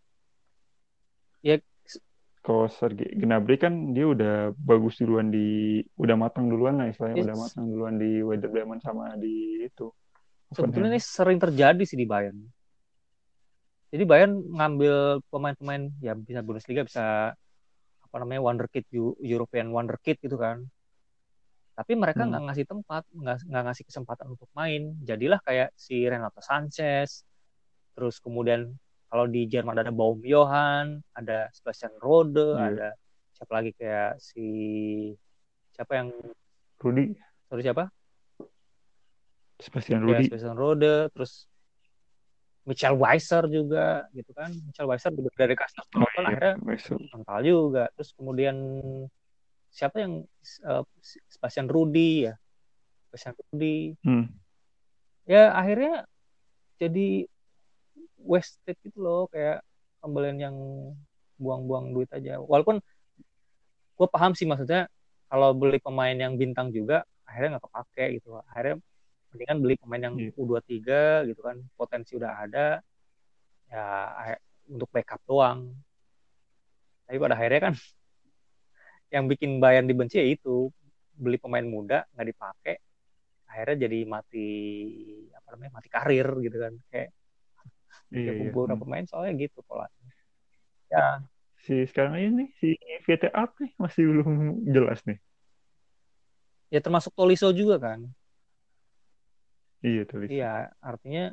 kalau 2.40 2.72
Sergei 2.72 3.12
Gnabry 3.12 3.60
kan 3.60 3.92
dia 3.92 4.08
udah 4.08 4.56
bagus 4.56 4.96
duluan 4.96 5.28
di 5.28 5.80
udah 6.00 6.16
matang 6.16 6.48
duluan 6.48 6.80
lah 6.80 6.88
istilahnya 6.88 7.20
Yes. 7.20 7.26
udah 7.28 7.36
matang 7.36 7.64
duluan 7.68 7.94
di 8.00 8.10
Werder 8.24 8.48
Bremen 8.48 8.80
sama 8.80 9.12
di 9.20 9.64
itu 9.68 9.92
sebetulnya 10.50 10.96
ini 10.96 11.00
sering 11.00 11.38
terjadi 11.38 11.82
sih 11.84 11.94
di 12.00 12.08
Bayern. 12.08 12.40
Jadi 13.90 14.02
Bayern 14.06 14.34
ngambil 14.50 15.20
pemain-pemain 15.28 15.90
ya 16.00 16.14
bisa 16.16 16.40
Bundesliga 16.42 16.82
bisa 16.82 17.34
apa 18.00 18.16
namanya 18.18 18.42
wonderkid 18.42 18.86
Eu- 18.90 19.18
European 19.20 19.70
wonderkid 19.70 20.18
gitu 20.18 20.40
kan. 20.40 20.64
Tapi 21.80 21.96
mereka 21.96 22.28
Hmm. 22.28 22.28
nggak 22.28 22.42
ngasih 22.44 22.66
tempat, 22.68 23.02
nggak 23.48 23.62
ngasih 23.64 23.84
kesempatan 23.88 24.26
untuk 24.28 24.52
main. 24.52 25.00
Jadilah 25.00 25.40
kayak 25.40 25.72
si 25.72 26.04
Renato 26.04 26.44
Sanchez. 26.44 27.24
Terus 27.96 28.20
kemudian 28.20 28.68
kalau 29.08 29.24
di 29.24 29.48
Jerman 29.48 29.80
ada 29.80 29.88
Baum 29.88 30.20
Johann, 30.20 31.00
ada 31.16 31.48
Sebastian 31.56 31.96
Rode, 31.96 32.36
Iya. 32.52 32.68
ada 32.68 32.88
siapa 33.32 33.52
lagi 33.56 33.72
kayak 33.72 34.20
si 34.20 34.46
siapa 35.72 35.96
yang 35.96 36.12
Rudi 36.76 37.16
sorry 37.48 37.64
siapa? 37.64 37.88
Sebastian 39.56 40.04
Ya, 40.04 40.04
Rudi 40.04 40.24
Sebastian 40.28 40.56
Rode, 40.56 41.08
terus 41.16 41.48
Michel 42.68 42.92
Weiser 42.94 43.48
juga 43.48 44.04
gitu 44.12 44.36
kan. 44.36 44.52
Michel 44.52 44.84
Weiser 44.84 45.12
juga 45.12 45.32
dari 45.32 45.56
Castor 45.56 45.84
oh 45.96 46.04
iya 46.04 46.28
akhirnya 46.28 46.54
mental 47.16 47.40
juga. 47.40 47.84
Terus 47.96 48.10
kemudian 48.12 48.56
siapa 49.70 50.02
yang 50.02 50.26
eh, 50.66 50.84
Sebastian 51.30 51.70
Rudi 51.70 52.26
ya. 52.28 52.34
Sebastian 53.08 53.34
Rudi. 53.38 53.94
hmm. 54.02 54.26
Ya 55.30 55.54
akhirnya 55.54 56.04
jadi 56.82 57.30
wasted 58.20 58.76
gitu 58.82 58.98
loh 58.98 59.22
kayak 59.30 59.62
pembelian 60.02 60.38
yang 60.40 60.56
buang-buang 61.38 61.94
duit 61.94 62.10
aja. 62.10 62.42
Walaupun 62.42 62.82
gue 63.96 64.08
paham 64.10 64.32
sih 64.34 64.48
maksudnya 64.48 64.88
kalau 65.30 65.54
beli 65.54 65.78
pemain 65.78 66.16
yang 66.16 66.34
bintang 66.34 66.74
juga 66.74 67.06
akhirnya 67.24 67.56
nggak 67.56 67.64
kepake 67.70 68.04
gitu. 68.18 68.42
Akhirnya 68.50 68.76
mendingan 69.30 69.58
beli 69.62 69.74
pemain 69.78 70.02
yang 70.02 70.14
Iya. 70.18 70.30
U23 70.34 70.78
gitu 71.30 71.40
kan 71.46 71.56
potensi 71.78 72.18
udah 72.18 72.32
ada 72.42 72.66
ya 73.70 73.84
untuk 74.66 74.90
backup 74.90 75.22
doang. 75.30 75.70
Tapi 77.06 77.16
pada 77.22 77.34
akhirnya 77.38 77.60
kan 77.70 77.74
yang 79.10 79.26
bikin 79.30 79.58
Bayern 79.62 79.86
dibenci 79.90 80.16
ya 80.18 80.26
itu. 80.26 80.70
Beli 81.20 81.36
pemain 81.36 81.66
muda 81.66 82.08
nggak 82.16 82.28
dipakai 82.32 82.74
akhirnya 83.50 83.76
jadi 83.90 83.98
mati 84.06 84.48
apa 85.34 85.48
namanya 85.52 85.72
mati 85.76 85.88
karir 85.90 86.28
gitu 86.40 86.56
kan. 86.56 86.72
Kayak 86.88 87.10
iya, 88.14 88.30
ya 88.30 88.32
iya. 88.32 88.50
beberapa 88.54 88.74
Hmm. 88.78 88.82
pemain 88.86 89.04
soalnya 89.04 89.32
gitu 89.36 89.58
polanya. 89.66 90.10
Ya. 90.90 91.20
Si 91.60 91.84
sekarang 91.92 92.16
aja 92.16 92.28
nih 92.32 92.48
si 92.56 92.68
VTA 93.04 93.44
nih 93.60 93.72
masih 93.76 94.02
belum 94.08 94.30
jelas 94.72 95.04
nih. 95.04 95.18
Ya 96.70 96.80
termasuk 96.80 97.12
Tolisso 97.12 97.50
juga 97.52 97.76
kan. 97.76 98.06
Iya 99.80 100.04
tulis 100.04 100.28
iya 100.28 100.68
artinya 100.84 101.32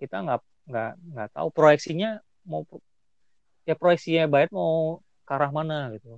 kita 0.00 0.16
nggak 0.24 0.40
nggak 0.68 0.90
nggak 1.12 1.28
tahu 1.36 1.48
proyeksinya 1.52 2.20
mau 2.48 2.64
ya 3.68 3.74
proyeksinya 3.76 4.24
Bayern 4.32 4.52
mau 4.56 5.04
ke 5.28 5.32
arah 5.36 5.52
mana 5.52 5.92
gitu 5.94 6.16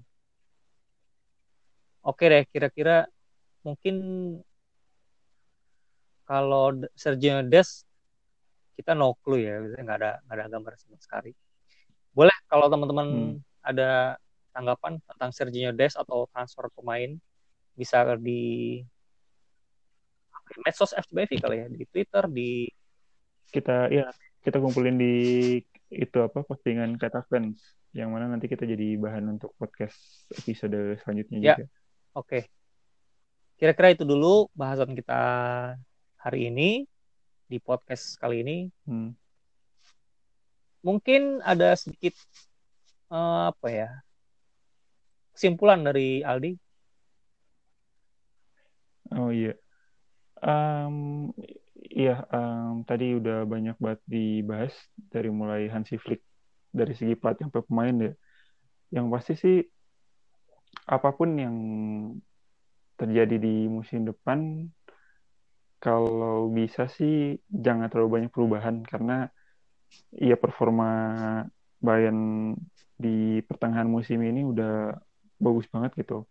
oke 2.03 2.25
deh 2.25 2.45
kira-kira 2.51 3.07
mungkin 3.63 3.97
kalau 6.23 6.73
Sergio 6.95 7.43
Des 7.45 7.85
kita 8.75 8.97
no 8.97 9.15
clue 9.21 9.45
ya 9.45 9.61
nggak 9.61 9.97
ada 10.01 10.11
nggak 10.25 10.37
ada 10.39 10.47
gambar 10.49 10.73
sama 10.81 10.97
sekali 10.99 11.31
boleh 12.13 12.35
kalau 12.49 12.67
teman-teman 12.69 13.09
Hmm. 13.09 13.37
ada 13.63 14.19
tanggapan 14.53 14.99
tentang 15.07 15.31
Sergio 15.31 15.71
Des 15.71 15.95
atau 15.95 16.27
transfer 16.29 16.67
pemain 16.75 17.15
bisa 17.73 18.03
di 18.19 18.83
ya, 20.51 20.57
medsos 20.67 20.93
FCBV 20.93 21.31
kali 21.41 21.57
ya 21.63 21.67
di 21.71 21.85
Twitter 21.89 22.25
di 22.29 22.69
kita 23.49 23.89
ya 23.89 24.09
kita 24.43 24.59
kumpulin 24.59 24.97
di 24.99 25.15
itu 25.93 26.19
apa 26.19 26.43
postingan 26.43 26.97
kata 26.97 27.23
fans 27.29 27.61
yang 27.93 28.09
mana 28.11 28.25
nanti 28.27 28.49
kita 28.49 28.65
jadi 28.65 28.97
bahan 28.97 29.37
untuk 29.37 29.53
podcast 29.61 30.27
episode 30.33 30.97
selanjutnya 31.05 31.39
Ya. 31.39 31.55
juga 31.57 31.67
oke 32.13 32.41
kira-kira 33.57 33.95
itu 33.95 34.05
dulu 34.05 34.51
bahasan 34.57 34.93
kita 34.93 35.21
hari 36.19 36.51
ini 36.51 36.85
di 37.47 37.59
podcast 37.61 38.17
kali 38.21 38.43
ini 38.45 38.59
Hmm. 38.89 39.15
mungkin 40.83 41.39
ada 41.45 41.77
sedikit 41.79 42.17
eh, 43.13 43.43
apa 43.53 43.69
ya 43.71 43.89
kesimpulan 45.33 45.81
dari 45.87 46.21
Aldi 46.25 46.59
Oh 49.13 49.29
iya. 49.29 49.53
Em, 50.41 51.29
iya, 51.77 52.25
em, 52.33 52.81
tadi 52.89 53.13
udah 53.21 53.45
banyak 53.45 53.77
banget 53.77 54.01
dibahas 54.09 54.73
dari 55.13 55.29
mulai 55.29 55.69
Hansi 55.69 56.01
Flick 56.01 56.25
dari 56.73 56.97
segi 56.97 57.13
pelatih 57.13 57.45
sampai 57.53 57.63
pemain 57.69 57.97
ya. 58.09 58.13
Yang 58.89 59.07
pasti 59.13 59.33
sih 59.37 59.57
apa 60.87 61.09
pun 61.15 61.31
yang 61.39 61.57
terjadi 62.99 63.37
di 63.39 63.67
musim 63.67 64.07
depan 64.07 64.69
kalau 65.83 66.47
bisa 66.55 66.87
sih 66.87 67.35
jangan 67.51 67.91
terlalu 67.91 68.23
banyak 68.23 68.31
perubahan 68.31 68.87
karena 68.87 69.27
ya 70.15 70.39
performa 70.39 70.89
Bayern 71.83 72.55
di 72.95 73.43
pertengahan 73.43 73.91
musim 73.91 74.23
ini 74.23 74.47
udah 74.47 74.95
bagus 75.43 75.67
banget 75.67 75.99
gitu. 75.99 76.23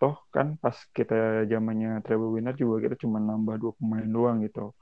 toh 0.00 0.16
kan 0.32 0.56
pas 0.56 0.72
kita 0.96 1.44
zamannya 1.44 2.00
treble 2.00 2.32
winner 2.32 2.56
juga 2.56 2.88
kita 2.88 2.96
cuma 3.04 3.20
nambah 3.20 3.60
dua 3.60 3.72
pemain 3.76 4.08
doang 4.08 4.40
gitu 4.40 4.72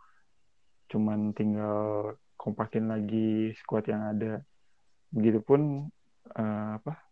cuman 0.86 1.34
tinggal 1.34 2.14
kompakin 2.38 2.86
lagi 2.86 3.50
squad 3.58 3.90
yang 3.90 4.14
ada 4.14 4.46
begitupun 5.10 5.90
uh, 6.38 6.78
apa 6.78 7.07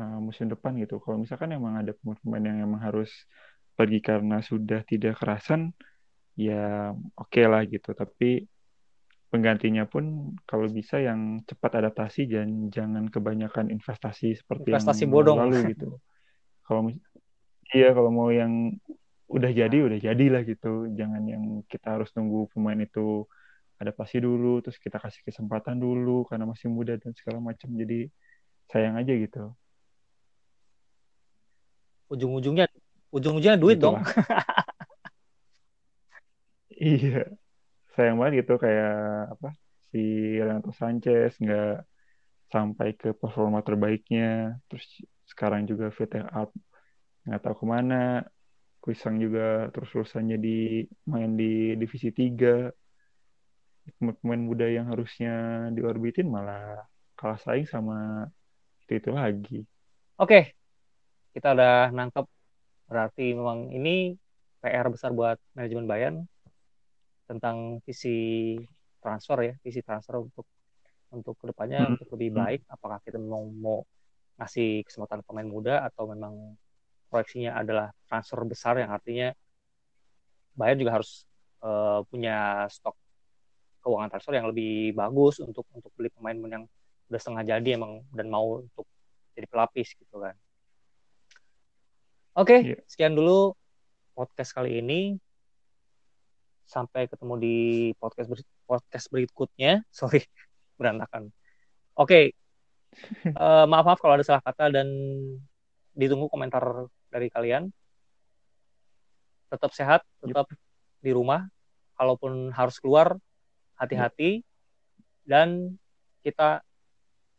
uh, 0.00 0.18
musim 0.24 0.48
depan 0.48 0.72
gitu 0.80 0.96
kalau 1.04 1.20
misalkan 1.20 1.52
emang 1.52 1.76
ada 1.76 1.92
pemain-pemain 2.00 2.44
yang 2.48 2.58
emang 2.64 2.80
harus 2.80 3.12
pergi 3.76 4.00
karena 4.00 4.40
sudah 4.40 4.80
tidak 4.88 5.20
kerasan 5.20 5.76
ya 6.40 6.96
oke 7.20 7.28
okay 7.28 7.44
lah 7.44 7.60
gitu 7.68 7.92
tapi 7.92 8.48
penggantinya 9.30 9.86
pun 9.86 10.34
kalau 10.42 10.66
bisa 10.66 10.98
yang 10.98 11.38
cepat 11.46 11.78
adaptasi 11.80 12.26
dan 12.26 12.66
jangan 12.68 13.06
kebanyakan 13.06 13.70
investasi 13.70 14.34
seperti 14.34 14.74
investasi 14.74 15.06
yang 15.06 15.14
bodong 15.14 15.38
lalu 15.38 15.70
gitu. 15.70 16.02
Kalau 16.66 16.90
iya 17.70 17.94
kalau 17.94 18.10
mau 18.10 18.28
yang 18.34 18.74
udah 19.30 19.50
jadi 19.54 19.86
udah 19.86 19.98
jadilah 20.02 20.42
gitu. 20.42 20.90
Jangan 20.98 21.22
yang 21.30 21.62
kita 21.70 21.94
harus 21.94 22.10
nunggu 22.18 22.50
pemain 22.50 22.76
itu 22.82 23.22
adaptasi 23.78 24.18
dulu 24.18 24.60
terus 24.66 24.76
kita 24.82 24.98
kasih 24.98 25.22
kesempatan 25.22 25.78
dulu 25.78 26.26
karena 26.26 26.44
masih 26.50 26.66
muda 26.66 26.98
dan 26.98 27.14
segala 27.14 27.38
macam. 27.38 27.70
Jadi 27.70 28.10
sayang 28.66 28.98
aja 28.98 29.14
gitu. 29.14 29.54
Ujung-ujungnya 32.10 32.66
ujung-ujungnya 33.14 33.58
duit 33.58 33.78
gitu. 33.78 33.90
dong. 33.90 34.02
iya. 36.74 37.26
Sayang 37.94 38.18
banget 38.18 38.46
gitu 38.46 38.54
kayak 38.58 38.94
apa 39.34 39.54
si 39.90 40.02
Renato 40.38 40.70
Sanchez 40.74 41.34
nggak 41.42 41.86
sampai 42.50 42.88
ke 42.98 43.14
performa 43.14 43.62
terbaiknya. 43.62 44.58
Terus 44.66 44.86
sekarang 45.26 45.70
juga 45.70 45.94
VTA 45.94 46.50
nggak 47.26 47.42
tahu 47.42 47.54
ke 47.62 47.66
mana. 47.66 48.26
Kuisang 48.80 49.20
juga 49.20 49.68
terus-terusannya 49.76 50.40
di 50.40 50.88
main 51.04 51.36
di 51.36 51.76
divisi 51.76 52.08
3 52.10 52.72
pemain 54.00 54.40
muda 54.40 54.70
yang 54.70 54.88
harusnya 54.88 55.68
diorbitin 55.74 56.30
malah 56.30 56.88
kalah 57.18 57.36
saing 57.36 57.68
sama 57.68 58.24
itu 58.86 58.96
itu 58.96 59.10
lagi. 59.12 59.58
Oke, 60.16 60.59
kita 61.30 61.54
udah 61.54 61.94
nangkep 61.94 62.26
berarti 62.90 63.32
memang 63.38 63.70
ini 63.70 64.18
PR 64.60 64.90
besar 64.90 65.14
buat 65.14 65.38
manajemen 65.54 65.86
Bayern 65.86 66.16
tentang 67.30 67.78
visi 67.86 68.58
transfer 68.98 69.38
ya, 69.40 69.54
visi 69.62 69.80
transfer 69.80 70.18
untuk 70.18 70.44
untuk 71.10 71.34
ke 71.38 71.50
depannya 71.50 71.86
hmm. 71.86 71.92
untuk 71.96 72.08
lebih 72.18 72.30
hmm. 72.34 72.38
baik. 72.42 72.60
Apakah 72.66 72.98
kita 73.06 73.18
mau 73.18 73.46
mau 73.46 73.86
ngasih 74.42 74.82
kesempatan 74.84 75.22
pemain 75.22 75.46
muda 75.46 75.86
atau 75.86 76.10
memang 76.10 76.58
proyeksinya 77.10 77.54
adalah 77.58 77.90
transfer 78.06 78.40
besar 78.46 78.78
yang 78.78 78.90
artinya 78.90 79.34
Bayern 80.54 80.78
juga 80.82 80.98
harus 81.00 81.24
uh, 81.62 82.02
punya 82.10 82.66
stok 82.68 82.94
keuangan 83.80 84.12
transfer 84.12 84.34
yang 84.36 84.48
lebih 84.50 84.92
bagus 84.92 85.40
untuk 85.40 85.64
untuk 85.72 85.88
beli 85.96 86.12
pemain 86.12 86.36
yang 86.36 86.64
udah 87.08 87.20
setengah 87.20 87.42
jadi 87.56 87.80
emang 87.80 88.04
dan 88.12 88.28
mau 88.28 88.60
untuk 88.60 88.84
jadi 89.32 89.46
pelapis 89.48 89.96
gitu 89.96 90.20
kan. 90.20 90.36
Oke, 92.38 92.54
okay, 92.54 92.58
iya. 92.62 92.70
yeah. 92.78 92.80
sekian 92.86 93.18
dulu 93.18 93.58
podcast 94.14 94.54
kali 94.54 94.78
ini 94.78 95.18
sampai 96.62 97.10
ketemu 97.10 97.34
di 97.42 97.58
podcast 97.98 98.30
ber 98.30 98.38
podcast 98.70 99.06
berikutnya. 99.10 99.82
Sorry, 99.90 100.22
berantakan. 100.78 101.34
Oke, 101.98 102.06
okay. 102.06 102.24
uh, 103.34 103.64
eh, 103.64 103.66
maaf 103.66 103.82
maaf 103.82 103.98
kalau 103.98 104.14
ada 104.14 104.22
salah 104.22 104.42
kata 104.46 104.70
dan 104.70 104.86
ditunggu 105.98 106.30
komentar 106.30 106.62
dari 107.10 107.26
kalian. 107.34 107.66
Tetap 109.50 109.74
sehat, 109.74 110.06
tetap 110.22 110.46
yep. 110.46 110.58
di 111.02 111.10
rumah. 111.10 111.50
Kalaupun 111.98 112.54
harus 112.54 112.78
keluar, 112.78 113.18
hati-hati. 113.74 114.38
Yep. 114.38 114.46
Dan 115.26 115.48
kita 116.22 116.62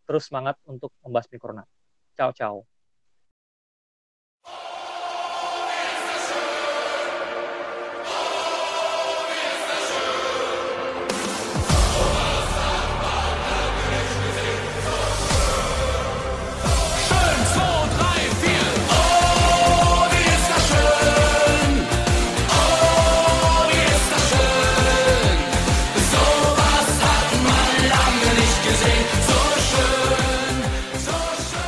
terus 0.03 0.27
semangat 0.27 0.59
untuk 0.67 0.91
membahas 0.99 1.31
corona. 1.39 1.63
Ciao, 2.19 2.35
ciao. 2.35 2.70